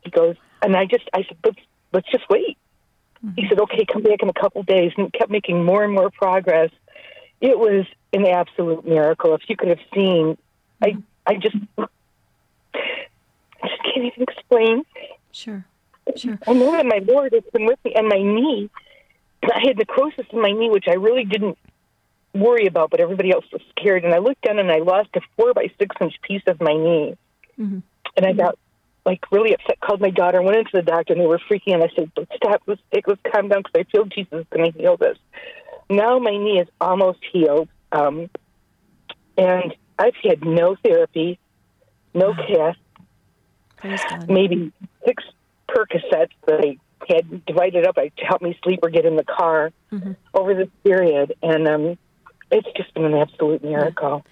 He 0.03 0.11
goes, 0.11 0.37
and 0.63 0.77
I 0.77 0.85
just 0.85 1.09
I 1.13 1.23
said, 1.23 1.37
"Let's 1.45 1.59
let's 1.93 2.11
just 2.11 2.29
wait." 2.29 2.59
He 3.21 3.29
mm-hmm. 3.29 3.49
said, 3.49 3.61
"Okay, 3.61 3.87
come 3.91 4.03
back 4.03 4.23
in 4.23 4.29
a 4.29 4.35
couple 4.35 4.63
days," 4.63 4.93
and 4.97 5.13
kept 5.13 5.31
making 5.31 5.65
more 5.65 5.83
and 5.83 5.93
more 5.93 6.11
progress. 6.11 6.71
It 7.41 7.59
was 7.59 7.87
an 8.13 8.27
absolute 8.27 8.87
miracle. 8.87 9.35
If 9.35 9.43
you 9.49 9.57
could 9.57 9.69
have 9.69 9.81
seen, 9.95 10.37
I 10.83 10.91
mm-hmm. 10.91 11.01
I 11.27 11.35
just 11.37 11.57
I 11.79 13.69
just 13.69 13.83
can't 13.83 14.07
even 14.07 14.23
explain. 14.23 14.85
Sure. 15.33 15.65
Sure. 16.17 16.39
I 16.47 16.53
know 16.53 16.73
that 16.73 16.85
my 16.85 17.01
Lord 17.07 17.33
has 17.33 17.45
been 17.53 17.65
with 17.65 17.79
me, 17.85 17.95
and 17.95 18.09
my 18.09 18.21
knee. 18.21 18.69
I 19.53 19.61
had 19.67 19.79
necrosis 19.79 20.27
in 20.31 20.41
my 20.41 20.53
knee, 20.53 20.71
which 20.71 20.87
I 20.89 20.95
really 20.95 21.25
didn't 21.25 21.59
worry 22.35 22.67
about, 22.67 22.91
but 22.91 23.01
everybody 23.01 23.31
else 23.31 23.45
was 23.53 23.63
scared. 23.71 24.05
And 24.05 24.15
I 24.15 24.19
looked 24.19 24.43
down 24.43 24.59
and 24.59 24.71
I 24.71 24.79
lost 24.79 25.11
a 25.15 25.21
four 25.37 25.55
by 25.55 25.71
six 25.79 25.95
inch 26.01 26.15
piece 26.23 26.43
of 26.47 26.61
my 26.61 26.75
knee, 26.75 27.17
Mhm. 27.59 27.83
and 28.17 28.27
I 28.27 28.33
got 28.33 28.59
like 29.07 29.31
really 29.31 29.55
upset. 29.55 29.79
Called 29.81 30.01
my 30.01 30.11
daughter, 30.11 30.41
went 30.41 30.57
into 30.57 30.71
the 30.73 30.83
doctor, 30.83 31.13
and 31.13 31.23
they 31.23 31.27
were 31.27 31.39
freaking. 31.39 31.75
And 31.75 31.85
I 31.85 31.89
said, 31.95 32.11
"Let's 32.17 32.35
stop. 32.37 32.63
Let's 32.67 32.81
take. 32.93 33.07
Let's 33.07 33.21
calm 33.23 33.49
down 33.49 33.63
because 33.63 33.81
I 33.81 33.83
feel 33.85 34.05
Jesus 34.07 34.33
is 34.33 34.47
going 34.51 34.73
to 34.73 34.79
heal 34.79 34.97
this." 34.97 35.19
Now 35.91 36.19
my 36.19 36.31
knee 36.31 36.59
is 36.61 36.69
almost 36.81 37.19
healed, 37.31 37.69
um, 37.93 38.31
and 39.37 39.75
I've 39.99 40.17
had 40.17 40.45
no 40.45 40.77
therapy, 40.77 41.39
no 42.15 42.33
cast, 42.35 42.79
maybe 44.29 44.73
six 45.05 45.23
Percocets 45.69 46.31
that 46.47 46.61
I 46.61 46.79
had 47.09 47.45
divided 47.47 47.87
up 47.87 47.97
to 47.97 48.25
help 48.25 48.43
me 48.43 48.59
sleep 48.63 48.81
or 48.83 48.91
get 48.91 49.05
in 49.05 49.17
the 49.17 49.25
car 49.25 49.73
over 50.35 50.55
this 50.55 50.69
period, 50.85 51.35
and 51.43 51.69
um, 51.69 51.99
it's 52.55 52.69
just 52.77 52.95
been 52.95 53.05
an 53.05 53.15
absolute 53.15 53.65
miracle. 53.65 54.25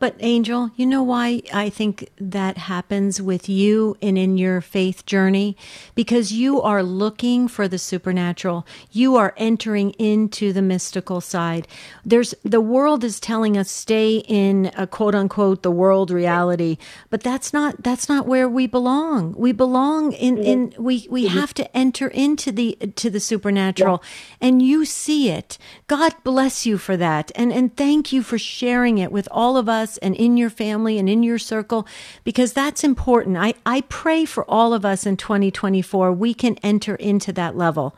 But 0.00 0.16
Angel, 0.18 0.70
you 0.74 0.84
know 0.84 1.02
why 1.02 1.42
I 1.54 1.70
think 1.70 2.08
that 2.18 2.58
happens 2.58 3.22
with 3.22 3.48
you 3.48 3.96
and 4.02 4.18
in 4.18 4.36
your 4.36 4.60
faith 4.60 5.06
journey? 5.06 5.56
Because 5.94 6.32
you 6.32 6.60
are 6.60 6.82
looking 6.82 7.46
for 7.46 7.68
the 7.68 7.78
supernatural. 7.78 8.66
You 8.90 9.14
are 9.14 9.32
entering 9.36 9.90
into 9.92 10.52
the 10.52 10.62
mystical 10.62 11.20
side. 11.20 11.68
There's 12.04 12.34
the 12.42 12.60
world 12.60 13.04
is 13.04 13.20
telling 13.20 13.56
us 13.56 13.70
stay 13.70 14.24
in 14.26 14.72
a 14.76 14.86
quote 14.86 15.14
unquote 15.14 15.62
the 15.62 15.70
world 15.70 16.10
reality, 16.10 16.78
but 17.10 17.22
that's 17.22 17.52
not 17.52 17.84
that's 17.84 18.08
not 18.08 18.26
where 18.26 18.48
we 18.48 18.66
belong. 18.66 19.34
We 19.36 19.52
belong 19.52 20.12
in 20.12 20.36
in 20.38 20.74
we 20.78 21.06
we 21.08 21.26
mm-hmm. 21.26 21.38
have 21.38 21.54
to 21.54 21.76
enter 21.76 22.08
into 22.08 22.50
the 22.50 22.76
to 22.96 23.08
the 23.08 23.20
supernatural 23.20 24.02
and 24.40 24.62
you 24.62 24.84
see 24.84 25.30
it. 25.30 25.58
God 25.86 26.14
bless 26.24 26.66
you 26.66 26.76
for 26.76 26.96
that. 26.96 27.30
And 27.36 27.52
and 27.52 27.67
thank 27.76 28.12
you 28.12 28.22
for 28.22 28.38
sharing 28.38 28.98
it 28.98 29.12
with 29.12 29.28
all 29.30 29.56
of 29.56 29.68
us 29.68 29.96
and 29.98 30.14
in 30.14 30.36
your 30.36 30.50
family 30.50 30.98
and 30.98 31.08
in 31.08 31.22
your 31.22 31.38
circle 31.38 31.86
because 32.24 32.52
that's 32.52 32.84
important. 32.84 33.36
I, 33.36 33.54
I 33.64 33.82
pray 33.82 34.24
for 34.24 34.44
all 34.50 34.74
of 34.74 34.84
us 34.84 35.06
in 35.06 35.16
2024 35.16 36.12
we 36.12 36.34
can 36.34 36.56
enter 36.62 36.94
into 36.96 37.32
that 37.32 37.56
level. 37.56 37.96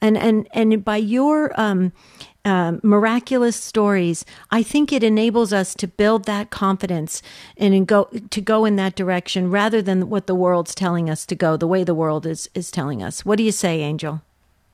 And 0.00 0.16
and 0.16 0.48
and 0.52 0.84
by 0.84 0.96
your 0.96 1.58
um 1.60 1.92
um, 2.44 2.80
miraculous 2.82 3.56
stories, 3.56 4.24
I 4.50 4.62
think 4.62 4.90
it 4.90 5.02
enables 5.02 5.52
us 5.52 5.74
to 5.74 5.86
build 5.86 6.24
that 6.24 6.50
confidence 6.50 7.20
and 7.56 7.74
in 7.74 7.84
go 7.84 8.04
to 8.04 8.40
go 8.40 8.64
in 8.64 8.76
that 8.76 8.94
direction 8.94 9.50
rather 9.50 9.82
than 9.82 10.08
what 10.08 10.26
the 10.26 10.34
world's 10.34 10.74
telling 10.74 11.10
us 11.10 11.26
to 11.26 11.34
go, 11.34 11.56
the 11.56 11.66
way 11.66 11.84
the 11.84 11.94
world 11.94 12.24
is 12.24 12.48
is 12.54 12.70
telling 12.70 13.02
us. 13.02 13.24
What 13.24 13.36
do 13.36 13.44
you 13.44 13.52
say, 13.52 13.80
Angel? 13.80 14.22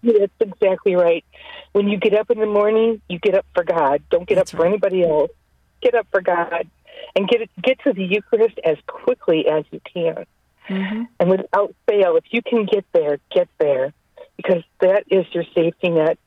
That's 0.05 0.33
exactly 0.41 0.95
right. 0.95 1.25
When 1.73 1.89
you 1.89 1.99
get 1.99 2.15
up 2.15 2.31
in 2.31 2.39
the 2.39 2.47
morning, 2.47 3.01
you 3.09 3.19
get 3.19 3.35
up 3.35 3.47
for 3.55 3.65
God. 3.65 4.03
Don't 4.11 4.29
get 4.29 4.37
That's 4.37 4.53
up 4.53 4.59
for 4.59 4.63
right. 4.65 4.73
anybody 4.73 5.03
else. 5.03 5.31
Get 5.83 5.95
up 5.95 6.07
for 6.11 6.21
God, 6.21 6.69
and 7.15 7.29
get 7.29 7.43
it, 7.43 7.51
get 7.63 7.79
to 7.81 7.93
the 7.93 8.05
Eucharist 8.05 8.59
as 8.65 8.77
quickly 8.87 9.47
as 9.47 9.65
you 9.71 9.81
can. 9.93 10.25
Mm-hmm. 10.69 11.03
And 11.21 11.31
without 11.31 11.75
fail, 11.87 12.17
if 12.17 12.25
you 12.31 12.43
can 12.43 12.65
get 12.65 12.87
there, 12.93 13.19
get 13.31 13.49
there, 13.59 13.93
because 14.37 14.63
that 14.81 15.05
is 15.09 15.27
your 15.33 15.45
safety 15.55 15.91
net, 15.91 16.19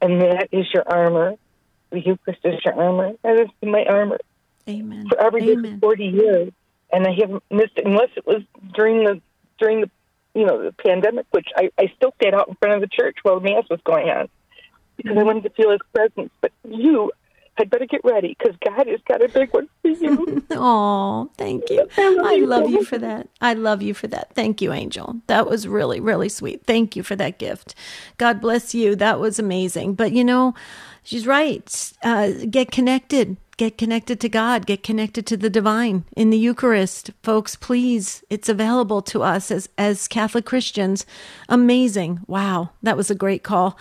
and 0.00 0.20
that 0.20 0.48
is 0.52 0.66
your 0.72 0.84
armor. 0.88 1.34
The 1.90 2.00
Eucharist 2.00 2.40
is 2.44 2.60
your 2.64 2.74
armor. 2.74 3.12
That 3.22 3.38
has 3.38 3.48
been 3.60 3.72
my 3.72 3.84
armor 3.84 4.18
Amen. 4.68 5.08
for 5.08 5.20
every 5.20 5.50
Amen. 5.50 5.80
40 5.80 6.04
years, 6.04 6.52
and 6.92 7.06
I 7.06 7.12
haven't 7.18 7.42
missed 7.50 7.72
it 7.76 7.86
unless 7.86 8.10
it 8.16 8.26
was 8.26 8.42
during 8.74 9.04
the 9.04 9.20
during 9.58 9.80
the 9.80 9.90
you 10.34 10.46
know 10.46 10.62
the 10.62 10.72
pandemic, 10.72 11.26
which 11.30 11.48
I, 11.56 11.70
I 11.78 11.92
still 11.96 12.12
stayed 12.20 12.34
out 12.34 12.48
in 12.48 12.54
front 12.56 12.74
of 12.74 12.80
the 12.80 12.94
church 12.94 13.18
while 13.22 13.40
mass 13.40 13.64
was 13.70 13.80
going 13.84 14.08
on 14.08 14.28
because 14.96 15.16
I 15.16 15.22
wanted 15.22 15.44
to 15.44 15.50
feel 15.50 15.70
His 15.70 15.80
presence. 15.92 16.30
But 16.40 16.52
you 16.68 17.10
had 17.56 17.70
better 17.70 17.86
get 17.86 18.00
ready 18.04 18.36
because 18.38 18.56
God 18.64 18.86
has 18.86 19.00
got 19.06 19.22
a 19.22 19.28
big 19.28 19.52
one 19.52 19.68
for 19.82 19.88
you. 19.88 20.44
Oh, 20.52 21.30
thank 21.36 21.70
you. 21.70 21.86
I 21.96 22.36
love 22.38 22.68
you 22.70 22.84
for 22.84 22.98
that. 22.98 23.28
I 23.40 23.54
love 23.54 23.82
you 23.82 23.94
for 23.94 24.08
that. 24.08 24.34
Thank 24.34 24.60
you, 24.60 24.72
Angel. 24.72 25.16
That 25.26 25.48
was 25.48 25.68
really, 25.68 26.00
really 26.00 26.28
sweet. 26.28 26.64
Thank 26.66 26.96
you 26.96 27.02
for 27.02 27.16
that 27.16 27.38
gift. 27.38 27.74
God 28.18 28.40
bless 28.40 28.74
you. 28.74 28.96
That 28.96 29.20
was 29.20 29.38
amazing. 29.38 29.94
But 29.94 30.12
you 30.12 30.24
know, 30.24 30.54
she's 31.02 31.26
right. 31.26 31.92
Uh, 32.02 32.32
get 32.50 32.70
connected. 32.70 33.36
Get 33.60 33.76
connected 33.76 34.20
to 34.20 34.30
God. 34.30 34.64
Get 34.64 34.82
connected 34.82 35.26
to 35.26 35.36
the 35.36 35.50
divine 35.50 36.04
in 36.16 36.30
the 36.30 36.38
Eucharist, 36.38 37.10
folks. 37.22 37.56
Please, 37.56 38.24
it's 38.30 38.48
available 38.48 39.02
to 39.02 39.22
us 39.22 39.50
as 39.50 39.68
as 39.76 40.08
Catholic 40.08 40.46
Christians. 40.46 41.04
Amazing. 41.46 42.20
Wow, 42.26 42.70
that 42.82 42.96
was 42.96 43.10
a 43.10 43.14
great 43.14 43.42
call. 43.42 43.76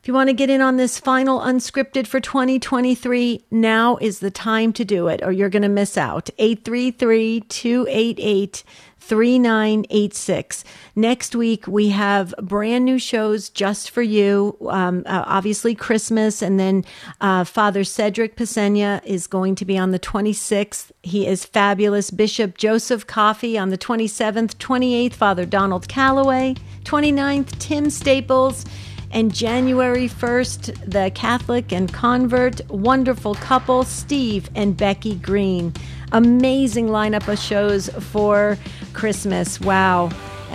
If 0.00 0.06
you 0.06 0.14
want 0.14 0.28
to 0.28 0.34
get 0.34 0.48
in 0.48 0.60
on 0.60 0.76
this 0.76 1.00
final 1.00 1.40
unscripted 1.40 2.06
for 2.06 2.20
2023, 2.20 3.44
now 3.50 3.96
is 3.96 4.20
the 4.20 4.30
time 4.30 4.72
to 4.74 4.84
do 4.84 5.08
it 5.08 5.22
or 5.24 5.32
you're 5.32 5.48
going 5.48 5.62
to 5.62 5.68
miss 5.68 5.98
out. 5.98 6.30
833 6.38 7.40
288 7.40 8.64
3986. 9.08 10.64
Next 10.94 11.34
week, 11.34 11.66
we 11.66 11.88
have 11.88 12.34
brand 12.42 12.84
new 12.84 12.98
shows 12.98 13.48
just 13.48 13.90
for 13.90 14.02
you. 14.02 14.56
Um, 14.68 15.02
uh, 15.06 15.24
obviously, 15.26 15.74
Christmas, 15.74 16.42
and 16.42 16.60
then 16.60 16.84
uh, 17.20 17.44
Father 17.44 17.84
Cedric 17.84 18.36
Pisegna 18.36 19.04
is 19.04 19.26
going 19.26 19.54
to 19.54 19.64
be 19.64 19.78
on 19.78 19.92
the 19.92 19.98
26th. 19.98 20.90
He 21.02 21.26
is 21.26 21.44
fabulous. 21.44 22.10
Bishop 22.10 22.58
Joseph 22.58 23.06
Coffey 23.06 23.56
on 23.56 23.70
the 23.70 23.78
27th, 23.78 24.56
28th, 24.56 25.14
Father 25.14 25.46
Donald 25.46 25.88
Calloway, 25.88 26.54
29th, 26.84 27.58
Tim 27.58 27.88
Staples. 27.88 28.66
And 29.10 29.34
January 29.34 30.08
1st, 30.08 30.90
the 30.90 31.10
Catholic 31.14 31.72
and 31.72 31.92
convert 31.92 32.68
wonderful 32.70 33.34
couple, 33.34 33.84
Steve 33.84 34.50
and 34.54 34.76
Becky 34.76 35.14
Green. 35.16 35.72
Amazing 36.12 36.88
lineup 36.88 37.26
of 37.28 37.38
shows 37.38 37.88
for 37.88 38.58
Christmas. 38.92 39.60
Wow. 39.60 40.10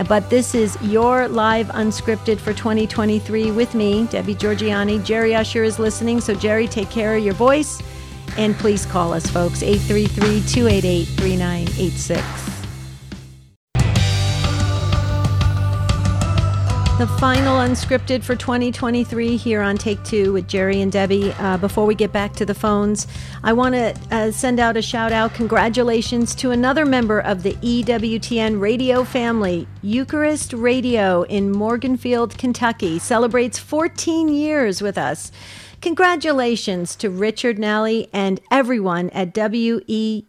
But 0.08 0.30
this 0.30 0.54
is 0.54 0.76
your 0.82 1.28
live 1.28 1.68
unscripted 1.68 2.38
for 2.38 2.52
2023 2.52 3.52
with 3.52 3.74
me, 3.74 4.06
Debbie 4.06 4.34
Georgianni. 4.34 5.04
Jerry 5.04 5.34
Usher 5.34 5.62
is 5.62 5.78
listening, 5.78 6.20
so 6.20 6.34
Jerry, 6.34 6.66
take 6.66 6.90
care 6.90 7.16
of 7.16 7.24
your 7.24 7.34
voice. 7.34 7.80
And 8.36 8.56
please 8.56 8.86
call 8.86 9.12
us, 9.12 9.28
folks, 9.28 9.62
833 9.62 10.42
288 10.48 11.04
3986. 11.04 12.63
The 16.96 17.08
final 17.18 17.56
unscripted 17.56 18.22
for 18.22 18.36
2023 18.36 19.36
here 19.36 19.60
on 19.60 19.76
Take 19.76 20.00
Two 20.04 20.32
with 20.32 20.46
Jerry 20.46 20.80
and 20.80 20.92
Debbie. 20.92 21.32
Uh, 21.32 21.56
before 21.56 21.86
we 21.86 21.96
get 21.96 22.12
back 22.12 22.34
to 22.34 22.46
the 22.46 22.54
phones, 22.54 23.08
I 23.42 23.52
want 23.52 23.74
to 23.74 23.98
uh, 24.12 24.30
send 24.30 24.60
out 24.60 24.76
a 24.76 24.82
shout 24.82 25.10
out. 25.10 25.34
Congratulations 25.34 26.36
to 26.36 26.52
another 26.52 26.86
member 26.86 27.18
of 27.18 27.42
the 27.42 27.54
EWTN 27.54 28.60
radio 28.60 29.02
family. 29.02 29.66
Eucharist 29.82 30.52
Radio 30.52 31.22
in 31.22 31.52
Morganfield, 31.52 32.38
Kentucky 32.38 33.00
celebrates 33.00 33.58
14 33.58 34.28
years 34.28 34.80
with 34.80 34.96
us. 34.96 35.32
Congratulations 35.84 36.96
to 36.96 37.10
Richard 37.10 37.58
Nally 37.58 38.08
and 38.10 38.40
everyone 38.50 39.10
at 39.10 39.34
WEUC. 39.34 40.24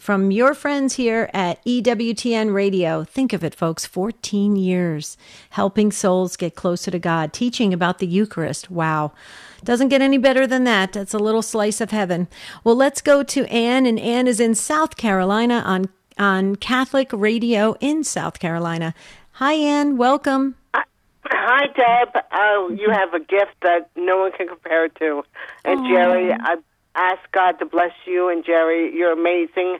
From 0.00 0.30
your 0.30 0.54
friends 0.54 0.94
here 0.94 1.28
at 1.34 1.62
EWTN 1.66 2.54
Radio, 2.54 3.04
think 3.04 3.34
of 3.34 3.44
it, 3.44 3.54
folks 3.54 3.84
14 3.84 4.56
years 4.56 5.18
helping 5.50 5.92
souls 5.92 6.38
get 6.38 6.54
closer 6.54 6.90
to 6.90 6.98
God, 6.98 7.34
teaching 7.34 7.74
about 7.74 7.98
the 7.98 8.06
Eucharist. 8.06 8.70
Wow. 8.70 9.12
Doesn't 9.62 9.90
get 9.90 10.00
any 10.00 10.16
better 10.16 10.46
than 10.46 10.64
that. 10.64 10.94
That's 10.94 11.12
a 11.12 11.18
little 11.18 11.42
slice 11.42 11.82
of 11.82 11.90
heaven. 11.90 12.26
Well, 12.64 12.76
let's 12.76 13.02
go 13.02 13.22
to 13.22 13.44
Anne, 13.52 13.84
and 13.84 14.00
Anne 14.00 14.26
is 14.26 14.40
in 14.40 14.54
South 14.54 14.96
Carolina 14.96 15.62
on, 15.66 15.90
on 16.16 16.56
Catholic 16.56 17.10
Radio 17.12 17.76
in 17.78 18.04
South 18.04 18.38
Carolina. 18.38 18.94
Hi, 19.32 19.52
Anne. 19.52 19.98
Welcome. 19.98 20.56
Hi, 21.52 21.66
Deb. 21.66 22.22
Oh, 22.32 22.70
you 22.78 22.90
have 22.92 23.12
a 23.12 23.18
gift 23.18 23.56
that 23.62 23.90
no 23.96 24.18
one 24.18 24.30
can 24.30 24.46
compare 24.46 24.88
to. 24.88 25.24
And 25.64 25.84
Jerry, 25.84 26.32
I 26.32 26.58
ask 26.94 27.18
God 27.32 27.58
to 27.58 27.66
bless 27.66 27.90
you. 28.06 28.28
And 28.28 28.44
Jerry, 28.44 28.94
you're 28.94 29.10
amazing. 29.10 29.78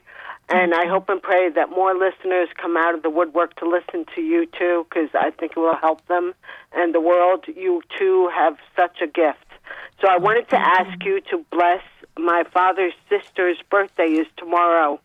And 0.49 0.75
I 0.75 0.89
hope 0.89 1.09
and 1.09 1.23
pray 1.23 1.49
that 1.49 1.71
more 1.71 1.95
listeners 1.95 2.49
come 2.61 2.77
out 2.77 2.97
of 2.97 3.05
the 3.05 3.11
woodwork 3.11 3.55
to 3.61 3.69
listen 3.69 4.05
to 4.17 4.21
you 4.21 4.47
too, 4.47 4.85
because 4.89 5.11
I 5.15 5.31
think 5.31 5.53
it 5.53 5.61
will 5.61 5.77
help 5.77 6.05
them 6.09 6.35
and 6.73 6.93
the 6.93 7.01
world. 7.01 7.45
You 7.47 7.83
too 7.97 8.29
have 8.35 8.57
such 8.75 9.01
a 9.01 9.07
gift. 9.07 9.47
So 10.01 10.09
I 10.09 10.19
wanted 10.19 10.49
to 10.49 10.59
ask 10.59 11.05
you 11.05 11.21
to 11.31 11.47
bless 11.53 11.85
my 12.19 12.43
father's 12.53 12.95
sister's 13.09 13.59
birthday 13.71 14.11
is 14.11 14.27
tomorrow 14.37 15.01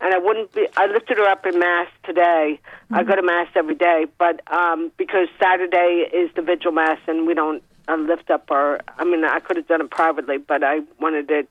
and 0.00 0.14
I 0.14 0.18
wouldn't 0.18 0.52
be. 0.52 0.66
I 0.76 0.86
lifted 0.86 1.16
her 1.18 1.28
up 1.28 1.46
in 1.46 1.58
mass 1.58 1.88
today. 2.04 2.60
I 2.90 3.02
go 3.02 3.16
to 3.16 3.22
mass 3.22 3.48
every 3.54 3.74
day, 3.74 4.06
but 4.18 4.40
um, 4.52 4.92
because 4.96 5.28
Saturday 5.42 6.08
is 6.12 6.30
the 6.36 6.42
vigil 6.42 6.72
mass, 6.72 6.98
and 7.06 7.26
we 7.26 7.34
don't 7.34 7.62
uh, 7.88 7.96
lift 7.96 8.30
up 8.30 8.50
our. 8.50 8.80
I 8.98 9.04
mean, 9.04 9.24
I 9.24 9.40
could 9.40 9.56
have 9.56 9.66
done 9.66 9.80
it 9.80 9.90
privately, 9.90 10.38
but 10.38 10.62
I 10.62 10.80
wanted 11.00 11.30
it. 11.30 11.48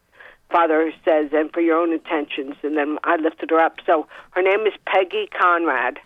Father 0.51 0.93
says, 1.03 1.31
and 1.34 1.51
for 1.51 1.60
your 1.60 1.77
own 1.79 1.91
intentions, 1.91 2.55
and 2.62 2.77
then 2.77 2.99
I 3.03 3.15
lifted 3.15 3.49
her 3.49 3.60
up. 3.60 3.77
So 3.86 4.08
her 4.31 4.43
name 4.43 4.67
is 4.67 4.73
Peggy 4.86 5.27
Conrad, 5.27 5.99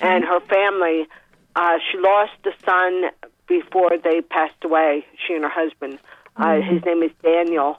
and 0.00 0.24
her 0.24 0.40
family. 0.40 1.06
Uh, 1.54 1.76
she 1.90 1.98
lost 1.98 2.32
a 2.46 2.52
son 2.64 3.10
before 3.46 3.90
they 4.02 4.22
passed 4.22 4.64
away. 4.64 5.04
She 5.26 5.34
and 5.34 5.44
her 5.44 5.50
husband. 5.50 5.98
Uh, 6.34 6.62
his 6.62 6.82
name 6.86 7.02
is 7.02 7.10
Daniel, 7.22 7.76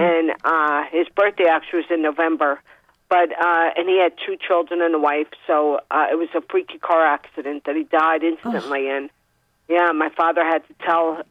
and 0.00 0.32
uh, 0.44 0.82
his 0.90 1.06
birthday 1.14 1.44
actually 1.44 1.82
was 1.82 1.90
in 1.90 2.02
November 2.02 2.60
but 3.08 3.30
uh 3.32 3.70
and 3.76 3.88
he 3.88 3.98
had 3.98 4.12
two 4.24 4.36
children 4.36 4.82
and 4.82 4.94
a 4.94 4.98
wife 4.98 5.28
so 5.46 5.80
uh 5.90 6.06
it 6.10 6.16
was 6.16 6.28
a 6.34 6.40
freaky 6.50 6.78
car 6.78 7.04
accident 7.06 7.64
that 7.64 7.76
he 7.76 7.84
died 7.84 8.22
instantly 8.22 8.88
and 8.88 9.10
yeah 9.68 9.92
my 9.92 10.08
father 10.10 10.44
had 10.44 10.66
to 10.68 10.74
tell 10.84 11.22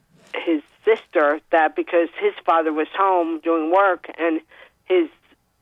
his 0.46 0.62
sister 0.86 1.40
that 1.52 1.76
because 1.76 2.10
his 2.20 2.34
father 2.46 2.74
was 2.74 2.88
home 2.96 3.40
doing 3.40 3.72
work 3.72 4.08
and 4.18 4.42
his 4.86 5.08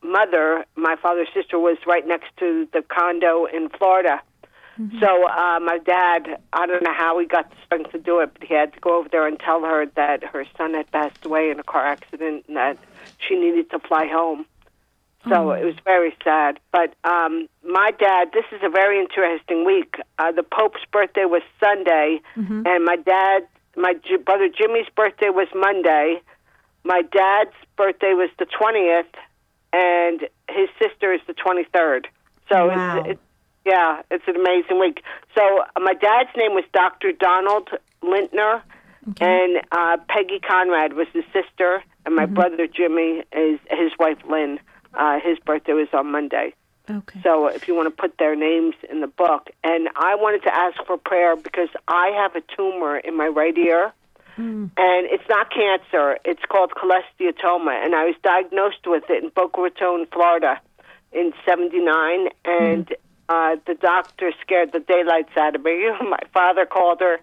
mother 0.04 0.66
my 0.76 0.96
father's 0.96 1.28
sister 1.34 1.60
was 1.60 1.78
right 1.86 2.08
next 2.08 2.36
to 2.38 2.68
the 2.74 2.82
condo 2.82 3.46
in 3.46 3.70
Florida. 3.70 4.20
So 5.00 5.28
uh 5.28 5.60
my 5.60 5.78
dad 5.86 6.42
I 6.54 6.66
don't 6.66 6.82
know 6.82 6.94
how 6.94 7.20
he 7.20 7.28
got 7.28 7.50
the 7.52 7.56
strength 7.66 7.92
to 7.92 8.00
do 8.00 8.20
it 8.22 8.32
but 8.34 8.48
he 8.48 8.56
had 8.56 8.74
to 8.74 8.80
go 8.80 8.98
over 8.98 9.10
there 9.10 9.28
and 9.28 9.40
tell 9.40 9.62
her 9.62 9.86
that 9.96 10.24
her 10.24 10.46
son 10.58 10.74
had 10.74 10.90
passed 10.92 11.24
away 11.24 11.52
in 11.52 11.60
a 11.60 11.64
car 11.64 11.86
accident 11.86 12.46
and 12.48 12.58
that 12.58 12.78
she 13.20 13.36
needed 13.36 13.70
to 13.72 13.80
fly 13.80 14.08
home 14.08 14.46
so 15.30 15.52
it 15.52 15.64
was 15.64 15.76
very 15.86 16.16
sad. 16.24 16.60
But 16.72 16.94
um, 17.04 17.48
my 17.64 17.92
dad, 17.92 18.30
this 18.34 18.46
is 18.52 18.60
a 18.64 18.70
very 18.70 19.00
interesting 19.00 19.66
week. 19.66 19.96
Uh, 20.20 20.32
the 20.32 20.44
Pope's 20.44 20.82
birthday 20.92 21.26
was 21.26 21.42
Sunday, 21.60 22.22
and 22.66 22.86
my 22.86 22.96
dad, 22.96 23.48
my 23.76 23.94
J- 23.94 24.18
brother 24.18 24.50
Jimmy's 24.50 24.88
birthday 24.96 25.30
was 25.30 25.48
Monday. 25.56 26.22
My 26.84 27.02
dad's 27.04 27.54
birthday 27.78 28.14
was 28.14 28.30
the 28.40 28.46
20th, 28.46 29.06
and 29.74 30.22
his 30.50 30.70
sister 30.82 31.14
is 31.14 31.22
the 31.28 31.34
23rd. 31.34 32.06
So 32.50 32.68
Wow. 32.68 32.98
it's, 33.00 33.10
it's, 33.12 33.22
yeah, 33.66 34.02
it's 34.10 34.24
an 34.28 34.36
amazing 34.36 34.80
week. 34.80 35.04
So 35.36 35.42
uh, 35.62 35.80
my 35.80 35.94
dad's 35.94 36.30
name 36.36 36.54
was 36.54 36.64
Dr. 36.74 37.12
Donald 37.12 37.70
Lintner, 38.04 38.62
and 39.22 39.62
uh, 39.72 39.98
Peggy 40.10 40.40
Conrad 40.40 40.94
was 40.94 41.08
his 41.14 41.24
sister, 41.32 41.84
and 42.06 42.16
my 42.16 42.26
brother 42.26 42.68
Jimmy 42.68 43.24
is 43.32 43.60
his 43.70 43.92
wife 44.00 44.18
Lynn. 44.30 44.60
Uh, 44.94 45.20
his 45.24 45.40
birthday 45.40 45.74
was 45.74 45.88
on 45.94 46.12
Monday. 46.12 46.54
Okay. 46.90 47.22
So 47.24 47.48
if 47.48 47.68
you 47.68 47.76
want 47.76 47.88
to 47.88 48.02
put 48.02 48.18
their 48.18 48.36
names 48.36 48.76
in 48.90 49.02
the 49.02 49.08
book. 49.08 49.50
And 49.64 49.90
I 49.96 50.16
wanted 50.16 50.44
to 50.44 50.54
ask 50.54 50.78
for 50.86 50.98
prayer 50.98 51.36
because 51.36 51.70
I 51.88 52.12
have 52.16 52.36
a 52.36 52.42
tumor 52.56 52.98
in 52.98 53.16
my 53.16 53.28
right 53.28 53.58
ear. 53.58 53.94
And 54.78 55.08
it's 55.08 55.28
not 55.30 55.52
cancer. 55.52 56.18
It's 56.26 56.42
called 56.50 56.72
cholesteatoma. 56.72 57.86
And 57.86 57.94
I 57.94 58.06
was 58.06 58.16
diagnosed 58.24 58.88
with 58.88 59.04
it 59.10 59.24
in 59.24 59.30
Boca 59.30 59.62
Raton, 59.62 60.08
Florida 60.12 60.60
in 61.12 61.34
79. 61.46 62.30
And 62.46 62.94
uh, 63.30 63.58
the 63.68 63.76
doctor 63.76 64.32
scared 64.42 64.72
the 64.72 64.80
daylights 64.80 65.36
out 65.38 65.56
of 65.56 65.64
me. 65.64 65.90
my 66.02 66.20
father 66.34 66.66
called 66.66 67.02
her 67.02 67.20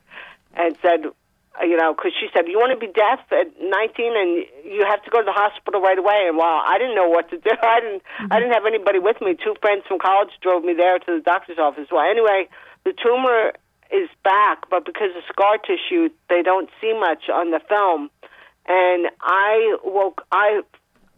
and 0.54 0.76
said, 0.80 1.06
uh, 1.06 1.10
Uh, 1.58 1.64
you 1.64 1.76
know, 1.76 1.94
because 1.94 2.12
she 2.18 2.28
said, 2.32 2.46
you 2.46 2.58
want 2.58 2.70
to 2.70 2.78
be 2.78 2.92
deaf 2.92 3.20
at 3.32 3.50
19 3.58 3.66
and 3.66 4.46
you 4.62 4.84
have 4.86 5.02
to 5.02 5.10
go 5.10 5.18
to 5.18 5.26
the 5.26 5.34
hospital 5.34 5.80
right 5.80 5.98
away. 5.98 6.26
And 6.28 6.36
well, 6.36 6.62
I 6.62 6.78
didn't 6.78 6.94
know 6.94 7.08
what 7.08 7.30
to 7.30 7.38
do. 7.38 7.50
I 7.62 7.80
didn't, 7.80 8.02
I 8.02 8.22
mm-hmm. 8.22 8.34
didn't 8.38 8.54
have 8.54 8.66
anybody 8.66 8.98
with 8.98 9.20
me. 9.20 9.34
Two 9.34 9.54
friends 9.60 9.82
from 9.88 9.98
college 9.98 10.30
drove 10.42 10.62
me 10.62 10.74
there 10.74 10.98
to 10.98 11.10
the 11.18 11.22
doctor's 11.22 11.58
office. 11.58 11.88
Well, 11.90 12.04
anyway, 12.04 12.48
the 12.84 12.92
tumor 12.92 13.52
is 13.90 14.08
back, 14.22 14.68
but 14.70 14.84
because 14.84 15.16
of 15.16 15.22
scar 15.32 15.58
tissue, 15.58 16.10
they 16.28 16.42
don't 16.42 16.68
see 16.80 16.92
much 16.92 17.28
on 17.32 17.50
the 17.50 17.60
film. 17.68 18.10
And 18.68 19.08
I 19.20 19.78
woke, 19.82 20.22
I, 20.30 20.60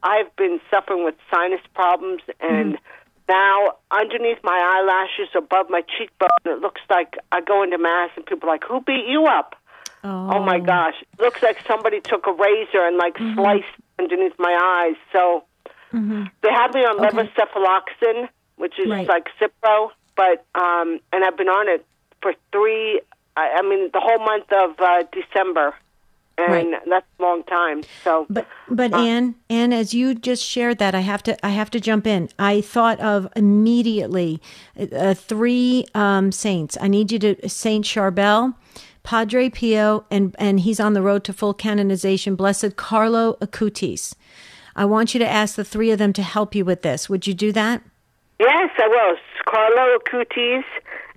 I've 0.03 0.35
been 0.37 0.61
suffering 0.71 1.05
with 1.05 1.17
sinus 1.33 1.61
problems 1.75 2.23
and 2.39 2.75
mm-hmm. 2.75 3.29
now 3.29 3.77
underneath 3.91 4.39
my 4.45 4.57
eyelashes 4.57 5.35
above 5.37 5.67
my 5.69 5.83
cheekbone, 5.83 6.31
it 6.47 6.61
looks 6.61 6.81
like 6.89 7.19
I 7.33 7.41
go 7.41 7.63
into 7.63 7.77
mass 7.77 8.11
and 8.17 8.25
people 8.25 8.49
are 8.49 8.53
like, 8.53 8.65
who 8.65 8.81
beat 8.81 9.05
you 9.09 9.27
up? 9.27 9.57
Oh, 10.03 10.43
my 10.45 10.59
gosh. 10.59 10.95
Looks 11.19 11.41
like 11.43 11.57
somebody 11.69 12.01
took 12.01 12.27
a 12.27 12.33
razor 12.33 12.83
and 12.87 12.97
like 12.97 13.17
sliced 13.35 13.67
underneath 13.99 14.35
my 14.39 14.87
eyes. 14.89 14.97
So 15.13 15.45
they 15.93 16.51
have 16.51 16.73
me 16.75 16.81
on 16.81 16.99
levocefaloxin, 16.99 18.29
which 18.57 18.79
is 18.79 18.89
Right. 18.89 19.09
like 19.09 19.27
Cipro, 19.41 19.91
but 20.17 20.45
um 20.55 21.01
and 21.13 21.25
I've 21.25 21.37
been 21.37 21.49
on 21.49 21.69
it 21.69 21.85
for 22.23 22.33
3 22.53 23.01
I, 23.37 23.57
I 23.59 23.63
mean 23.63 23.91
the 23.93 24.01
whole 24.01 24.19
month 24.25 24.51
of 24.53 24.81
uh 24.81 25.05
December. 25.13 25.75
And 26.39 26.73
Right. 26.73 26.83
that's 26.89 27.07
a 27.19 27.23
long 27.23 27.43
time. 27.43 27.83
So 28.03 28.27
But 28.31 28.47
but 28.71 28.95
Anne, 28.95 29.35
Anne, 29.51 29.73
as 29.75 29.93
you 29.93 30.15
just 30.15 30.43
shared 30.43 30.79
that, 30.79 30.95
I 30.95 31.01
have 31.01 31.23
to 31.25 31.45
I 31.45 31.51
have 31.51 31.71
to 31.73 31.81
jump 31.81 32.07
in. 32.07 32.31
I 32.39 32.63
thought 32.63 32.99
of 33.01 33.29
immediately 33.37 34.41
uh, 34.79 35.13
three 35.15 35.85
um, 35.95 36.33
saints. 36.33 36.79
I 36.81 36.89
need 36.89 37.13
you 37.13 37.19
to 37.19 37.49
Saint 37.49 37.85
Charbel, 37.85 38.55
Padre 39.03 39.49
Pio, 39.51 40.05
and 40.11 40.35
and 40.39 40.61
he's 40.61 40.81
on 40.81 40.93
the 40.93 41.03
road 41.03 41.25
to 41.25 41.33
full 41.33 41.55
canonization. 41.55 42.35
Blessed 42.37 42.77
Carlo 42.77 43.35
Acutis. 43.41 44.15
I 44.77 44.85
want 44.85 45.15
you 45.15 45.19
to 45.21 45.29
ask 45.29 45.57
the 45.57 45.65
three 45.65 45.91
of 45.91 45.99
them 45.99 46.13
to 46.15 46.23
help 46.23 46.55
you 46.55 46.65
with 46.65 46.83
this. 46.83 47.09
Would 47.09 47.27
you 47.27 47.35
do 47.35 47.53
that? 47.53 47.83
Yes, 48.39 48.71
I 48.79 48.89
will. 48.89 49.17
Carlo 49.47 49.99
Acutis 49.99 50.65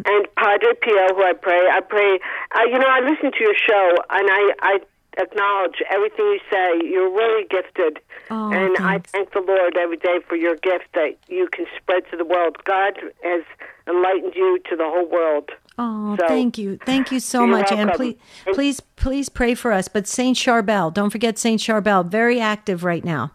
and 0.06 0.28
Padre 0.36 0.74
Pio, 0.82 1.15
who 1.15 1.24
I 1.24 1.34
pray. 1.34 1.69
I 1.72 1.80
pray. 1.82 2.19
Uh, 2.56 2.63
you 2.63 2.80
know, 2.80 2.88
I 2.88 3.00
listen 3.00 3.32
to 3.32 3.39
your 3.39 3.56
show, 3.56 3.96
and 4.10 4.28
I, 4.30 4.54
I 4.62 4.80
acknowledge 5.17 5.82
everything 5.91 6.26
you 6.26 6.39
say. 6.52 6.82
You're 6.84 7.12
really 7.13 7.46
gifted, 7.48 8.00
Oh, 8.30 8.52
and 8.52 8.76
I 8.80 9.00
thank 9.00 9.32
the 9.32 9.41
Lord 9.41 9.78
every 9.78 9.98
day 9.98 10.19
for 10.28 10.36
your 10.36 10.56
gift 10.56 10.88
that 10.96 11.15
you 11.28 11.48
can 11.52 11.65
spread 11.78 12.04
to 12.12 12.17
the 12.17 12.26
world. 12.26 12.58
God 12.65 13.00
has 13.24 13.43
enlightened 13.88 14.34
you 14.36 14.60
to 14.69 14.76
the 14.76 14.86
whole 14.86 15.08
world. 15.08 15.52
Oh, 15.78 16.16
So- 16.20 16.28
thank 16.28 16.58
you, 16.58 16.78
thank 16.86 17.12
you 17.12 17.20
so 17.20 17.48
much, 17.48 17.72
Anne. 17.72 17.88
welcome. 17.88 17.96
Please, 17.98 18.16
And- 18.46 18.56
please, 18.56 18.80
please 18.80 19.30
pray 19.30 19.56
for 19.56 19.72
us. 19.72 19.88
But 19.88 20.08
Saint 20.08 20.38
Charbel, 20.38 20.94
don't 20.94 21.10
forget 21.10 21.38
Saint 21.40 21.60
Charbel, 21.60 22.06
very 22.06 22.40
active 22.40 22.84
right 22.84 23.04
now. 23.04 23.32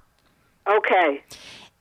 Okay. 0.68 1.22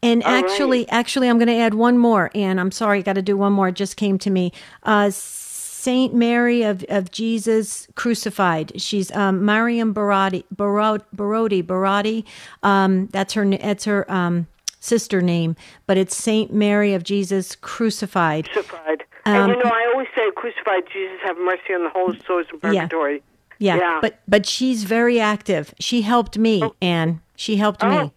And 0.03 0.23
All 0.23 0.31
actually, 0.31 0.87
actually, 0.89 1.27
I'm 1.29 1.37
going 1.37 1.47
to 1.47 1.55
add 1.55 1.73
one 1.73 1.97
more. 1.97 2.29
And 2.35 2.59
I'm 2.59 2.71
sorry, 2.71 3.01
got 3.03 3.13
to 3.13 3.21
do 3.21 3.35
one 3.35 3.51
more. 3.53 3.69
It 3.69 3.75
just 3.75 3.97
came 3.97 4.17
to 4.19 4.29
me. 4.29 4.51
Uh, 4.83 5.09
Saint 5.11 6.13
Mary 6.13 6.63
of, 6.63 6.85
of 6.89 7.11
Jesus 7.11 7.87
crucified. 7.95 8.79
She's 8.79 9.11
um, 9.11 9.43
Mariam 9.45 9.93
Barati, 9.93 10.43
Barodi, 10.55 11.03
Barodi, 11.15 11.63
Barati. 11.63 12.25
Um, 12.63 13.07
that's 13.07 13.33
her. 13.33 13.45
That's 13.45 13.85
her 13.85 14.09
um, 14.11 14.47
sister 14.79 15.21
name, 15.21 15.55
but 15.85 15.97
it's 15.97 16.15
Saint 16.15 16.53
Mary 16.53 16.93
of 16.93 17.03
Jesus 17.03 17.55
crucified. 17.55 18.49
Crucified. 18.49 19.03
Um, 19.27 19.35
and 19.35 19.57
you 19.57 19.63
know, 19.63 19.69
I 19.69 19.91
always 19.93 20.07
say, 20.15 20.23
crucified 20.35 20.83
Jesus, 20.91 21.17
have 21.23 21.37
mercy 21.37 21.73
on 21.73 21.83
the 21.83 21.89
whole 21.89 22.13
souls 22.25 22.45
in 22.51 22.59
Yeah. 22.73 22.81
purgatory. 22.83 23.21
Yeah, 23.59 23.77
Yeah. 23.77 23.99
but 24.01 24.19
but 24.27 24.45
she's 24.45 24.83
very 24.83 25.19
active. 25.19 25.73
She 25.79 26.01
helped 26.03 26.37
me, 26.37 26.63
Anne. 26.81 27.21
She 27.35 27.57
helped 27.57 27.83
me. 27.83 28.11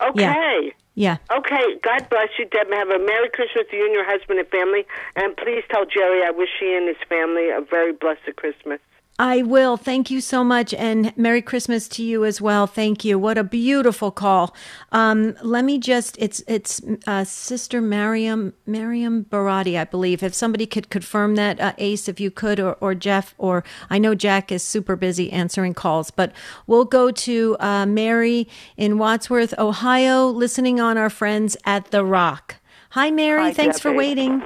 Oh. 0.00 0.08
Okay. 0.08 0.72
Yeah. 0.96 1.16
Okay, 1.30 1.76
God 1.82 2.08
bless 2.08 2.28
you, 2.38 2.44
Deb. 2.46 2.70
Have 2.72 2.88
a 2.88 2.98
Merry 2.98 3.28
Christmas 3.30 3.66
to 3.70 3.76
you 3.76 3.84
and 3.84 3.94
your 3.94 4.04
husband 4.04 4.38
and 4.38 4.48
family. 4.48 4.86
And 5.16 5.36
please 5.36 5.64
tell 5.70 5.84
Jerry 5.84 6.24
I 6.24 6.30
wish 6.30 6.50
he 6.60 6.72
and 6.74 6.86
his 6.86 6.96
family 7.08 7.50
a 7.50 7.60
very 7.60 7.92
blessed 7.92 8.36
Christmas. 8.36 8.80
I 9.16 9.42
will. 9.42 9.76
Thank 9.76 10.10
you 10.10 10.20
so 10.20 10.42
much. 10.42 10.74
And 10.74 11.16
Merry 11.16 11.40
Christmas 11.40 11.86
to 11.90 12.02
you 12.02 12.24
as 12.24 12.40
well. 12.40 12.66
Thank 12.66 13.04
you. 13.04 13.16
What 13.16 13.38
a 13.38 13.44
beautiful 13.44 14.10
call. 14.10 14.56
Um, 14.90 15.36
let 15.40 15.64
me 15.64 15.78
just, 15.78 16.16
it's, 16.18 16.42
it's, 16.48 16.82
uh, 17.06 17.22
Sister 17.22 17.80
Mariam, 17.80 18.54
Mariam 18.66 19.24
Barati, 19.26 19.78
I 19.78 19.84
believe. 19.84 20.24
If 20.24 20.34
somebody 20.34 20.66
could 20.66 20.90
confirm 20.90 21.36
that, 21.36 21.60
uh, 21.60 21.74
Ace, 21.78 22.08
if 22.08 22.18
you 22.18 22.32
could, 22.32 22.58
or, 22.58 22.76
or 22.80 22.96
Jeff, 22.96 23.36
or 23.38 23.62
I 23.88 23.98
know 23.98 24.16
Jack 24.16 24.50
is 24.50 24.64
super 24.64 24.96
busy 24.96 25.30
answering 25.30 25.74
calls, 25.74 26.10
but 26.10 26.32
we'll 26.66 26.84
go 26.84 27.12
to, 27.12 27.56
uh, 27.60 27.86
Mary 27.86 28.48
in 28.76 28.98
Wadsworth, 28.98 29.56
Ohio, 29.58 30.26
listening 30.26 30.80
on 30.80 30.98
our 30.98 31.10
friends 31.10 31.56
at 31.64 31.92
The 31.92 32.04
Rock. 32.04 32.56
Hi, 32.90 33.12
Mary. 33.12 33.42
Hi, 33.44 33.52
Thanks 33.52 33.78
for 33.78 33.90
Debbie. 33.90 33.98
waiting. 33.98 34.42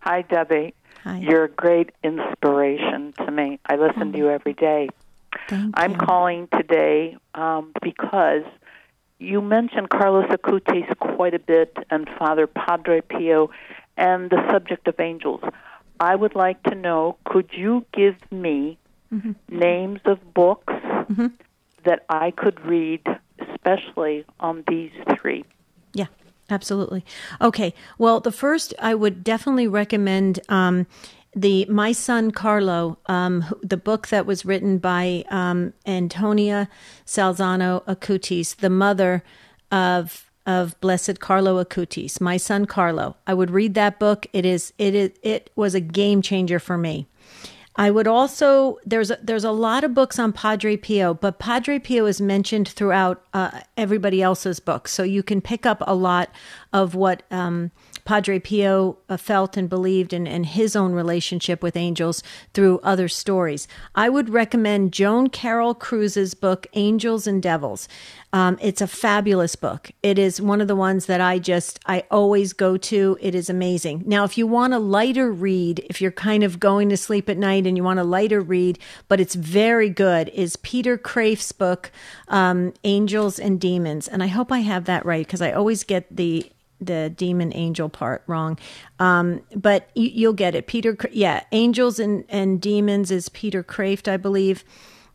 Hi, 0.00 0.22
Debbie. 0.22 0.74
Hi. 1.04 1.18
You're 1.18 1.44
a 1.44 1.48
great 1.48 1.90
inspiration 2.04 3.12
to 3.24 3.30
me. 3.30 3.58
I 3.66 3.76
listen 3.76 4.12
to 4.12 4.18
you 4.18 4.30
every 4.30 4.54
day. 4.54 4.88
Thank 5.48 5.74
I'm 5.78 5.92
you. 5.92 5.98
calling 5.98 6.48
today 6.48 7.16
um, 7.34 7.72
because 7.82 8.44
you 9.18 9.40
mentioned 9.40 9.90
Carlos 9.90 10.26
Acutis 10.30 10.96
quite 10.98 11.34
a 11.34 11.38
bit 11.38 11.76
and 11.90 12.08
Father 12.18 12.46
Padre 12.46 13.00
Pio 13.00 13.50
and 13.96 14.30
the 14.30 14.46
subject 14.50 14.86
of 14.88 14.98
angels. 15.00 15.40
I 15.98 16.14
would 16.14 16.34
like 16.34 16.62
to 16.64 16.74
know 16.74 17.16
could 17.24 17.50
you 17.52 17.84
give 17.92 18.16
me 18.30 18.78
Mm-hmm. 19.12 19.32
names 19.58 20.00
of 20.06 20.32
books 20.32 20.72
that 21.84 22.04
I 22.08 22.30
could 22.30 22.64
read, 22.64 23.02
especially 23.38 24.24
on 24.40 24.64
these 24.66 24.90
three? 25.20 25.44
Absolutely. 26.52 27.02
Okay. 27.40 27.72
Well, 27.96 28.20
the 28.20 28.30
first 28.30 28.74
I 28.78 28.94
would 28.94 29.24
definitely 29.24 29.66
recommend 29.66 30.38
um, 30.50 30.86
the 31.34 31.64
My 31.64 31.92
Son 31.92 32.30
Carlo, 32.30 32.98
um, 33.06 33.46
the 33.62 33.78
book 33.78 34.08
that 34.08 34.26
was 34.26 34.44
written 34.44 34.76
by 34.76 35.24
um, 35.30 35.72
Antonia 35.86 36.68
Salzano 37.06 37.82
Acutis, 37.86 38.54
the 38.54 38.70
mother 38.70 39.24
of 39.70 40.28
of 40.44 40.78
Blessed 40.80 41.20
Carlo 41.20 41.62
Acutis, 41.64 42.20
My 42.20 42.36
Son 42.36 42.66
Carlo. 42.66 43.16
I 43.26 43.32
would 43.32 43.50
read 43.50 43.72
that 43.74 43.98
book. 43.98 44.26
It 44.34 44.44
is 44.44 44.74
it 44.76 44.94
is 44.94 45.10
it 45.22 45.48
was 45.56 45.74
a 45.74 45.80
game 45.80 46.20
changer 46.20 46.58
for 46.58 46.76
me. 46.76 47.08
I 47.76 47.90
would 47.90 48.06
also 48.06 48.78
there's 48.84 49.10
a, 49.10 49.18
there's 49.22 49.44
a 49.44 49.50
lot 49.50 49.84
of 49.84 49.94
books 49.94 50.18
on 50.18 50.32
Padre 50.32 50.76
Pio, 50.76 51.14
but 51.14 51.38
Padre 51.38 51.78
Pio 51.78 52.06
is 52.06 52.20
mentioned 52.20 52.68
throughout 52.68 53.24
uh, 53.32 53.60
everybody 53.76 54.20
else's 54.20 54.60
books, 54.60 54.92
so 54.92 55.02
you 55.02 55.22
can 55.22 55.40
pick 55.40 55.64
up 55.64 55.82
a 55.86 55.94
lot 55.94 56.30
of 56.72 56.94
what 56.94 57.22
um, 57.30 57.70
Padre 58.04 58.38
Pio 58.38 58.98
uh, 59.08 59.16
felt 59.16 59.56
and 59.56 59.68
believed, 59.68 60.12
in, 60.12 60.26
and 60.26 60.46
his 60.46 60.74
own 60.74 60.92
relationship 60.92 61.62
with 61.62 61.76
angels 61.76 62.22
through 62.54 62.80
other 62.82 63.08
stories. 63.08 63.68
I 63.94 64.08
would 64.08 64.30
recommend 64.30 64.92
Joan 64.92 65.28
Carroll 65.28 65.74
Cruz's 65.74 66.34
book 66.34 66.66
Angels 66.74 67.26
and 67.26 67.42
Devils. 67.42 67.88
Um, 68.32 68.58
it's 68.62 68.80
a 68.80 68.86
fabulous 68.86 69.56
book. 69.56 69.90
It 70.02 70.18
is 70.18 70.40
one 70.40 70.60
of 70.60 70.68
the 70.68 70.76
ones 70.76 71.06
that 71.06 71.20
I 71.20 71.38
just 71.38 71.78
I 71.86 72.04
always 72.10 72.52
go 72.52 72.76
to. 72.78 73.18
It 73.20 73.34
is 73.34 73.50
amazing. 73.50 74.04
Now, 74.06 74.24
if 74.24 74.38
you 74.38 74.46
want 74.46 74.72
a 74.72 74.78
lighter 74.78 75.30
read, 75.30 75.84
if 75.90 76.00
you're 76.00 76.10
kind 76.10 76.42
of 76.42 76.58
going 76.58 76.88
to 76.88 76.96
sleep 76.96 77.28
at 77.28 77.36
night 77.36 77.66
and 77.66 77.76
you 77.76 77.84
want 77.84 77.98
a 77.98 78.04
lighter 78.04 78.40
read, 78.40 78.78
but 79.08 79.20
it's 79.20 79.34
very 79.34 79.90
good, 79.90 80.30
is 80.30 80.56
Peter 80.56 80.96
Kreeft's 80.96 81.52
book 81.52 81.90
um, 82.28 82.72
Angels 82.84 83.38
and 83.38 83.60
Demons, 83.60 84.08
and 84.08 84.22
I 84.22 84.28
hope 84.28 84.50
I 84.50 84.60
have 84.60 84.86
that 84.86 85.04
right 85.04 85.26
because 85.26 85.42
I 85.42 85.52
always 85.52 85.84
get 85.84 86.06
the 86.14 86.50
the 86.86 87.10
demon 87.16 87.52
angel 87.54 87.88
part 87.88 88.22
wrong. 88.26 88.58
Um, 88.98 89.42
but 89.54 89.90
you, 89.94 90.08
you'll 90.08 90.32
get 90.32 90.54
it. 90.54 90.66
Peter, 90.66 90.96
yeah, 91.12 91.44
angels 91.52 91.98
and, 91.98 92.24
and 92.28 92.60
demons 92.60 93.10
is 93.10 93.28
Peter 93.28 93.62
Kreeft, 93.62 94.08
I 94.08 94.16
believe. 94.16 94.64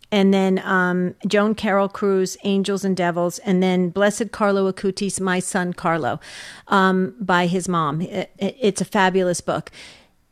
And 0.09 0.33
then 0.33 0.59
um, 0.59 1.15
Joan 1.27 1.53
Carroll 1.53 1.89
Cruz, 1.89 2.37
Angels 2.45 2.85
and 2.85 2.95
Devils, 2.95 3.39
and 3.39 3.61
then 3.61 3.89
Blessed 3.89 4.31
Carlo 4.31 4.71
Acutis, 4.71 5.19
My 5.19 5.39
Son 5.39 5.73
Carlo, 5.73 6.21
um, 6.69 7.13
by 7.19 7.47
his 7.47 7.67
mom. 7.67 8.01
It, 8.01 8.31
it- 8.37 8.55
it's 8.59 8.81
a 8.81 8.85
fabulous 8.85 9.41
book. 9.41 9.69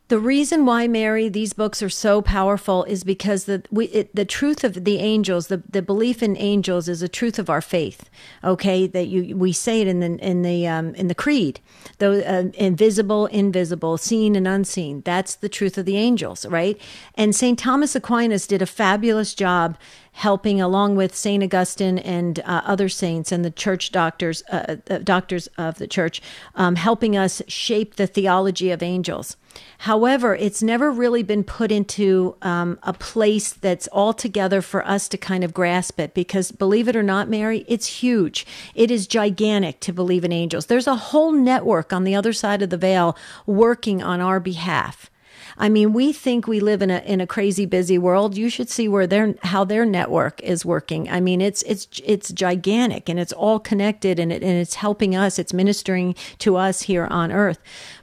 The 0.08 0.20
reason 0.20 0.66
why 0.66 0.86
Mary 0.86 1.28
these 1.28 1.52
books 1.52 1.82
are 1.82 1.88
so 1.88 2.22
powerful 2.22 2.84
is 2.84 3.02
because 3.02 3.46
the 3.46 3.64
we 3.72 3.86
it, 3.86 4.14
the 4.14 4.24
truth 4.24 4.62
of 4.62 4.84
the 4.84 4.98
angels, 4.98 5.48
the, 5.48 5.64
the 5.68 5.82
belief 5.82 6.22
in 6.22 6.36
angels, 6.36 6.88
is 6.88 7.02
a 7.02 7.08
truth 7.08 7.40
of 7.40 7.50
our 7.50 7.60
faith. 7.60 8.08
Okay, 8.44 8.86
that 8.86 9.08
you 9.08 9.36
we 9.36 9.52
say 9.52 9.80
it 9.80 9.88
in 9.88 9.98
the 9.98 10.16
in 10.24 10.42
the 10.42 10.68
um, 10.68 10.94
in 10.94 11.08
the 11.08 11.14
creed, 11.14 11.58
though 11.98 12.20
uh, 12.20 12.50
invisible, 12.54 13.26
invisible, 13.26 13.98
seen 13.98 14.36
and 14.36 14.46
unseen. 14.46 15.02
That's 15.04 15.34
the 15.34 15.48
truth 15.48 15.76
of 15.76 15.86
the 15.86 15.96
angels, 15.96 16.46
right? 16.46 16.80
And 17.16 17.34
Saint 17.34 17.58
Thomas 17.58 17.96
Aquinas 17.96 18.46
did 18.46 18.62
a 18.62 18.66
fabulous 18.66 19.34
job 19.34 19.76
helping 20.12 20.60
along 20.60 20.96
with 20.96 21.14
Saint 21.14 21.42
Augustine 21.42 21.98
and 21.98 22.38
uh, 22.40 22.62
other 22.64 22.88
saints 22.88 23.32
and 23.32 23.44
the 23.44 23.50
church 23.50 23.92
doctors, 23.92 24.42
uh, 24.50 24.76
uh, 24.88 24.98
doctors 24.98 25.46
of 25.58 25.76
the 25.76 25.86
church, 25.86 26.22
um, 26.54 26.76
helping 26.76 27.16
us 27.16 27.42
shape 27.48 27.96
the 27.96 28.06
theology 28.06 28.70
of 28.70 28.82
angels. 28.82 29.36
However, 29.78 30.34
it's 30.34 30.62
never 30.62 30.90
really 30.90 31.22
been 31.22 31.44
put 31.44 31.70
into 31.70 32.36
um, 32.42 32.78
a 32.82 32.92
place 32.92 33.52
that's 33.52 33.86
all 33.88 34.12
together 34.12 34.62
for 34.62 34.86
us 34.86 35.08
to 35.08 35.18
kind 35.18 35.44
of 35.44 35.54
grasp 35.54 36.00
it 36.00 36.14
because, 36.14 36.50
believe 36.50 36.88
it 36.88 36.96
or 36.96 37.02
not, 37.02 37.28
Mary, 37.28 37.64
it's 37.68 37.86
huge. 37.86 38.46
It 38.74 38.90
is 38.90 39.06
gigantic 39.06 39.80
to 39.80 39.92
believe 39.92 40.24
in 40.24 40.32
angels. 40.32 40.66
There's 40.66 40.86
a 40.86 40.96
whole 40.96 41.32
network 41.32 41.92
on 41.92 42.04
the 42.04 42.14
other 42.14 42.32
side 42.32 42.62
of 42.62 42.70
the 42.70 42.76
veil 42.76 43.16
working 43.46 44.02
on 44.02 44.20
our 44.20 44.40
behalf. 44.40 45.10
I 45.58 45.68
mean, 45.68 45.92
we 45.92 46.12
think 46.12 46.46
we 46.46 46.60
live 46.60 46.82
in 46.82 46.90
a 46.90 46.98
in 46.98 47.20
a 47.20 47.26
crazy 47.26 47.64
busy 47.64 47.96
world. 47.96 48.36
You 48.36 48.50
should 48.50 48.68
see 48.68 48.88
where 48.88 49.06
their 49.06 49.34
how 49.42 49.64
their 49.64 49.86
network 49.86 50.40
is 50.42 50.66
working. 50.66 51.08
I 51.08 51.20
mean, 51.20 51.40
it's 51.40 51.62
it's 51.62 51.88
it's 52.04 52.30
gigantic 52.30 53.08
and 53.08 53.18
it's 53.18 53.32
all 53.32 53.58
connected 53.58 54.18
and 54.18 54.30
it, 54.32 54.42
and 54.42 54.52
it's 54.52 54.74
helping 54.74 55.16
us. 55.16 55.38
It's 55.38 55.54
ministering 55.54 56.14
to 56.38 56.56
us 56.56 56.82
here 56.82 57.06
on 57.06 57.32
earth. 57.32 57.58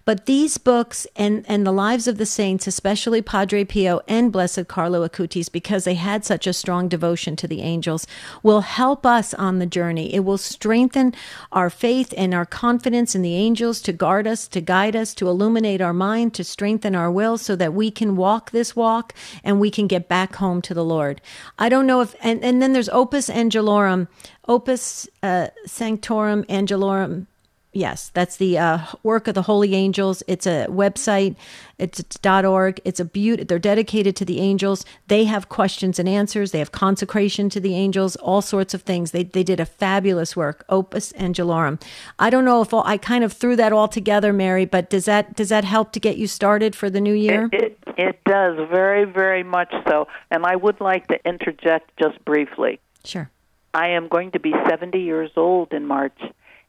But 0.05 0.25
these 0.25 0.57
books 0.57 1.07
and 1.15 1.45
and 1.47 1.65
the 1.65 1.71
lives 1.71 2.07
of 2.07 2.17
the 2.17 2.25
saints, 2.25 2.67
especially 2.67 3.21
Padre 3.21 3.63
Pio 3.63 4.01
and 4.07 4.31
Blessed 4.31 4.67
Carlo 4.67 5.07
Acutis, 5.07 5.51
because 5.51 5.85
they 5.85 5.93
had 5.93 6.25
such 6.25 6.45
a 6.45 6.53
strong 6.53 6.89
devotion 6.89 7.35
to 7.37 7.47
the 7.47 7.61
angels, 7.61 8.05
will 8.41 8.61
help 8.61 9.05
us 9.05 9.33
on 9.33 9.59
the 9.59 9.65
journey. 9.65 10.13
It 10.13 10.21
will 10.25 10.37
strengthen 10.37 11.13
our 11.51 11.69
faith 11.69 12.13
and 12.17 12.33
our 12.33 12.45
confidence 12.45 13.15
in 13.15 13.21
the 13.21 13.35
angels 13.35 13.81
to 13.81 13.93
guard 13.93 14.27
us, 14.27 14.47
to 14.49 14.61
guide 14.61 14.95
us, 14.95 15.13
to 15.15 15.29
illuminate 15.29 15.81
our 15.81 15.93
mind, 15.93 16.33
to 16.33 16.43
strengthen 16.43 16.95
our 16.95 17.11
will 17.11 17.37
so 17.37 17.55
that 17.55 17.73
we 17.73 17.89
can 17.89 18.15
walk 18.15 18.51
this 18.51 18.75
walk 18.75 19.13
and 19.43 19.59
we 19.59 19.71
can 19.71 19.87
get 19.87 20.09
back 20.09 20.35
home 20.35 20.61
to 20.63 20.73
the 20.73 20.83
Lord. 20.83 21.21
I 21.57 21.69
don't 21.69 21.87
know 21.87 22.01
if, 22.01 22.15
and, 22.21 22.43
and 22.43 22.61
then 22.61 22.73
there's 22.73 22.89
Opus 22.89 23.29
Angelorum, 23.29 24.07
Opus 24.47 25.07
uh, 25.21 25.47
Sanctorum 25.65 26.43
Angelorum. 26.45 27.27
Yes, 27.73 28.11
that's 28.13 28.37
the 28.37 28.59
uh, 28.59 28.79
work 29.01 29.27
of 29.27 29.33
the 29.33 29.41
holy 29.41 29.73
angels. 29.73 30.21
It's 30.27 30.45
a 30.45 30.67
website. 30.69 31.35
It's, 31.79 31.99
it's 31.99 32.19
.org. 32.23 32.79
It's 32.85 32.99
a 32.99 33.05
beauty. 33.05 33.43
They're 33.43 33.57
dedicated 33.57 34.15
to 34.17 34.25
the 34.25 34.39
angels. 34.39 34.85
They 35.07 35.23
have 35.23 35.49
questions 35.49 35.97
and 35.97 36.07
answers. 36.07 36.51
They 36.51 36.59
have 36.59 36.71
consecration 36.71 37.49
to 37.49 37.59
the 37.59 37.75
angels. 37.75 38.15
All 38.17 38.43
sorts 38.43 38.75
of 38.75 38.83
things. 38.83 39.11
They 39.11 39.23
they 39.23 39.43
did 39.43 39.59
a 39.59 39.65
fabulous 39.65 40.35
work. 40.35 40.65
Opus 40.69 41.13
Angelorum. 41.13 41.81
I 42.19 42.29
don't 42.29 42.45
know 42.45 42.61
if 42.61 42.73
all, 42.73 42.83
I 42.85 42.97
kind 42.97 43.23
of 43.23 43.33
threw 43.33 43.55
that 43.55 43.73
all 43.73 43.87
together, 43.87 44.31
Mary. 44.31 44.65
But 44.65 44.91
does 44.91 45.05
that 45.05 45.35
does 45.35 45.49
that 45.49 45.63
help 45.63 45.91
to 45.93 45.99
get 45.99 46.17
you 46.17 46.27
started 46.27 46.75
for 46.75 46.91
the 46.91 47.01
new 47.01 47.15
year? 47.15 47.49
It, 47.51 47.63
it 47.63 47.77
it 47.97 48.23
does 48.25 48.55
very 48.69 49.05
very 49.05 49.43
much 49.43 49.73
so, 49.87 50.07
and 50.29 50.45
I 50.45 50.55
would 50.55 50.79
like 50.79 51.07
to 51.07 51.19
interject 51.27 51.89
just 51.97 52.23
briefly. 52.23 52.79
Sure. 53.03 53.29
I 53.73 53.87
am 53.89 54.07
going 54.07 54.31
to 54.31 54.39
be 54.39 54.53
70 54.69 54.99
years 54.99 55.31
old 55.35 55.73
in 55.73 55.87
March, 55.87 56.19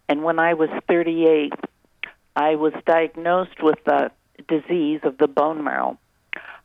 and 0.08 0.22
when 0.22 0.38
I 0.38 0.54
was 0.54 0.68
38, 0.88 1.52
I 2.36 2.56
was 2.56 2.72
diagnosed 2.86 3.62
with 3.62 3.78
the 3.84 4.10
disease 4.48 5.00
of 5.04 5.18
the 5.18 5.28
bone 5.28 5.62
marrow. 5.64 5.98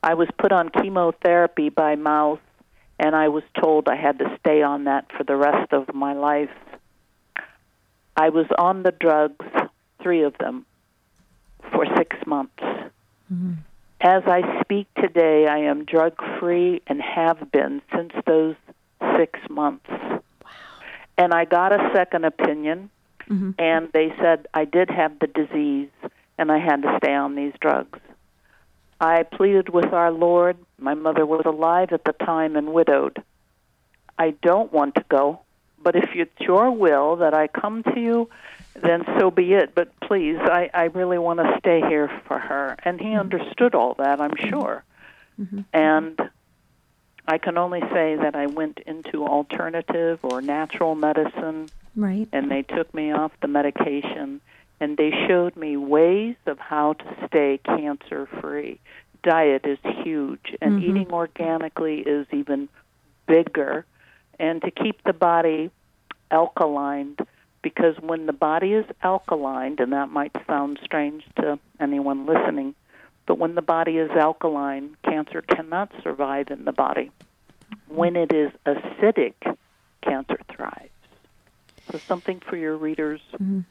I 0.02 0.14
was 0.14 0.28
put 0.38 0.52
on 0.52 0.70
chemotherapy 0.70 1.70
by 1.70 1.96
mouth, 1.96 2.40
and 3.00 3.16
I 3.16 3.28
was 3.30 3.44
told 3.60 3.88
I 3.88 3.96
had 3.96 4.20
to 4.20 4.38
stay 4.40 4.62
on 4.62 4.86
that 4.86 5.12
for 5.16 5.24
the 5.24 5.36
rest 5.36 5.74
of 5.74 5.94
my 5.94 6.14
life. 6.14 6.50
I 8.16 8.30
was 8.30 8.48
on 8.58 8.84
the 8.84 8.92
drugs, 8.92 9.46
three 10.02 10.24
of 10.24 10.38
them, 10.40 10.66
for 11.72 11.86
six 11.98 12.18
months. 12.26 12.62
Mm-hmm. 13.32 13.54
As 14.02 14.24
I 14.26 14.62
speak 14.62 14.88
today, 14.96 15.48
I 15.48 15.60
am 15.60 15.86
drug 15.86 16.14
free 16.40 16.82
and 16.88 17.02
have 17.02 17.52
been 17.52 17.82
since 17.94 18.14
those 18.26 18.56
six 19.18 19.40
months. 19.50 19.90
And 21.18 21.34
I 21.34 21.44
got 21.44 21.74
a 21.74 21.92
second 21.94 22.24
opinion, 22.24 22.90
Mm-hmm. 23.30 23.52
and 23.60 23.90
they 23.94 24.12
said 24.20 24.48
I 24.56 24.66
did 24.66 24.90
have 24.90 25.20
the 25.20 25.28
disease 25.28 25.90
and 26.40 26.52
I 26.52 26.58
had 26.58 26.82
to 26.82 26.98
stay 26.98 27.14
on 27.14 27.36
these 27.36 27.54
drugs. 27.62 28.00
I 29.00 29.24
pleaded 29.24 29.70
with 29.70 29.94
our 29.94 30.12
Lord. 30.12 30.58
My 30.78 30.94
mother 30.94 31.26
was 31.26 31.44
alive 31.46 31.90
at 31.92 32.04
the 32.06 32.14
time 32.14 32.56
and 32.56 32.74
widowed. 32.74 33.24
I 34.18 34.32
don't 34.32 34.74
want 34.74 34.96
to 34.96 35.06
go, 35.10 35.42
but 35.82 35.96
if 35.96 36.10
it's 36.16 36.40
your 36.40 36.72
will 36.72 37.18
that 37.18 37.34
I 37.34 37.48
come 37.48 37.84
to 37.84 38.00
you, 38.00 38.30
then 38.76 39.06
so 39.18 39.32
be 39.32 39.54
it. 39.54 39.76
But 39.76 39.98
please, 40.02 40.38
I, 40.42 40.70
I 40.74 40.84
really 40.86 41.18
want 41.18 41.40
to 41.40 41.56
stay 41.60 41.82
here 41.82 42.10
for 42.28 42.40
her. 42.40 42.76
And 42.84 43.00
he 43.00 43.08
mm-hmm. 43.08 43.20
understood 43.20 43.76
all 43.76 43.94
that, 44.00 44.20
I'm 44.20 44.32
mm-hmm. 44.32 44.50
sure. 44.50 44.84
And 45.72 46.20
I 47.28 47.38
can 47.38 47.58
only 47.58 47.82
say 47.94 48.16
that 48.16 48.36
I 48.36 48.48
went 48.48 48.80
into 48.86 49.26
alternative 49.26 50.20
or 50.24 50.42
natural 50.42 50.96
medicine, 50.96 51.70
Right. 52.00 52.30
and 52.32 52.50
they 52.50 52.62
took 52.62 52.94
me 52.94 53.12
off 53.12 53.34
the 53.42 53.50
medication, 53.50 54.40
and 54.80 54.96
they 54.96 55.12
showed 55.28 55.58
me 55.58 55.76
ways 55.76 56.38
of 56.46 56.58
how 56.58 56.94
to 56.94 57.28
stay 57.28 57.60
cancer 57.64 58.26
free. 58.40 58.80
Diet 59.22 59.66
is 59.66 59.80
huge, 59.84 60.56
and 60.62 60.80
Mhm. 60.80 60.84
eating 60.84 61.12
organically 61.12 62.00
is 62.00 62.26
even 62.32 62.70
bigger, 63.28 63.86
and 64.40 64.62
to 64.62 64.72
keep 64.72 65.04
the 65.04 65.12
body 65.12 65.72
alkaline, 66.32 67.18
because 67.62 68.00
when 68.00 68.28
the 68.28 68.34
body 68.34 68.74
is 68.74 68.86
alkaline, 69.04 69.76
and 69.80 69.92
that 69.92 70.10
might 70.10 70.36
sound 70.48 70.80
strange 70.82 71.26
to 71.36 71.60
anyone 71.82 72.26
listening, 72.26 72.76
but 73.26 73.38
when 73.38 73.56
the 73.56 73.62
body 73.62 73.98
is 73.98 74.10
alkaline, 74.12 74.96
cancer 75.04 75.42
cannot 75.42 75.92
survive 76.02 76.50
in 76.50 76.64
the 76.64 76.72
body. 76.72 77.12
When 77.90 78.16
it 78.16 78.32
is 78.32 78.52
acidic, 78.66 79.58
cancer 80.02 80.40
thrives. 80.48 80.99
So, 81.92 82.00
something 82.08 82.40
for 82.50 82.56
your 82.56 82.78
readers, 82.78 83.22
mm-hmm. 83.34 83.62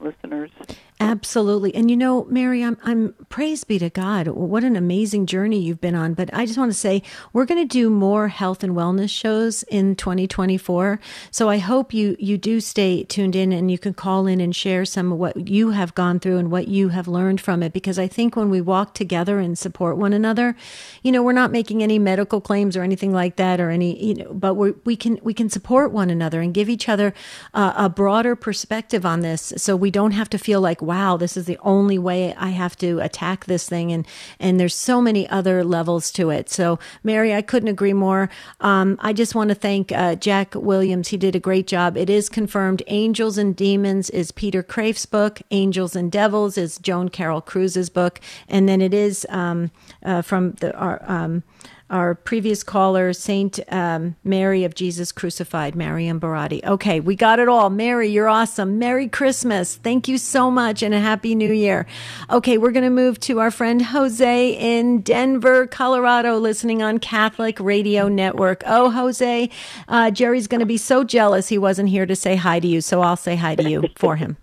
Listeners. 0.00 0.50
Absolutely. 0.98 1.74
And 1.74 1.90
you 1.90 1.96
know, 1.96 2.24
Mary, 2.24 2.64
I'm, 2.64 2.78
I'm 2.82 3.14
praise 3.28 3.64
be 3.64 3.78
to 3.80 3.90
God. 3.90 4.28
What 4.28 4.64
an 4.64 4.76
amazing 4.76 5.26
journey 5.26 5.58
you've 5.58 5.80
been 5.80 5.94
on. 5.94 6.14
But 6.14 6.30
I 6.32 6.46
just 6.46 6.58
want 6.58 6.70
to 6.72 6.78
say 6.78 7.02
we're 7.34 7.44
going 7.44 7.60
to 7.60 7.70
do 7.70 7.90
more 7.90 8.28
health 8.28 8.64
and 8.64 8.74
wellness 8.74 9.10
shows 9.10 9.62
in 9.64 9.94
2024. 9.94 10.98
So 11.30 11.50
I 11.50 11.58
hope 11.58 11.92
you, 11.92 12.16
you 12.18 12.38
do 12.38 12.60
stay 12.60 13.04
tuned 13.04 13.36
in 13.36 13.52
and 13.52 13.70
you 13.70 13.78
can 13.78 13.92
call 13.92 14.26
in 14.26 14.40
and 14.40 14.56
share 14.56 14.86
some 14.86 15.12
of 15.12 15.18
what 15.18 15.48
you 15.48 15.70
have 15.70 15.94
gone 15.94 16.18
through 16.18 16.38
and 16.38 16.50
what 16.50 16.68
you 16.68 16.88
have 16.88 17.06
learned 17.06 17.42
from 17.42 17.62
it. 17.62 17.74
Because 17.74 17.98
I 17.98 18.06
think 18.06 18.34
when 18.34 18.48
we 18.48 18.62
walk 18.62 18.94
together 18.94 19.38
and 19.38 19.58
support 19.58 19.98
one 19.98 20.14
another, 20.14 20.56
you 21.02 21.12
know, 21.12 21.22
we're 21.22 21.32
not 21.32 21.52
making 21.52 21.82
any 21.82 21.98
medical 21.98 22.40
claims 22.40 22.74
or 22.74 22.82
anything 22.82 23.12
like 23.12 23.36
that 23.36 23.60
or 23.60 23.68
any, 23.68 24.02
you 24.02 24.14
know, 24.14 24.32
but 24.32 24.54
we 24.54 24.72
we 24.84 24.96
can, 24.96 25.18
we 25.22 25.34
can 25.34 25.50
support 25.50 25.92
one 25.92 26.08
another 26.08 26.40
and 26.40 26.54
give 26.54 26.70
each 26.70 26.88
other 26.88 27.12
uh, 27.52 27.74
a 27.76 27.90
broader 27.90 28.34
perspective 28.34 29.04
on 29.04 29.20
this. 29.20 29.52
So 29.58 29.76
we 29.76 29.85
don't 29.90 30.12
have 30.12 30.30
to 30.30 30.38
feel 30.38 30.60
like, 30.60 30.82
wow, 30.82 31.16
this 31.16 31.36
is 31.36 31.46
the 31.46 31.58
only 31.62 31.98
way 31.98 32.34
I 32.34 32.50
have 32.50 32.76
to 32.78 33.00
attack 33.00 33.44
this 33.44 33.68
thing. 33.68 33.92
And, 33.92 34.06
and 34.38 34.58
there's 34.58 34.74
so 34.74 35.00
many 35.00 35.28
other 35.28 35.64
levels 35.64 36.10
to 36.12 36.30
it. 36.30 36.50
So 36.50 36.78
Mary, 37.02 37.34
I 37.34 37.42
couldn't 37.42 37.68
agree 37.68 37.92
more. 37.92 38.28
Um, 38.60 38.98
I 39.00 39.12
just 39.12 39.34
want 39.34 39.48
to 39.48 39.54
thank 39.54 39.92
uh, 39.92 40.14
Jack 40.16 40.54
Williams. 40.54 41.08
He 41.08 41.16
did 41.16 41.36
a 41.36 41.40
great 41.40 41.66
job. 41.66 41.96
It 41.96 42.10
is 42.10 42.28
confirmed. 42.28 42.82
Angels 42.86 43.38
and 43.38 43.54
Demons 43.54 44.10
is 44.10 44.30
Peter 44.32 44.62
Kreeft's 44.62 45.06
book. 45.06 45.40
Angels 45.50 45.96
and 45.96 46.10
Devils 46.10 46.58
is 46.58 46.78
Joan 46.78 47.08
Carroll 47.08 47.40
Cruz's 47.40 47.90
book. 47.90 48.20
And 48.48 48.68
then 48.68 48.80
it 48.80 48.94
is 48.94 49.26
um, 49.28 49.70
uh, 50.02 50.22
from 50.22 50.52
the, 50.52 50.74
our, 50.76 51.02
um, 51.06 51.42
our 51.88 52.14
previous 52.14 52.62
caller, 52.62 53.12
Saint 53.12 53.60
um, 53.72 54.16
Mary 54.24 54.64
of 54.64 54.74
Jesus 54.74 55.12
Crucified, 55.12 55.74
Mariam 55.74 56.18
Baouardy. 56.20 56.64
Okay, 56.64 57.00
we 57.00 57.14
got 57.14 57.38
it 57.38 57.48
all. 57.48 57.70
Mary, 57.70 58.08
you're 58.08 58.28
awesome. 58.28 58.78
Merry 58.78 59.08
Christmas. 59.08 59.76
Thank 59.76 60.08
you 60.08 60.18
so 60.18 60.50
much 60.50 60.82
and 60.82 60.92
a 60.92 61.00
Happy 61.00 61.34
New 61.34 61.52
Year. 61.52 61.86
Okay, 62.30 62.58
we're 62.58 62.72
going 62.72 62.84
to 62.84 62.90
move 62.90 63.20
to 63.20 63.38
our 63.38 63.50
friend 63.50 63.80
Jose 63.80 64.50
in 64.50 65.00
Denver, 65.02 65.66
Colorado, 65.66 66.38
listening 66.38 66.82
on 66.82 66.98
Catholic 66.98 67.60
Radio 67.60 68.08
Network. 68.08 68.62
Oh, 68.66 68.90
Jose, 68.90 69.48
uh, 69.86 70.10
Jerry's 70.10 70.48
going 70.48 70.60
to 70.60 70.66
be 70.66 70.78
so 70.78 71.04
jealous 71.04 71.48
he 71.48 71.58
wasn't 71.58 71.88
here 71.88 72.06
to 72.06 72.16
say 72.16 72.34
hi 72.36 72.58
to 72.58 72.66
you, 72.66 72.80
so 72.80 73.00
I'll 73.00 73.16
say 73.16 73.36
hi 73.36 73.54
to 73.54 73.68
you 73.68 73.84
for 73.96 74.16
him. 74.16 74.36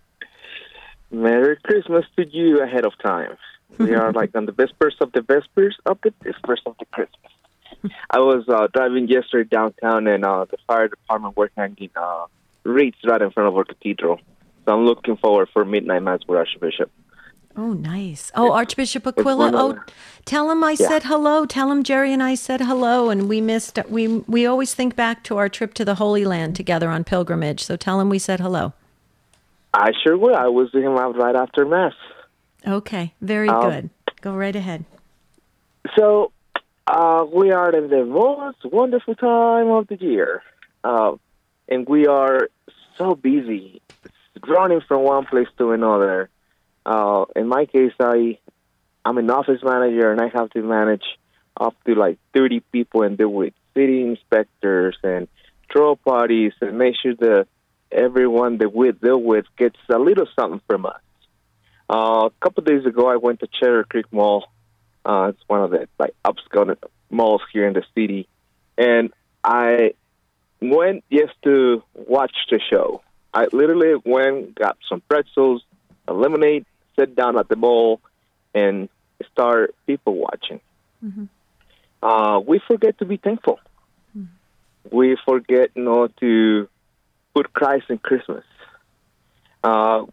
Merry 1.12 1.58
Christmas 1.64 2.06
to 2.16 2.26
you 2.28 2.62
ahead 2.62 2.86
of 2.86 2.94
time. 3.00 3.38
We 3.78 3.96
are 3.96 4.12
like 4.12 4.36
on 4.36 4.46
the 4.46 4.52
Vespers 4.52 4.96
of 5.02 5.12
the 5.12 5.22
Vespers 5.22 5.78
of 5.86 6.00
the 6.04 6.14
Vespers 6.24 6.62
of 6.66 6.76
the 6.80 6.86
Christmas. 6.86 7.33
I 8.10 8.20
was 8.20 8.48
uh, 8.48 8.68
driving 8.74 9.08
yesterday 9.08 9.48
downtown, 9.50 10.08
and 10.08 10.24
uh, 10.26 10.46
the 10.50 10.58
fire 10.68 10.88
department 10.88 11.36
were 11.36 11.52
hanging 11.58 11.90
uh, 11.96 12.26
wreaths 12.64 12.98
right 13.06 13.22
in 13.22 13.32
front 13.32 13.50
of 13.50 13.56
our 13.58 13.64
cathedral. 13.64 14.20
So 14.66 14.74
I'm 14.74 14.86
looking 14.86 15.18
forward 15.18 15.50
for 15.52 15.66
midnight 15.66 16.04
mass 16.04 16.20
with 16.28 16.38
Archbishop. 16.38 16.90
Oh, 17.56 17.74
nice. 17.74 18.32
Oh, 18.34 18.52
Archbishop 18.52 19.06
Aquila. 19.06 19.52
Oh, 19.54 19.80
tell 20.26 20.50
him 20.50 20.64
I 20.64 20.72
Yeah. 20.72 20.88
said 20.88 21.04
hello. 21.04 21.46
Tell 21.46 21.70
him 21.72 21.84
Jerry 21.84 22.12
and 22.12 22.24
I 22.24 22.34
said 22.36 22.62
hello, 22.62 23.10
and 23.10 23.30
we 23.30 23.42
missed. 23.42 23.78
We 23.90 24.08
we 24.28 24.46
always 24.46 24.74
think 24.74 24.96
back 24.96 25.24
to 25.26 25.38
our 25.38 25.50
trip 25.50 25.74
to 25.76 25.86
the 25.86 25.96
Holy 25.96 26.26
Land 26.26 26.56
together 26.56 26.90
on 26.90 27.04
pilgrimage. 27.04 27.64
So 27.64 27.76
tell 27.76 28.00
him 28.00 28.10
we 28.10 28.18
said 28.18 28.40
hello. 28.40 28.74
I 29.74 29.92
sure 30.04 30.18
will. 30.18 30.36
I 30.36 30.48
will 30.48 30.70
see 30.72 30.82
him 30.82 30.98
out 30.98 31.16
right 31.16 31.36
after 31.36 31.66
mass. 31.66 31.94
Okay, 32.66 33.14
very 33.22 33.50
Um, 33.50 33.70
good. 33.70 33.90
Go 34.22 34.34
right 34.34 34.56
ahead. 34.56 34.86
So 35.96 36.32
uh, 36.88 37.26
we 37.32 37.52
are 37.52 37.72
in 37.76 37.90
the 37.90 38.06
most 38.06 38.58
wonderful 38.66 39.16
time 39.16 39.70
of 39.70 39.88
the 39.88 39.96
year, 39.96 40.42
uh, 40.84 41.14
and 41.68 41.88
we 41.88 42.08
are 42.08 42.50
so 42.98 43.16
busy 43.16 43.82
running 44.48 44.82
from 44.88 45.04
one 45.04 45.26
place 45.26 45.48
to 45.58 45.72
another. 45.72 46.30
Uh, 46.86 47.26
in 47.36 47.48
my 47.48 47.66
case, 47.66 47.94
I 48.00 48.38
I'm 49.06 49.18
an 49.18 49.30
office 49.30 49.62
manager, 49.64 50.12
and 50.12 50.22
I 50.22 50.30
have 50.34 50.50
to 50.52 50.62
manage 50.62 51.04
up 51.60 51.76
to 51.86 51.96
like 51.96 52.18
30 52.34 52.62
people 52.72 53.04
and 53.04 53.18
deal 53.18 53.30
with 53.30 53.54
city 53.74 54.02
inspectors 54.02 54.98
and 55.04 55.28
throw 55.72 55.96
parties 55.96 56.54
and 56.62 56.78
make 56.78 56.96
sure 57.02 57.16
that 57.16 57.48
everyone 57.92 58.58
that 58.58 58.74
we 58.74 58.92
deal 58.92 59.22
with 59.22 59.46
gets 59.58 59.78
a 59.90 60.00
little 60.00 60.28
something 60.38 60.62
from 60.68 60.86
us. 60.86 61.02
Uh, 61.90 62.28
a 62.28 62.32
couple 62.42 62.62
of 62.62 62.68
days 62.68 62.86
ago, 62.86 63.08
I 63.08 63.18
went 63.18 63.40
to 63.42 63.48
Cherry 63.48 63.84
Creek 63.86 64.12
Mall. 64.12 64.48
Uh, 65.06 65.32
it's 65.34 65.44
one 65.48 65.62
of 65.62 65.72
the 65.72 65.88
like 66.00 66.16
upscale 66.24 66.76
malls 67.10 67.42
here 67.52 67.68
in 67.68 67.74
the 67.74 67.84
city, 67.96 68.28
and 68.78 69.12
I 69.44 69.94
went 70.62 71.04
just 71.12 71.34
to 71.44 71.84
watch 71.94 72.34
the 72.50 72.60
show. 72.70 73.02
I 73.34 73.48
literally 73.52 74.02
went, 74.06 74.56
got 74.56 74.78
some 74.88 75.02
pretzels, 75.02 75.64
a 76.08 76.14
lemonade, 76.14 76.66
sat 76.98 77.16
down 77.16 77.38
at 77.38 77.50
the 77.50 77.56
mall, 77.56 78.00
and 78.54 78.88
start 79.32 79.76
people 79.88 80.16
watching. 80.16 80.62
Uh, 82.02 82.40
we 82.46 82.60
forget 82.68 82.98
to 83.00 83.06
be 83.06 83.18
thankful. 83.18 83.60
We 84.92 85.18
forget 85.26 85.72
not 85.76 86.16
to 86.18 86.68
put 87.34 87.52
Christ 87.54 87.86
in 87.90 87.98
Christmas. 87.98 88.44
Uh, 89.64 90.06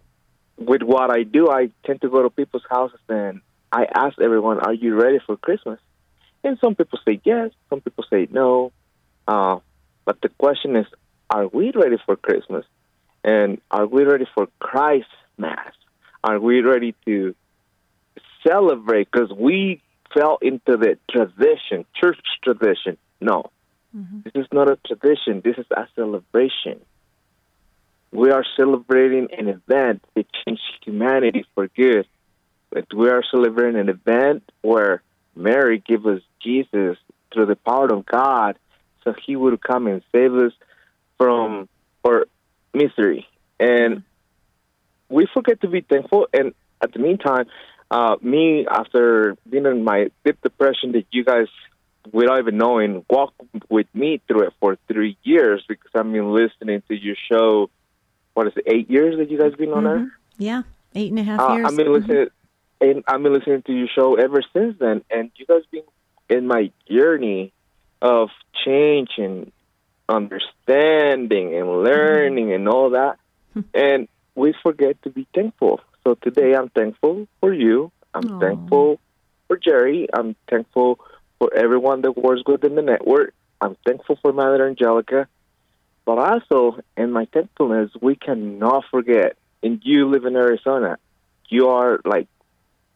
with 0.56 0.82
what 0.82 1.10
I 1.10 1.24
do, 1.24 1.50
I 1.50 1.70
tend 1.84 2.00
to 2.02 2.08
go 2.08 2.22
to 2.22 2.30
people's 2.30 2.62
houses 2.70 3.00
and 3.08 3.40
I 3.72 3.84
ask 3.84 4.20
everyone, 4.20 4.60
"Are 4.60 4.74
you 4.74 4.94
ready 5.00 5.18
for 5.24 5.36
Christmas?" 5.36 5.78
And 6.42 6.58
some 6.60 6.74
people 6.74 6.98
say 7.06 7.20
yes, 7.24 7.50
some 7.68 7.80
people 7.80 8.04
say 8.10 8.26
no. 8.30 8.72
Uh, 9.28 9.58
but 10.04 10.20
the 10.22 10.28
question 10.28 10.76
is, 10.76 10.86
are 11.28 11.46
we 11.46 11.70
ready 11.70 11.96
for 12.04 12.16
Christmas? 12.16 12.64
And 13.22 13.60
are 13.70 13.86
we 13.86 14.04
ready 14.04 14.26
for 14.34 14.48
Christ's 14.58 15.10
Mass? 15.36 15.72
Are 16.24 16.40
we 16.40 16.60
ready 16.60 16.94
to 17.04 17.34
celebrate? 18.46 19.10
Because 19.10 19.30
we 19.32 19.82
fell 20.14 20.38
into 20.40 20.76
the 20.76 20.98
tradition, 21.10 21.84
church 21.94 22.18
tradition. 22.42 22.96
No, 23.20 23.50
this 24.24 24.32
is 24.34 24.46
not 24.52 24.70
a 24.70 24.76
tradition. 24.86 25.42
This 25.44 25.58
is 25.58 25.66
a 25.70 25.86
celebration. 25.94 26.80
We 28.12 28.30
are 28.30 28.44
celebrating 28.56 29.28
an 29.36 29.48
event 29.48 30.04
that 30.14 30.26
changed 30.44 30.62
humanity 30.84 31.44
for 31.54 31.68
good. 31.68 32.06
But 32.70 32.92
we 32.94 33.08
are 33.08 33.22
celebrating 33.30 33.80
an 33.80 33.88
event 33.88 34.42
where 34.62 35.02
Mary 35.34 35.82
gave 35.84 36.06
us 36.06 36.20
Jesus 36.40 36.96
through 37.32 37.46
the 37.46 37.56
power 37.56 37.92
of 37.92 38.06
God 38.06 38.58
so 39.04 39.14
he 39.26 39.36
would 39.36 39.60
come 39.62 39.86
and 39.86 40.02
save 40.12 40.34
us 40.34 40.52
from 41.18 41.68
our 42.04 42.26
misery. 42.72 43.26
And 43.58 44.02
we 45.08 45.26
forget 45.32 45.60
to 45.62 45.68
be 45.68 45.80
thankful. 45.80 46.28
And 46.32 46.54
at 46.80 46.92
the 46.92 46.98
meantime, 46.98 47.46
uh, 47.90 48.16
me, 48.22 48.66
after 48.70 49.36
being 49.48 49.66
in 49.66 49.82
my 49.84 50.10
deep 50.24 50.40
depression 50.42 50.92
that 50.92 51.06
you 51.10 51.24
guys, 51.24 51.48
without 52.12 52.38
even 52.38 52.56
knowing, 52.56 53.04
walked 53.10 53.40
with 53.68 53.88
me 53.92 54.20
through 54.28 54.46
it 54.46 54.52
for 54.60 54.78
three 54.86 55.16
years 55.24 55.64
because 55.68 55.90
I've 55.94 56.10
been 56.10 56.32
listening 56.32 56.82
to 56.88 56.94
your 56.94 57.16
show. 57.30 57.68
What 58.34 58.46
is 58.46 58.52
it, 58.56 58.64
eight 58.66 58.88
years 58.90 59.16
that 59.18 59.30
you 59.30 59.38
guys 59.38 59.54
been 59.54 59.72
on 59.72 59.84
there? 59.84 60.12
Yeah, 60.38 60.62
eight 60.94 61.10
and 61.10 61.18
a 61.18 61.24
half 61.24 61.40
Uh, 61.40 61.54
years. 61.54 61.66
I've 61.66 61.76
been 61.76 61.92
listening, 61.92 62.28
and 62.80 63.04
I've 63.06 63.22
been 63.22 63.32
listening 63.32 63.62
to 63.62 63.72
your 63.72 63.88
show 63.94 64.14
ever 64.14 64.42
since 64.52 64.76
then. 64.78 65.02
And 65.10 65.30
you 65.36 65.46
guys 65.46 65.62
been 65.70 65.82
in 66.28 66.46
my 66.46 66.70
journey 66.90 67.52
of 68.00 68.30
change 68.64 69.10
and 69.18 69.52
understanding 70.08 71.54
and 71.54 71.82
learning 71.82 72.52
and 72.52 72.68
all 72.68 72.90
that. 72.90 73.16
Hmm. 73.52 73.60
and 73.74 74.08
we 74.36 74.54
forget 74.62 75.02
to 75.02 75.10
be 75.10 75.26
thankful. 75.34 75.80
So 76.04 76.14
today, 76.14 76.54
I'm 76.54 76.68
thankful 76.68 77.26
for 77.40 77.52
you. 77.52 77.90
I'm 78.14 78.34
Aw. 78.34 78.38
thankful 78.40 79.00
for 79.48 79.56
Jerry. 79.56 80.06
I'm 80.12 80.36
thankful 80.48 81.00
for 81.38 81.52
everyone 81.54 82.02
that 82.02 82.16
works 82.16 82.42
within 82.46 82.76
the 82.76 82.82
network. 82.82 83.34
I'm 83.60 83.76
thankful 83.84 84.18
for 84.22 84.32
Mother 84.32 84.66
Angelica. 84.66 85.26
But 86.06 86.18
also, 86.18 86.80
in 86.96 87.12
my 87.12 87.26
thankfulness, 87.26 87.90
we 88.00 88.16
cannot 88.16 88.84
forget, 88.90 89.36
and 89.62 89.80
you 89.84 90.08
live 90.08 90.24
in 90.24 90.36
Arizona, 90.36 90.96
you 91.48 91.68
are 91.68 92.00
like 92.04 92.28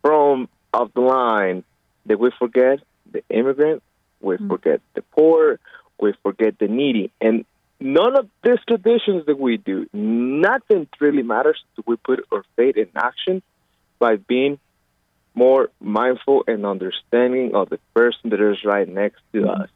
from 0.05 0.49
of 0.75 0.93
the 0.93 1.01
line 1.01 1.65
that 2.05 2.19
we 2.19 2.31
forget 2.39 2.81
the 3.11 3.23
immigrant 3.31 3.83
We 4.21 4.37
mm-hmm. 4.37 4.49
forget 4.49 4.81
the 4.95 5.03
poor. 5.03 5.59
We 5.99 6.13
forget 6.23 6.59
the 6.59 6.69
needy. 6.69 7.11
And 7.21 7.47
none 7.81 8.19
of 8.19 8.29
these 8.43 8.59
traditions 8.69 9.25
that 9.27 9.39
we 9.39 9.57
do, 9.57 9.89
nothing 9.95 10.89
really 11.01 11.23
matters 11.23 11.63
if 11.79 11.87
we 11.87 11.97
put 11.97 12.27
our 12.31 12.45
faith 12.57 12.77
in 12.77 12.89
action 12.95 13.43
by 13.99 14.17
being 14.17 14.59
more 15.35 15.71
mindful 15.81 16.45
and 16.47 16.67
understanding 16.67 17.55
of 17.55 17.71
the 17.71 17.79
person 17.95 18.31
that 18.31 18.41
is 18.41 18.63
right 18.65 18.89
next 18.89 19.21
to 19.33 19.41
mm-hmm. 19.41 19.63
us. 19.63 19.71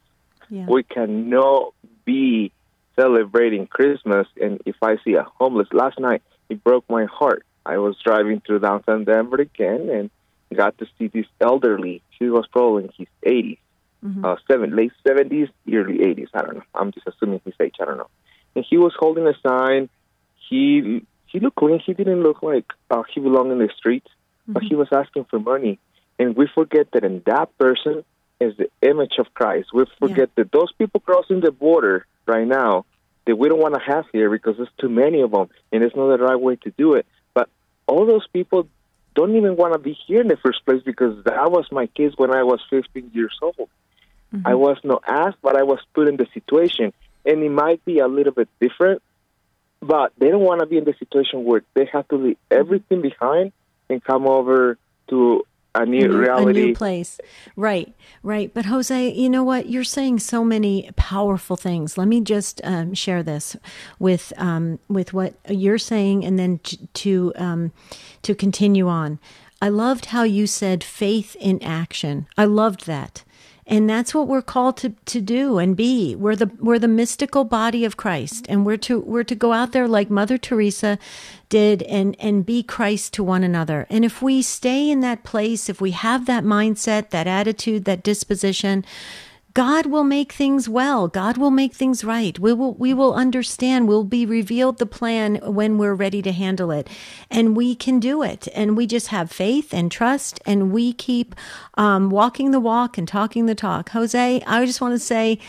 Yeah. 0.49 0.65
We 0.67 0.83
cannot 0.83 1.73
be 2.05 2.51
celebrating 2.99 3.65
Christmas 3.65 4.27
and 4.39 4.61
if 4.65 4.75
I 4.81 4.97
see 5.03 5.13
a 5.13 5.23
homeless 5.23 5.69
last 5.71 5.99
night 5.99 6.21
it 6.49 6.63
broke 6.63 6.89
my 6.89 7.05
heart. 7.05 7.45
I 7.65 7.77
was 7.77 7.95
driving 8.03 8.41
through 8.41 8.59
downtown 8.59 9.05
Denver 9.05 9.37
again 9.37 9.89
and 9.89 10.09
got 10.55 10.77
to 10.79 10.87
see 10.97 11.07
this 11.07 11.25
elderly. 11.39 12.01
He 12.17 12.29
was 12.29 12.45
probably 12.51 12.85
in 12.85 12.91
his 12.97 13.07
80s, 13.23 13.59
Mhm. 14.05 14.23
uh, 14.25 14.35
seven, 14.49 14.75
late 14.75 14.91
70s, 15.07 15.49
early 15.71 16.01
80s. 16.03 16.29
I 16.33 16.41
don't 16.41 16.55
know. 16.55 16.63
I'm 16.73 16.91
just 16.91 17.07
assuming 17.07 17.41
his 17.45 17.53
age. 17.59 17.75
I 17.81 17.85
don't 17.85 17.97
know. 17.97 18.09
And 18.55 18.65
he 18.67 18.77
was 18.77 18.93
holding 18.97 19.27
a 19.27 19.33
sign. 19.47 19.89
He 20.49 21.05
he 21.27 21.39
looked 21.39 21.57
clean. 21.57 21.79
He 21.79 21.93
didn't 21.93 22.23
look 22.23 22.41
like 22.41 22.65
uh, 22.89 23.03
he 23.13 23.19
belonged 23.19 23.51
in 23.51 23.59
the 23.59 23.69
streets, 23.77 24.07
but 24.47 24.63
he 24.63 24.75
was 24.75 24.87
asking 24.91 25.25
for 25.25 25.39
money. 25.39 25.77
And 26.17 26.35
we 26.35 26.47
forget 26.47 26.87
that 26.93 27.03
in 27.03 27.21
that 27.27 27.55
person 27.59 28.03
is 28.39 28.57
the 28.57 28.69
image 28.81 29.15
of 29.19 29.31
Christ. 29.35 29.67
We 29.73 29.85
forget 29.99 30.29
that 30.35 30.51
those 30.51 30.71
people 30.73 30.99
crossing 31.01 31.41
the 31.41 31.51
border 31.51 32.05
right 32.25 32.47
now 32.47 32.85
that 33.27 33.35
we 33.35 33.47
don't 33.47 33.59
want 33.61 33.75
to 33.75 33.81
have 33.81 34.05
here 34.11 34.29
because 34.29 34.57
there's 34.57 34.69
too 34.79 34.89
many 34.89 35.21
of 35.21 35.31
them, 35.31 35.49
and 35.71 35.83
it's 35.83 35.95
not 35.95 36.07
the 36.07 36.23
right 36.23 36.39
way 36.39 36.55
to 36.55 36.71
do 36.71 36.93
it. 36.95 37.05
But 37.35 37.47
all 37.85 38.05
those 38.07 38.25
people 38.33 38.67
don't 39.19 39.35
even 39.35 39.57
want 39.57 39.73
to 39.73 39.79
be 39.79 39.97
here 40.07 40.21
in 40.21 40.27
the 40.29 40.37
first 40.37 40.65
place 40.65 40.81
because 40.83 41.23
that 41.25 41.51
was 41.51 41.65
my 41.71 41.87
case 41.87 42.13
when 42.15 42.33
I 42.33 42.43
was 42.43 42.61
15 42.69 43.11
years 43.13 43.37
old. 43.41 43.69
Mm-hmm. 44.33 44.47
I 44.47 44.55
was 44.55 44.77
not 44.83 45.03
asked, 45.07 45.37
but 45.41 45.57
I 45.57 45.63
was 45.63 45.79
put 45.93 46.07
in 46.07 46.15
the 46.15 46.27
situation, 46.33 46.93
and 47.25 47.43
it 47.43 47.49
might 47.49 47.83
be 47.83 47.99
a 47.99 48.07
little 48.07 48.31
bit 48.31 48.47
different. 48.61 49.01
But 49.81 50.13
they 50.17 50.29
don't 50.29 50.43
want 50.43 50.61
to 50.61 50.67
be 50.67 50.77
in 50.77 50.85
the 50.85 50.93
situation 50.99 51.43
where 51.43 51.63
they 51.73 51.89
have 51.91 52.07
to 52.09 52.15
leave 52.15 52.37
everything 52.49 53.01
behind 53.01 53.51
and 53.89 54.03
come 54.03 54.25
over 54.27 54.77
to 55.09 55.45
a 55.75 55.85
new, 55.85 56.05
a 56.05 56.07
new, 56.07 56.17
reality. 56.17 56.61
a 56.61 56.65
new 56.65 56.75
place. 56.75 57.19
Right, 57.55 57.93
right. 58.23 58.53
But 58.53 58.65
Jose, 58.65 59.13
you 59.13 59.29
know 59.29 59.43
what? 59.43 59.69
You're 59.69 59.83
saying 59.83 60.19
so 60.19 60.43
many 60.43 60.89
powerful 60.95 61.55
things. 61.55 61.97
Let 61.97 62.07
me 62.07 62.21
just 62.21 62.59
um, 62.63 62.93
share 62.93 63.23
this 63.23 63.55
with 63.99 64.33
um, 64.37 64.79
with 64.87 65.13
what 65.13 65.35
you're 65.47 65.77
saying, 65.77 66.25
and 66.25 66.39
then 66.39 66.59
t- 66.59 66.87
to 66.93 67.33
um, 67.35 67.71
to 68.23 68.33
continue 68.33 68.87
on. 68.87 69.19
I 69.61 69.69
loved 69.69 70.05
how 70.07 70.23
you 70.23 70.47
said 70.47 70.83
faith 70.83 71.35
in 71.39 71.61
action. 71.61 72.27
I 72.37 72.45
loved 72.45 72.85
that. 72.85 73.23
And 73.69 73.87
that's 73.87 74.15
what 74.15 74.27
we're 74.27 74.41
called 74.41 74.77
to, 74.77 74.89
to 75.05 75.21
do 75.21 75.59
and 75.59 75.77
be. 75.77 76.15
We're 76.15 76.35
the 76.35 76.49
we're 76.59 76.79
the 76.79 76.87
mystical 76.87 77.43
body 77.43 77.85
of 77.85 77.97
Christ, 77.97 78.47
and 78.49 78.65
we're 78.65 78.77
to 78.77 78.99
we're 78.99 79.23
to 79.23 79.35
go 79.35 79.53
out 79.53 79.73
there 79.73 79.87
like 79.87 80.09
Mother 80.09 80.39
Teresa 80.39 80.97
did 81.49 81.83
and 81.83 82.15
and 82.19 82.43
be 82.43 82.63
Christ 82.63 83.13
to 83.13 83.23
one 83.23 83.43
another. 83.43 83.85
And 83.91 84.03
if 84.03 84.23
we 84.23 84.41
stay 84.41 84.89
in 84.89 85.01
that 85.01 85.23
place, 85.23 85.69
if 85.69 85.79
we 85.79 85.91
have 85.91 86.25
that 86.25 86.43
mindset, 86.43 87.11
that 87.11 87.27
attitude, 87.27 87.85
that 87.85 88.01
disposition, 88.01 88.83
God 89.59 89.87
will 89.87 90.05
make 90.05 90.31
things 90.31 90.69
well. 90.69 91.09
God 91.09 91.35
will 91.35 91.51
make 91.51 91.73
things 91.73 92.05
right. 92.05 92.39
We 92.39 92.53
will 92.53 92.75
we 92.75 92.93
will 92.93 93.13
understand. 93.13 93.89
We'll 93.89 94.05
be 94.05 94.25
revealed 94.25 94.77
the 94.77 94.85
plan 94.85 95.35
when 95.43 95.77
we're 95.77 95.95
ready 95.95 96.21
to 96.21 96.31
handle 96.31 96.71
it, 96.71 96.87
and 97.29 97.57
we 97.57 97.75
can 97.75 97.99
do 97.99 98.23
it. 98.23 98.47
And 98.55 98.77
we 98.77 98.87
just 98.87 99.07
have 99.07 99.29
faith 99.29 99.73
and 99.73 99.91
trust, 99.91 100.39
and 100.45 100.71
we 100.71 100.93
keep 100.93 101.35
um, 101.73 102.09
walking 102.09 102.51
the 102.51 102.59
walk 102.61 102.97
and 102.97 103.05
talking 103.05 103.47
the 103.47 103.53
talk. 103.53 103.89
Jose, 103.89 104.41
I 104.47 104.65
just 104.65 104.79
want 104.79 104.93
to 104.93 104.99
say 104.99 105.39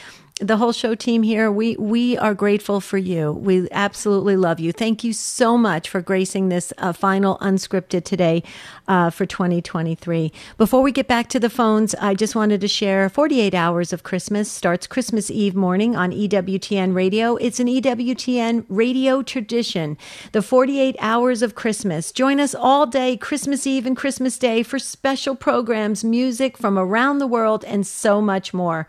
the 0.40 0.56
whole 0.56 0.72
show 0.72 0.94
team 0.94 1.22
here, 1.22 1.52
we 1.52 1.76
we 1.76 2.16
are 2.16 2.34
grateful 2.34 2.80
for 2.80 2.98
you. 2.98 3.32
We 3.32 3.68
absolutely 3.70 4.36
love 4.36 4.58
you. 4.58 4.72
Thank 4.72 5.04
you 5.04 5.12
so 5.12 5.56
much 5.58 5.88
for 5.88 6.00
gracing 6.00 6.48
this 6.48 6.72
uh, 6.78 6.92
final 6.92 7.38
unscripted 7.38 8.04
today 8.04 8.42
uh, 8.91 9.09
for 9.09 9.24
2023. 9.24 10.32
Before 10.59 10.82
we 10.82 10.91
get 10.91 11.07
back 11.07 11.28
to 11.28 11.38
the 11.38 11.49
phones, 11.49 11.95
I 11.95 12.12
just 12.14 12.34
wanted 12.34 12.61
to 12.61 12.66
share 12.68 13.09
48 13.09 13.55
Hours 13.55 13.93
of 13.93 14.03
Christmas 14.03 14.51
starts 14.51 14.88
Christmas 14.88 15.30
Eve 15.30 15.55
morning 15.55 15.95
on 15.95 16.11
EWTN 16.11 16.93
Radio. 16.93 17.36
It's 17.36 17.61
an 17.61 17.68
EWTN 17.68 18.66
radio 18.68 19.22
tradition. 19.22 19.97
The 20.32 20.43
48 20.43 20.97
Hours 20.99 21.41
of 21.41 21.55
Christmas. 21.55 22.11
Join 22.11 22.41
us 22.41 22.53
all 22.53 22.84
day, 22.84 23.16
Christmas 23.16 23.64
Eve 23.64 23.86
and 23.86 23.97
Christmas 23.97 24.36
Day, 24.36 24.64
for 24.64 24.80
special 24.80 25.36
programs, 25.36 26.03
music 26.03 26.59
from 26.59 26.76
around 26.76 27.18
the 27.18 27.28
world, 27.28 27.64
and 27.66 27.86
so 27.86 28.20
much 28.20 28.53
more. 28.53 28.88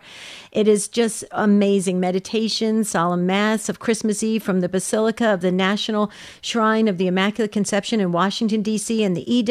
It 0.50 0.66
is 0.66 0.88
just 0.88 1.24
amazing. 1.30 2.00
Meditation, 2.00 2.82
solemn 2.82 3.24
mass 3.24 3.68
of 3.68 3.78
Christmas 3.78 4.22
Eve 4.22 4.42
from 4.42 4.60
the 4.60 4.68
Basilica 4.68 5.32
of 5.32 5.42
the 5.42 5.52
National 5.52 6.10
Shrine 6.40 6.88
of 6.88 6.98
the 6.98 7.06
Immaculate 7.06 7.52
Conception 7.52 8.00
in 8.00 8.10
Washington, 8.10 8.62
D.C., 8.62 9.04
and 9.04 9.16
the 9.16 9.32
E 9.32 9.42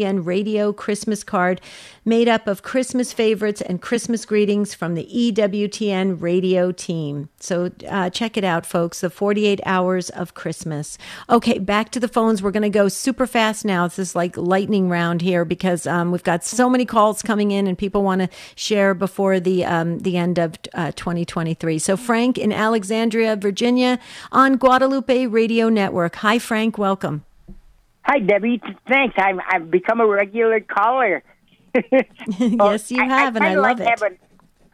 EWTN 0.00 0.24
radio 0.24 0.72
Christmas 0.72 1.22
card 1.22 1.60
made 2.04 2.28
up 2.28 2.46
of 2.46 2.62
Christmas 2.62 3.12
favorites 3.12 3.60
and 3.60 3.80
Christmas 3.80 4.24
greetings 4.24 4.74
from 4.74 4.94
the 4.94 5.06
EWTN 5.06 6.20
radio 6.20 6.72
team. 6.72 7.28
So 7.38 7.70
uh, 7.88 8.10
check 8.10 8.36
it 8.36 8.44
out, 8.44 8.64
folks. 8.64 9.00
The 9.00 9.10
48 9.10 9.60
hours 9.66 10.10
of 10.10 10.34
Christmas. 10.34 10.96
Okay, 11.28 11.58
back 11.58 11.90
to 11.90 12.00
the 12.00 12.08
phones. 12.08 12.42
We're 12.42 12.50
going 12.50 12.62
to 12.62 12.70
go 12.70 12.88
super 12.88 13.26
fast 13.26 13.64
now. 13.64 13.86
This 13.86 13.98
is 13.98 14.14
like 14.14 14.36
lightning 14.36 14.88
round 14.88 15.22
here 15.22 15.44
because 15.44 15.86
um, 15.86 16.10
we've 16.10 16.24
got 16.24 16.44
so 16.44 16.70
many 16.70 16.84
calls 16.84 17.22
coming 17.22 17.50
in 17.50 17.66
and 17.66 17.76
people 17.76 18.02
want 18.02 18.22
to 18.22 18.28
share 18.54 18.94
before 18.94 19.40
the 19.40 19.64
um, 19.64 19.98
the 20.00 20.16
end 20.16 20.38
of 20.38 20.54
uh, 20.74 20.92
2023. 20.92 21.78
So 21.78 21.96
Frank 21.96 22.38
in 22.38 22.52
Alexandria, 22.52 23.36
Virginia, 23.36 23.98
on 24.32 24.56
Guadalupe 24.56 25.26
Radio 25.26 25.68
Network. 25.68 26.16
Hi, 26.16 26.38
Frank. 26.38 26.78
Welcome. 26.78 27.24
Hi, 28.04 28.18
Debbie. 28.18 28.60
Thanks. 28.88 29.14
I've, 29.18 29.38
I've 29.48 29.70
become 29.70 30.00
a 30.00 30.06
regular 30.06 30.60
caller. 30.60 31.22
yes, 32.38 32.90
you 32.90 32.98
have, 33.08 33.36
and 33.36 33.44
I 33.44 33.48
kinda 33.50 33.60
love 33.62 33.78
like 33.78 33.80
it. 33.80 33.88
having- 34.00 34.18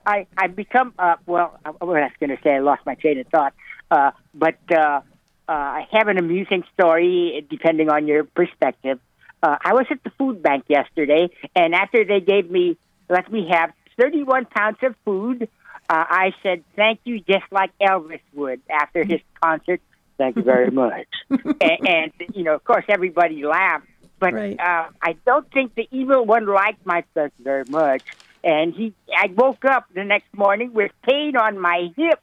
I, 0.07 0.27
I've 0.39 0.55
become, 0.55 0.95
uh, 1.01 1.17
well, 1.27 1.59
I, 1.65 1.71
I 1.81 1.85
was 1.85 2.11
going 2.21 2.31
to 2.31 2.39
say, 2.45 2.55
I 2.55 2.59
lost 2.61 2.87
my 2.87 2.95
train 2.95 3.19
of 3.19 3.27
thought. 3.27 3.55
Uh, 3.91 4.13
but 4.35 4.57
uh, 4.71 4.77
uh, 4.77 5.01
I 5.49 5.89
have 5.91 6.07
an 6.07 6.17
amusing 6.17 6.63
story, 6.75 7.45
depending 7.51 7.91
on 7.91 8.07
your 8.07 8.23
perspective. 8.23 9.01
Uh, 9.43 9.57
I 9.65 9.75
was 9.75 9.87
at 9.91 10.03
the 10.05 10.11
food 10.11 10.43
bank 10.43 10.67
yesterday, 10.69 11.29
and 11.57 11.75
after 11.75 12.05
they 12.05 12.21
gave 12.21 12.49
me, 12.49 12.77
let 13.09 13.31
me 13.33 13.49
have 13.51 13.73
31 14.01 14.47
pounds 14.47 14.79
of 14.83 14.95
food, 15.05 15.49
uh, 15.89 16.05
I 16.09 16.33
said, 16.43 16.63
thank 16.77 17.01
you, 17.05 17.19
just 17.21 17.45
like 17.51 17.71
Elvis 17.81 18.21
would 18.33 18.61
after 18.71 19.03
his 19.05 19.21
concert. 19.43 19.81
Thank 20.19 20.37
you 20.37 20.43
very 20.43 20.71
much. 20.85 21.09
and, 21.31 21.79
and, 21.87 22.13
you 22.35 22.45
know, 22.45 22.55
of 22.55 22.65
course, 22.65 22.85
everybody 22.89 23.45
laughed. 23.45 23.87
But 24.19 24.33
Right. 24.33 24.59
uh, 24.59 24.89
I 25.03 25.17
don't 25.27 25.51
think 25.53 25.75
the 25.75 25.87
evil 25.91 26.25
one 26.25 26.47
liked 26.47 26.85
my 26.87 27.05
thank 27.15 27.33
very 27.39 27.65
much. 27.67 28.03
And 28.43 28.73
he, 28.75 28.95
I 29.15 29.27
woke 29.35 29.65
up 29.65 29.87
the 29.95 30.05
next 30.05 30.29
morning 30.35 30.73
with 30.73 30.91
pain 31.07 31.37
on 31.37 31.59
my 31.59 31.89
hip 31.97 32.19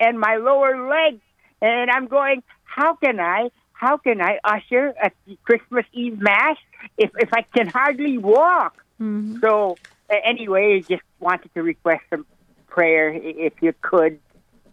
and 0.00 0.18
my 0.18 0.36
lower 0.36 0.88
leg, 0.88 1.20
and 1.62 1.90
I'm 1.90 2.06
going, 2.06 2.42
how 2.64 2.96
can 2.96 3.20
I, 3.20 3.50
how 3.72 3.96
can 3.98 4.20
I 4.20 4.38
usher 4.42 4.94
a 5.02 5.10
Christmas 5.44 5.84
Eve 5.92 6.18
mass 6.18 6.56
if 6.98 7.10
if 7.18 7.28
I 7.32 7.44
can 7.54 7.68
hardly 7.68 8.18
walk? 8.18 8.74
Mhm. 9.00 9.40
So 9.42 9.78
uh, 10.10 10.16
anyway, 10.24 10.84
just 10.88 11.02
wanted 11.20 11.52
to 11.54 11.62
request 11.62 12.02
some 12.10 12.26
prayer 12.68 13.12
if 13.14 13.52
you 13.60 13.72
could, 13.82 14.18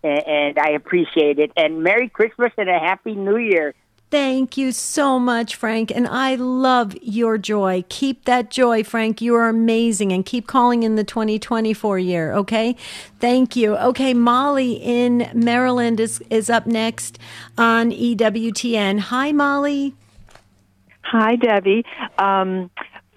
a- 0.03 0.07
and 0.07 0.57
I 0.57 0.71
appreciate 0.71 1.39
it. 1.39 1.51
And 1.55 1.83
Merry 1.83 2.09
Christmas 2.09 2.51
and 2.57 2.69
a 2.69 2.79
Happy 2.79 3.15
New 3.15 3.37
Year. 3.37 3.73
Thank 4.13 4.57
you 4.57 4.71
so 4.71 5.17
much, 5.17 5.55
Frank. 5.55 5.89
And 5.89 6.07
I 6.07 6.35
love 6.35 6.95
your 7.01 7.39
joy. 7.39 7.83
Keep 7.89 8.25
that 8.25 8.51
joy, 8.51 8.83
Frank. 8.83 9.21
You 9.21 9.33
are 9.33 9.49
amazing. 9.49 10.11
And 10.11 10.23
keep 10.23 10.45
calling 10.45 10.83
in 10.83 10.93
the 10.93 11.03
2024 11.03 11.97
year, 11.97 12.31
okay? 12.33 12.75
Thank 13.19 13.55
you. 13.55 13.75
Okay, 13.75 14.13
Molly 14.13 14.73
in 14.73 15.31
Maryland 15.33 15.99
is, 15.99 16.23
is 16.29 16.47
up 16.51 16.67
next 16.67 17.17
on 17.57 17.89
EWTN. 17.89 18.99
Hi, 18.99 19.31
Molly. 19.31 19.95
Hi, 21.01 21.35
Debbie. 21.35 21.83
Um, 22.19 22.69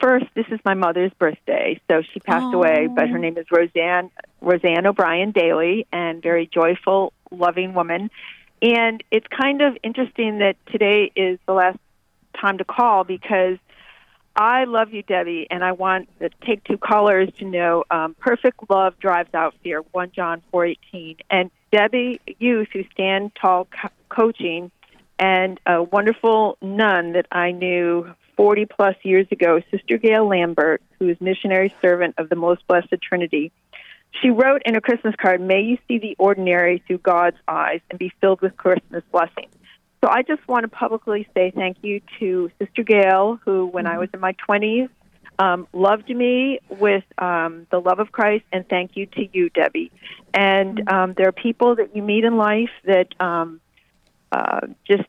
first, 0.06 0.26
this 0.36 0.46
is 0.52 0.60
my 0.64 0.74
mother's 0.74 1.12
birthday, 1.18 1.80
so 1.88 2.00
she 2.12 2.20
passed 2.20 2.54
away. 2.54 2.86
But 2.86 3.08
her 3.08 3.18
name 3.18 3.36
is 3.36 3.46
Roseanne 3.50 4.12
Roseanne 4.40 4.86
O'Brien 4.86 5.32
Daly, 5.32 5.84
and 5.92 6.22
very 6.22 6.46
joyful, 6.46 7.12
loving 7.32 7.74
woman. 7.74 8.10
And 8.62 9.02
it's 9.10 9.26
kind 9.26 9.62
of 9.62 9.76
interesting 9.82 10.38
that 10.38 10.54
today 10.66 11.10
is 11.16 11.40
the 11.46 11.54
last 11.54 11.78
time 12.40 12.58
to 12.58 12.64
call 12.64 13.02
because 13.02 13.58
I 14.36 14.64
love 14.64 14.92
you, 14.92 15.02
Debbie, 15.02 15.48
and 15.50 15.64
I 15.64 15.72
want 15.72 16.08
the 16.20 16.30
Take 16.46 16.62
Two 16.62 16.78
callers 16.78 17.28
to 17.38 17.44
know 17.44 17.82
um, 17.90 18.14
perfect 18.20 18.58
love 18.70 18.96
drives 19.00 19.34
out 19.34 19.54
fear. 19.64 19.80
One 19.90 20.12
John 20.12 20.40
four 20.52 20.66
eighteen, 20.66 21.16
and 21.30 21.50
Debbie, 21.72 22.20
you 22.38 22.64
through 22.70 22.84
Stand 22.92 23.32
Tall 23.34 23.66
Co- 23.80 23.88
Coaching, 24.08 24.70
and 25.18 25.58
a 25.66 25.82
wonderful 25.82 26.58
nun 26.62 27.14
that 27.14 27.26
I 27.32 27.50
knew 27.50 28.14
40 28.36 28.66
plus 28.66 28.96
years 29.02 29.26
ago, 29.30 29.60
Sister 29.70 29.98
Gail 29.98 30.28
Lambert, 30.28 30.82
who 30.98 31.08
is 31.08 31.20
missionary 31.20 31.74
servant 31.80 32.14
of 32.18 32.28
the 32.28 32.36
Most 32.36 32.66
Blessed 32.66 32.94
Trinity. 33.02 33.52
she 34.22 34.30
wrote 34.30 34.62
in 34.64 34.76
a 34.76 34.80
Christmas 34.80 35.14
card, 35.20 35.40
May 35.40 35.62
you 35.62 35.78
see 35.88 35.98
the 35.98 36.16
ordinary 36.18 36.82
through 36.86 36.98
God's 36.98 37.36
eyes 37.48 37.80
and 37.90 37.98
be 37.98 38.12
filled 38.20 38.40
with 38.40 38.56
Christmas 38.56 39.02
blessings. 39.10 39.52
So 40.04 40.10
I 40.10 40.22
just 40.22 40.46
want 40.46 40.64
to 40.64 40.68
publicly 40.68 41.26
say 41.34 41.50
thank 41.50 41.78
you 41.82 42.00
to 42.20 42.50
Sister 42.58 42.82
Gail, 42.82 43.40
who, 43.44 43.66
when 43.66 43.86
I 43.86 43.98
was 43.98 44.08
in 44.12 44.20
my 44.20 44.34
20s, 44.48 44.88
um, 45.38 45.66
loved 45.72 46.08
me 46.08 46.60
with 46.68 47.04
um, 47.18 47.66
the 47.70 47.78
love 47.78 47.98
of 47.98 48.12
Christ, 48.12 48.44
and 48.52 48.66
thank 48.68 48.96
you 48.96 49.06
to 49.06 49.28
you, 49.32 49.50
Debbie. 49.50 49.90
And 50.32 50.90
um, 50.90 51.14
there 51.14 51.28
are 51.28 51.32
people 51.32 51.76
that 51.76 51.94
you 51.94 52.02
meet 52.02 52.24
in 52.24 52.36
life 52.36 52.70
that 52.84 53.08
um, 53.20 53.60
uh, 54.32 54.60
just 54.86 55.08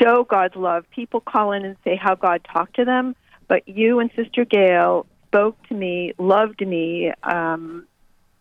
show 0.00 0.24
God's 0.24 0.56
love. 0.56 0.84
People 0.90 1.20
call 1.20 1.52
in 1.52 1.64
and 1.64 1.76
say 1.84 1.96
how 2.00 2.14
God 2.14 2.46
talked 2.52 2.76
to 2.76 2.84
them, 2.84 3.14
but 3.48 3.68
you 3.68 4.00
and 4.00 4.10
Sister 4.16 4.44
Gail 4.44 5.06
spoke 5.28 5.56
to 5.68 5.74
me, 5.74 6.12
loved 6.18 6.66
me, 6.66 7.12
um, 7.22 7.86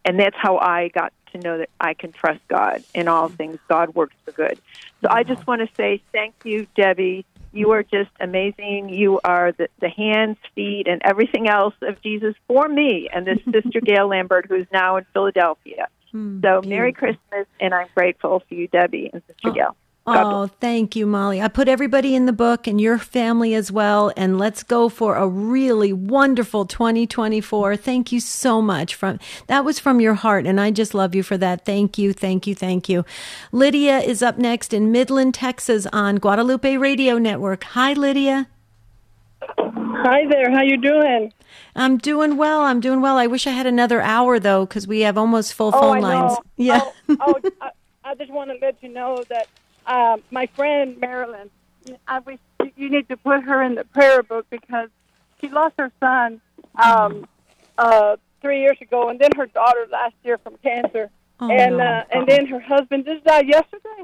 and 0.03 0.19
that's 0.19 0.35
how 0.37 0.57
I 0.57 0.89
got 0.89 1.11
to 1.33 1.39
know 1.39 1.57
that 1.57 1.69
I 1.79 1.93
can 1.93 2.11
trust 2.11 2.41
God 2.47 2.83
in 2.93 3.07
all 3.07 3.29
things. 3.29 3.57
God 3.67 3.95
works 3.95 4.15
for 4.23 4.31
good. 4.31 4.59
So 5.01 5.09
I 5.09 5.23
just 5.23 5.45
want 5.47 5.61
to 5.61 5.67
say 5.75 6.01
thank 6.13 6.35
you, 6.43 6.67
Debbie. 6.75 7.25
You 7.51 7.71
are 7.71 7.83
just 7.83 8.11
amazing. 8.19 8.89
You 8.89 9.19
are 9.23 9.51
the, 9.53 9.67
the 9.79 9.89
hands, 9.89 10.37
feet, 10.55 10.87
and 10.87 11.01
everything 11.03 11.47
else 11.47 11.73
of 11.81 12.01
Jesus 12.01 12.35
for 12.47 12.67
me 12.67 13.09
and 13.13 13.25
this 13.25 13.39
Sister 13.45 13.81
Gail 13.81 14.07
Lambert, 14.09 14.45
who's 14.47 14.67
now 14.71 14.97
in 14.97 15.05
Philadelphia. 15.13 15.87
Hmm, 16.11 16.41
So 16.41 16.61
Merry 16.61 16.93
Christmas, 16.93 17.47
and 17.59 17.73
I'm 17.73 17.87
grateful 17.95 18.43
for 18.47 18.53
you, 18.53 18.67
Debbie, 18.67 19.09
and 19.11 19.21
Sister 19.27 19.51
Gail. 19.51 19.75
God 20.05 20.25
Oh, 20.25 20.47
thank 20.59 20.95
you, 20.95 21.07
Molly. 21.07 21.41
I 21.41 21.47
put 21.47 21.67
everybody 21.67 22.13
in 22.13 22.27
the 22.27 22.33
book 22.33 22.67
and 22.67 22.79
your 22.79 22.99
family 22.99 23.55
as 23.55 23.71
well. 23.71 24.11
And 24.15 24.37
let's 24.37 24.61
go 24.61 24.87
for 24.87 25.15
a 25.15 25.27
really 25.27 25.93
wonderful 25.93 26.65
2024. 26.65 27.75
Thank 27.75 28.11
you 28.11 28.19
so 28.19 28.61
much. 28.61 28.93
From 28.93 29.19
that 29.47 29.65
was 29.65 29.79
from 29.79 29.99
your 29.99 30.13
heart, 30.13 30.45
and 30.45 30.61
I 30.61 30.69
just 30.69 30.93
love 30.93 31.15
you 31.15 31.23
for 31.23 31.37
that. 31.37 31.65
Thank 31.65 31.97
you, 31.97 32.13
thank 32.13 32.45
you, 32.45 32.53
thank 32.53 32.87
you. 32.87 33.03
Lydia 33.51 33.97
is 33.97 34.21
up 34.21 34.37
next 34.37 34.73
in 34.73 34.91
Midland, 34.91 35.33
Texas, 35.33 35.87
on 35.87 36.17
Guadalupe 36.17 36.77
Radio 36.77 37.17
Network. 37.17 37.63
Hi, 37.63 37.93
Lydia. 37.93 38.47
Hi 39.57 40.27
there. 40.27 40.51
How 40.51 40.61
you 40.61 40.77
doing? 40.77 41.33
I'm 41.75 41.97
doing 41.97 42.37
well. 42.37 42.61
I'm 42.61 42.79
doing 42.79 43.01
well. 43.01 43.17
I 43.17 43.27
wish 43.27 43.47
I 43.47 43.51
had 43.51 43.65
another 43.65 44.01
hour 44.01 44.39
though, 44.39 44.65
because 44.65 44.87
we 44.87 45.01
have 45.01 45.17
almost 45.17 45.53
full 45.53 45.71
oh, 45.73 45.81
phone 45.81 45.97
I 45.97 45.99
lines. 45.99 46.37
Yeah. 46.57 46.81
Oh, 47.09 47.17
oh 47.21 47.39
I, 47.61 47.71
I 48.03 48.15
just 48.15 48.31
want 48.31 48.51
to 48.51 48.57
let 48.61 48.81
you 48.81 48.89
know 48.89 49.23
that 49.29 49.47
um, 49.87 50.21
my 50.31 50.47
friend 50.47 50.99
Marilyn, 50.99 51.49
I 52.07 52.19
wish 52.19 52.39
you- 52.75 52.89
need 52.89 53.07
to 53.09 53.17
put 53.17 53.43
her 53.43 53.61
in 53.63 53.75
the 53.75 53.83
prayer 53.85 54.23
book 54.23 54.47
because 54.49 54.89
she 55.39 55.49
lost 55.49 55.75
her 55.77 55.91
son 55.99 56.41
um, 56.81 57.27
uh, 57.77 58.17
three 58.41 58.61
years 58.61 58.77
ago, 58.81 59.09
and 59.09 59.19
then 59.19 59.29
her 59.37 59.45
daughter 59.47 59.85
last 59.91 60.15
year 60.23 60.37
from 60.39 60.55
cancer, 60.63 61.09
Oh, 61.39 61.49
and 61.49 61.77
no. 61.77 61.83
uh, 61.83 62.03
and 62.11 62.27
then 62.27 62.45
her 62.47 62.59
husband 62.59 63.05
just 63.05 63.23
died 63.25 63.47
yesterday. 63.47 64.03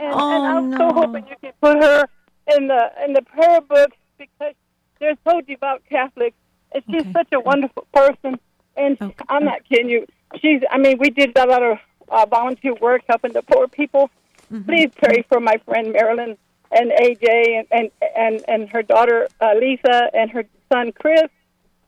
And, 0.00 0.12
Oh, 0.12 0.30
and 0.36 0.46
I'm 0.46 0.70
no. 0.70 0.78
so 0.78 0.92
hoping 0.94 1.26
you 1.28 1.36
can 1.40 1.52
put 1.60 1.82
her 1.82 2.08
in 2.56 2.66
the 2.68 2.90
in 3.04 3.12
the 3.12 3.22
prayer 3.22 3.60
book 3.60 3.90
because 4.18 4.54
they're 4.98 5.16
so 5.28 5.40
devout 5.40 5.82
Catholics, 5.88 6.36
and 6.72 6.82
she's 6.90 7.06
such 7.12 7.28
a 7.32 7.40
wonderful 7.40 7.86
person. 7.92 8.38
And 8.76 8.96
I'm 9.28 9.44
not 9.44 9.64
kidding 9.68 9.88
you. 9.88 10.06
She's. 10.40 10.60
I 10.70 10.78
mean, 10.78 10.98
we 10.98 11.10
did 11.10 11.36
a 11.36 11.46
lot 11.46 11.62
of 11.62 11.78
uh, 12.08 12.26
volunteer 12.26 12.74
work 12.74 13.02
helping 13.08 13.32
the 13.32 13.42
poor 13.42 13.66
people. 13.68 14.10
Please 14.64 14.90
pray 14.96 15.24
for 15.28 15.40
my 15.40 15.56
friend 15.66 15.92
Marilyn 15.92 16.36
and 16.70 16.90
AJ 16.90 17.58
and 17.58 17.66
and 17.70 17.90
and, 18.16 18.44
and 18.48 18.68
her 18.70 18.82
daughter 18.82 19.28
uh, 19.40 19.52
Lisa 19.58 20.10
and 20.14 20.30
her 20.30 20.44
son 20.72 20.92
Chris. 20.92 21.28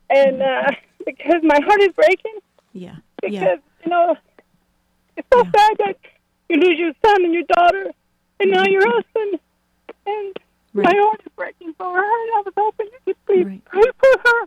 And 0.08 0.42
uh, 0.42 0.70
because 1.06 1.42
my 1.42 1.60
heart 1.64 1.80
is 1.80 1.92
breaking. 1.94 2.38
Yeah. 2.72 2.96
because 3.22 3.58
you 3.84 3.90
know 3.90 4.16
it's 5.16 5.28
so 5.32 5.42
sad 5.42 5.72
that 5.78 5.96
you 6.48 6.56
lose 6.56 6.78
your 6.78 6.92
son 7.04 7.24
and 7.24 7.34
your 7.34 7.44
daughter 7.54 7.90
and 8.40 8.50
now 8.50 8.64
your 8.66 8.82
husband. 8.86 9.40
And 10.06 10.36
my 10.72 10.94
heart 10.94 11.20
is 11.24 11.32
breaking 11.36 11.74
for 11.74 11.84
her. 11.84 11.98
And 11.98 12.30
I 12.36 12.42
was 12.44 12.54
hoping 12.56 12.86
you 12.86 12.98
could 13.14 13.26
please 13.26 13.60
pray 13.66 13.82
for 13.98 14.20
her. 14.24 14.46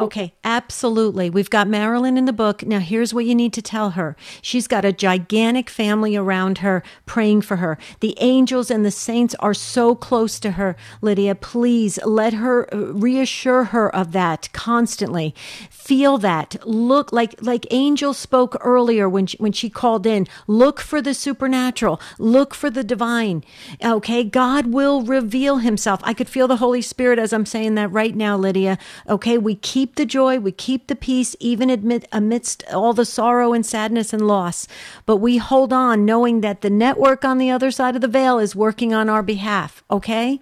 Okay, 0.00 0.32
absolutely. 0.44 1.28
We've 1.28 1.50
got 1.50 1.68
Marilyn 1.68 2.16
in 2.16 2.24
the 2.24 2.32
book. 2.32 2.64
Now, 2.64 2.78
here's 2.78 3.12
what 3.12 3.26
you 3.26 3.34
need 3.34 3.52
to 3.52 3.60
tell 3.60 3.90
her. 3.90 4.16
She's 4.40 4.66
got 4.66 4.84
a 4.84 4.92
gigantic 4.92 5.68
family 5.68 6.16
around 6.16 6.58
her 6.58 6.82
praying 7.04 7.42
for 7.42 7.56
her. 7.56 7.76
The 8.00 8.16
angels 8.18 8.70
and 8.70 8.84
the 8.84 8.90
saints 8.90 9.34
are 9.40 9.52
so 9.52 9.94
close 9.94 10.40
to 10.40 10.52
her, 10.52 10.74
Lydia. 11.02 11.34
Please 11.34 11.98
let 12.04 12.32
her 12.32 12.72
uh, 12.74 12.78
reassure 12.78 13.64
her 13.64 13.94
of 13.94 14.12
that 14.12 14.48
constantly. 14.52 15.34
Feel 15.68 16.16
that. 16.18 16.56
Look 16.64 17.12
like 17.12 17.34
like 17.42 17.66
Angel 17.70 18.14
spoke 18.14 18.56
earlier 18.60 19.08
when 19.08 19.26
she, 19.26 19.36
when 19.36 19.52
she 19.52 19.68
called 19.68 20.06
in. 20.06 20.26
Look 20.46 20.80
for 20.80 21.02
the 21.02 21.14
supernatural. 21.14 22.00
Look 22.18 22.54
for 22.54 22.70
the 22.70 22.84
divine. 22.84 23.44
Okay, 23.84 24.24
God 24.24 24.66
will 24.66 25.02
reveal 25.02 25.58
himself. 25.58 26.00
I 26.04 26.14
could 26.14 26.28
feel 26.28 26.48
the 26.48 26.56
Holy 26.56 26.82
Spirit 26.82 27.18
as 27.18 27.32
I'm 27.32 27.46
saying 27.46 27.74
that 27.74 27.92
right 27.92 28.14
now, 28.14 28.36
Lydia. 28.36 28.78
Okay, 29.08 29.36
we 29.36 29.54
keep 29.54 29.89
the 29.96 30.06
joy, 30.06 30.38
we 30.38 30.52
keep 30.52 30.86
the 30.86 30.96
peace, 30.96 31.36
even 31.40 31.70
admit, 31.70 32.06
amidst 32.12 32.64
all 32.72 32.92
the 32.92 33.04
sorrow 33.04 33.52
and 33.52 33.64
sadness 33.64 34.12
and 34.12 34.26
loss. 34.26 34.66
But 35.06 35.16
we 35.16 35.38
hold 35.38 35.72
on 35.72 36.04
knowing 36.04 36.40
that 36.40 36.60
the 36.60 36.70
network 36.70 37.24
on 37.24 37.38
the 37.38 37.50
other 37.50 37.70
side 37.70 37.94
of 37.94 38.00
the 38.00 38.08
veil 38.08 38.38
is 38.38 38.56
working 38.56 38.92
on 38.94 39.08
our 39.08 39.22
behalf. 39.22 39.82
Okay? 39.90 40.40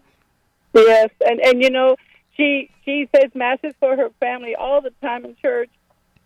Yes, 0.75 1.11
and 1.27 1.41
and 1.41 1.63
you 1.63 1.71
know 1.71 1.97
she 2.37 2.71
she 2.85 3.09
says 3.15 3.31
masses 3.35 3.73
for 3.81 3.97
her 3.97 4.11
family 4.21 4.55
all 4.55 4.81
the 4.81 4.93
time 5.03 5.25
in 5.25 5.37
church. 5.37 5.71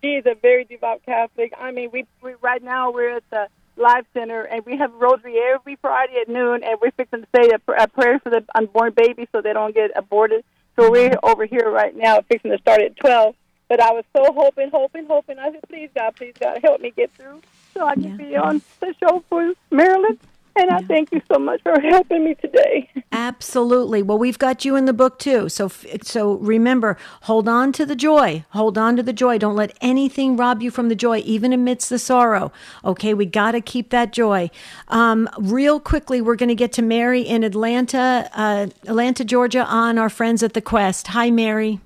She 0.01 0.15
is 0.15 0.25
a 0.25 0.35
very 0.35 0.65
devout 0.65 1.01
Catholic. 1.05 1.53
I 1.57 1.71
mean, 1.71 1.89
we, 1.91 2.05
we 2.21 2.33
right 2.41 2.61
now 2.61 2.91
we're 2.91 3.17
at 3.17 3.23
the 3.29 3.47
Life 3.77 4.05
Center 4.13 4.43
and 4.43 4.65
we 4.65 4.77
have 4.77 4.93
rosary 4.93 5.37
every 5.53 5.77
Friday 5.77 6.17
at 6.21 6.29
noon, 6.29 6.63
and 6.63 6.77
we're 6.81 6.91
fixing 6.91 7.21
to 7.21 7.27
say 7.35 7.51
a, 7.51 7.83
a 7.83 7.87
prayer 7.87 8.19
for 8.19 8.29
the 8.29 8.43
unborn 8.53 8.93
babies 8.93 9.27
so 9.31 9.41
they 9.41 9.53
don't 9.53 9.73
get 9.73 9.91
aborted. 9.95 10.43
So 10.75 10.89
we're 10.89 11.17
over 11.23 11.45
here 11.45 11.69
right 11.69 11.95
now 11.95 12.21
fixing 12.21 12.51
to 12.51 12.57
start 12.57 12.81
at 12.81 12.95
twelve. 12.97 13.35
But 13.69 13.79
I 13.79 13.91
was 13.91 14.03
so 14.15 14.31
hoping, 14.33 14.69
hoping, 14.71 15.05
hoping. 15.05 15.39
I 15.39 15.51
said, 15.51 15.61
please 15.67 15.89
God, 15.95 16.15
please 16.15 16.33
God, 16.39 16.59
help 16.61 16.81
me 16.81 16.91
get 16.95 17.11
through 17.13 17.41
so 17.73 17.85
I 17.85 17.95
can 17.95 18.17
be 18.17 18.35
on 18.35 18.61
the 18.79 18.93
show 18.99 19.23
for 19.29 19.53
Marilyn. 19.71 20.19
And 20.55 20.69
I 20.69 20.81
thank 20.81 21.11
you 21.11 21.21
so 21.31 21.39
much 21.39 21.61
for 21.63 21.79
helping 21.81 22.25
me 22.25 22.35
today. 22.35 22.89
Absolutely. 23.11 24.03
Well, 24.03 24.19
we've 24.19 24.37
got 24.37 24.63
you 24.63 24.75
in 24.75 24.85
the 24.85 24.93
book 24.93 25.17
too. 25.17 25.49
So 25.49 25.67
so 26.03 26.33
remember, 26.33 26.97
hold 27.23 27.47
on 27.47 27.71
to 27.73 27.85
the 27.85 27.95
joy. 27.95 28.45
Hold 28.49 28.77
on 28.77 28.95
to 28.97 29.03
the 29.03 29.13
joy. 29.13 29.39
Don't 29.39 29.55
let 29.55 29.75
anything 29.81 30.37
rob 30.37 30.61
you 30.61 30.69
from 30.69 30.89
the 30.89 30.95
joy 30.95 31.23
even 31.25 31.53
amidst 31.53 31.89
the 31.89 31.97
sorrow. 31.97 32.51
Okay, 32.85 33.13
we 33.13 33.25
got 33.25 33.51
to 33.51 33.61
keep 33.61 33.89
that 33.89 34.13
joy. 34.13 34.51
Um, 34.89 35.27
real 35.39 35.79
quickly, 35.79 36.21
we're 36.21 36.35
going 36.35 36.49
to 36.49 36.55
get 36.55 36.71
to 36.73 36.83
Mary 36.83 37.21
in 37.21 37.43
Atlanta, 37.43 38.29
uh, 38.33 38.67
Atlanta, 38.83 39.25
Georgia 39.25 39.65
on 39.65 39.97
our 39.97 40.09
friends 40.09 40.43
at 40.43 40.53
the 40.53 40.61
Quest. 40.61 41.07
Hi 41.07 41.31
Mary. 41.31 41.79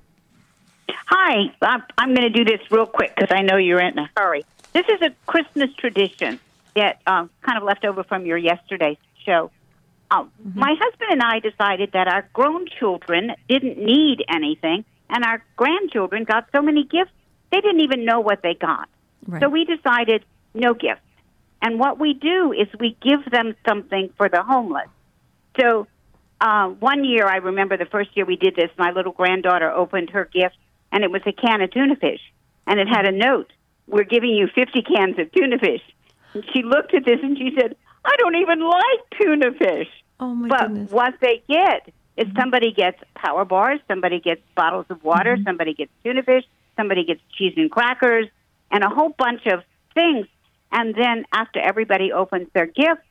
Hi, 1.06 1.52
I'm, 1.62 1.82
I'm 1.96 2.14
going 2.14 2.30
to 2.30 2.44
do 2.44 2.44
this 2.44 2.60
real 2.70 2.86
quick 2.86 3.14
because 3.16 3.34
I 3.34 3.40
know 3.40 3.56
you're 3.56 3.80
in 3.80 3.98
a 3.98 4.10
hurry. 4.16 4.44
This 4.74 4.84
is 4.88 5.00
a 5.00 5.10
Christmas 5.26 5.72
tradition 5.74 6.38
that 6.78 7.00
um, 7.06 7.30
kind 7.42 7.58
of 7.58 7.64
left 7.64 7.84
over 7.84 8.04
from 8.04 8.26
your 8.26 8.38
yesterday's 8.38 8.96
show. 9.24 9.50
Um, 10.10 10.30
My 10.54 10.74
husband 10.78 11.10
and 11.10 11.22
I 11.22 11.40
decided 11.40 11.92
that 11.92 12.08
our 12.08 12.28
grown 12.32 12.66
children 12.78 13.32
didn't 13.48 13.78
need 13.78 14.24
anything, 14.28 14.84
and 15.10 15.24
our 15.24 15.44
grandchildren 15.56 16.24
got 16.24 16.48
so 16.54 16.62
many 16.62 16.84
gifts 16.84 17.12
they 17.50 17.60
didn't 17.60 17.80
even 17.80 18.04
know 18.04 18.20
what 18.20 18.42
they 18.42 18.54
got. 18.54 18.88
Right. 19.26 19.42
So 19.42 19.48
we 19.48 19.64
decided 19.64 20.24
no 20.54 20.74
gifts. 20.74 21.00
And 21.62 21.78
what 21.78 21.98
we 21.98 22.14
do 22.14 22.52
is 22.52 22.68
we 22.78 22.96
give 23.02 23.24
them 23.30 23.54
something 23.66 24.10
for 24.16 24.28
the 24.28 24.42
homeless. 24.42 24.88
So 25.58 25.86
uh, 26.40 26.68
one 26.68 27.04
year, 27.04 27.26
I 27.26 27.36
remember 27.36 27.76
the 27.76 27.86
first 27.86 28.10
year 28.14 28.24
we 28.24 28.36
did 28.36 28.54
this, 28.54 28.70
my 28.78 28.92
little 28.92 29.12
granddaughter 29.12 29.70
opened 29.70 30.10
her 30.10 30.24
gift, 30.24 30.56
and 30.92 31.02
it 31.02 31.10
was 31.10 31.22
a 31.26 31.32
can 31.32 31.60
of 31.62 31.70
tuna 31.72 31.96
fish. 31.96 32.20
And 32.66 32.78
it 32.78 32.86
had 32.86 33.06
a 33.06 33.12
note 33.12 33.50
We're 33.86 34.04
giving 34.04 34.30
you 34.30 34.46
50 34.54 34.82
cans 34.82 35.18
of 35.18 35.32
tuna 35.32 35.58
fish. 35.58 35.82
And 36.34 36.44
she 36.52 36.62
looked 36.62 36.94
at 36.94 37.04
this 37.04 37.18
and 37.22 37.36
she 37.36 37.52
said, 37.58 37.76
I 38.04 38.14
don't 38.18 38.36
even 38.36 38.60
like 38.60 39.20
tuna 39.20 39.52
fish. 39.52 39.88
Oh, 40.20 40.34
my 40.34 40.48
but 40.48 40.68
goodness. 40.68 40.90
what 40.90 41.14
they 41.20 41.42
get 41.48 41.92
is 42.16 42.26
mm-hmm. 42.26 42.38
somebody 42.38 42.72
gets 42.72 42.98
power 43.14 43.44
bars, 43.44 43.80
somebody 43.88 44.20
gets 44.20 44.40
bottles 44.54 44.86
of 44.90 45.02
water, 45.04 45.36
mm-hmm. 45.36 45.44
somebody 45.44 45.74
gets 45.74 45.90
tuna 46.04 46.22
fish, 46.22 46.44
somebody 46.76 47.04
gets 47.04 47.20
cheese 47.36 47.54
and 47.56 47.70
crackers, 47.70 48.26
and 48.70 48.82
a 48.84 48.88
whole 48.88 49.10
bunch 49.10 49.46
of 49.46 49.62
things. 49.94 50.26
And 50.72 50.94
then 50.94 51.24
after 51.32 51.60
everybody 51.60 52.12
opens 52.12 52.48
their 52.52 52.66
gift, 52.66 53.02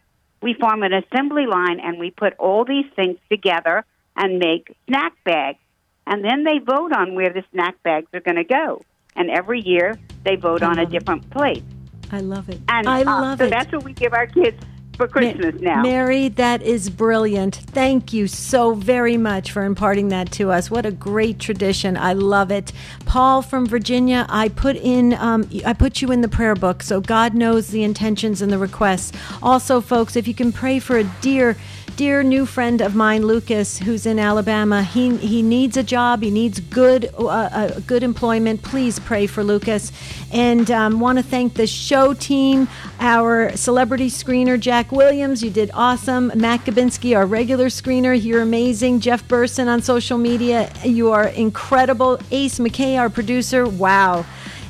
we 0.42 0.54
form 0.54 0.84
an 0.84 0.94
assembly 0.94 1.48
line 1.48 1.80
and 1.80 2.00
we 2.00 2.12
put 2.12 2.34
all 2.38 2.66
these 2.66 2.86
things 2.96 3.18
together 3.30 3.86
and 4.16 4.40
make 4.40 4.76
snack 4.88 5.14
bags. 5.24 5.60
And 6.06 6.24
then 6.24 6.44
they 6.44 6.60
vote 6.60 6.94
on 6.94 7.16
where 7.16 7.32
the 7.34 7.44
snack 7.52 7.82
bags 7.84 8.08
are 8.14 8.20
going 8.20 8.38
to 8.38 8.44
go. 8.44 8.84
And 9.16 9.30
every 9.30 9.62
year 9.62 9.98
they 10.24 10.36
vote 10.36 10.62
on 10.62 10.78
a 10.78 10.84
uh-huh. 10.84 10.92
different 10.92 11.30
place. 11.32 11.64
I 12.12 12.20
love 12.20 12.50
it. 12.50 12.60
And 12.70 12.88
I 12.88 13.02
uh, 13.02 13.22
love 13.22 13.40
so 13.40 13.46
it. 13.46 13.50
So 13.50 13.52
that's 13.52 13.72
what 13.72 13.84
we 13.84 13.94
give 13.94 14.14
our 14.14 14.28
kids 14.28 14.58
for 14.98 15.08
Christmas 15.08 15.56
now. 15.62 15.82
Mary, 15.84 16.28
that 16.30 16.62
is 16.64 16.90
brilliant. 16.90 17.56
Thank 17.56 18.12
you 18.12 18.28
so 18.28 18.74
very 18.74 19.16
much 19.16 19.52
for 19.52 19.64
imparting 19.64 20.10
that 20.10 20.32
to 20.34 20.52
us. 20.52 20.70
What 20.72 20.86
a 20.86 20.92
great 20.92 21.40
tradition. 21.40 21.96
I 21.96 22.14
love 22.14 22.52
it. 22.52 22.74
Paul 23.06 23.42
from 23.44 23.68
Virginia, 23.68 24.26
I 24.28 24.50
put 24.50 24.76
in 24.76 25.14
um, 25.14 25.48
I 25.66 25.74
put 25.74 26.02
you 26.02 26.12
in 26.12 26.22
the 26.22 26.28
prayer 26.28 26.56
book, 26.56 26.82
so 26.82 27.00
God 27.00 27.36
knows 27.36 27.68
the 27.68 27.84
intentions 27.84 28.42
and 28.42 28.52
the 28.52 28.58
requests. 28.58 29.18
Also, 29.42 29.80
folks, 29.80 30.16
if 30.16 30.28
you 30.28 30.34
can 30.34 30.52
pray 30.52 30.80
for 30.80 30.98
a 30.98 31.04
dear 31.22 31.56
dear 31.98 32.22
new 32.22 32.46
friend 32.46 32.80
of 32.80 32.94
mine, 32.94 33.26
Lucas, 33.26 33.80
who's 33.80 34.06
in 34.06 34.20
Alabama. 34.20 34.84
He 34.84 35.18
he 35.18 35.42
needs 35.42 35.76
a 35.78 35.84
job. 35.84 36.22
He 36.22 36.30
needs 36.30 36.60
good 36.60 37.10
uh, 37.18 37.28
uh, 37.28 37.80
good 37.88 38.04
employment. 38.04 38.62
Please 38.62 39.00
pray 39.00 39.26
for 39.26 39.44
Lucas. 39.44 39.92
And 40.32 40.70
um, 40.70 41.00
want 41.00 41.18
to 41.18 41.24
thank 41.24 41.56
the 41.56 41.66
show 41.66 42.14
team, 42.14 42.68
our 43.00 43.56
celebrity 43.58 44.10
screener 44.10 44.60
Jack 44.60 44.92
Williams. 44.92 45.44
You 45.44 45.50
did 45.50 45.72
awesome. 45.74 46.32
Matt 46.36 46.66
Gabinski, 46.66 47.18
our 47.18 47.26
regular 47.26 47.66
screener. 47.66 48.14
You're 48.22 48.44
amazing. 48.44 49.00
Jeff 49.00 49.28
Burson 49.28 49.68
on 49.68 49.82
social 49.82 50.20
media. 50.20 50.72
You 50.86 51.12
are 51.12 51.28
incredible. 51.28 52.20
Ace 52.30 52.60
McKay, 52.60 53.00
our 53.00 53.10
producer. 53.10 53.68
Wow. 53.68 54.24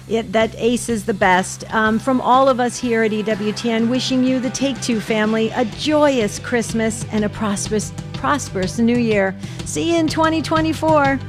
It, 0.07 0.31
that 0.31 0.55
ace 0.57 0.87
is 0.87 1.05
the 1.05 1.13
best. 1.13 1.71
Um, 1.73 1.99
from 1.99 2.21
all 2.21 2.47
of 2.47 2.59
us 2.59 2.77
here 2.77 3.03
at 3.03 3.11
EWTN, 3.11 3.89
wishing 3.89 4.23
you, 4.23 4.39
the 4.39 4.49
Take 4.49 4.79
Two 4.81 5.01
family, 5.01 5.49
a 5.49 5.65
joyous 5.65 6.39
Christmas 6.39 7.05
and 7.11 7.25
a 7.25 7.29
prosperous, 7.29 7.91
prosperous 8.13 8.79
New 8.79 8.97
Year. 8.97 9.35
See 9.65 9.91
you 9.91 9.97
in 9.97 10.07
2024. 10.07 11.19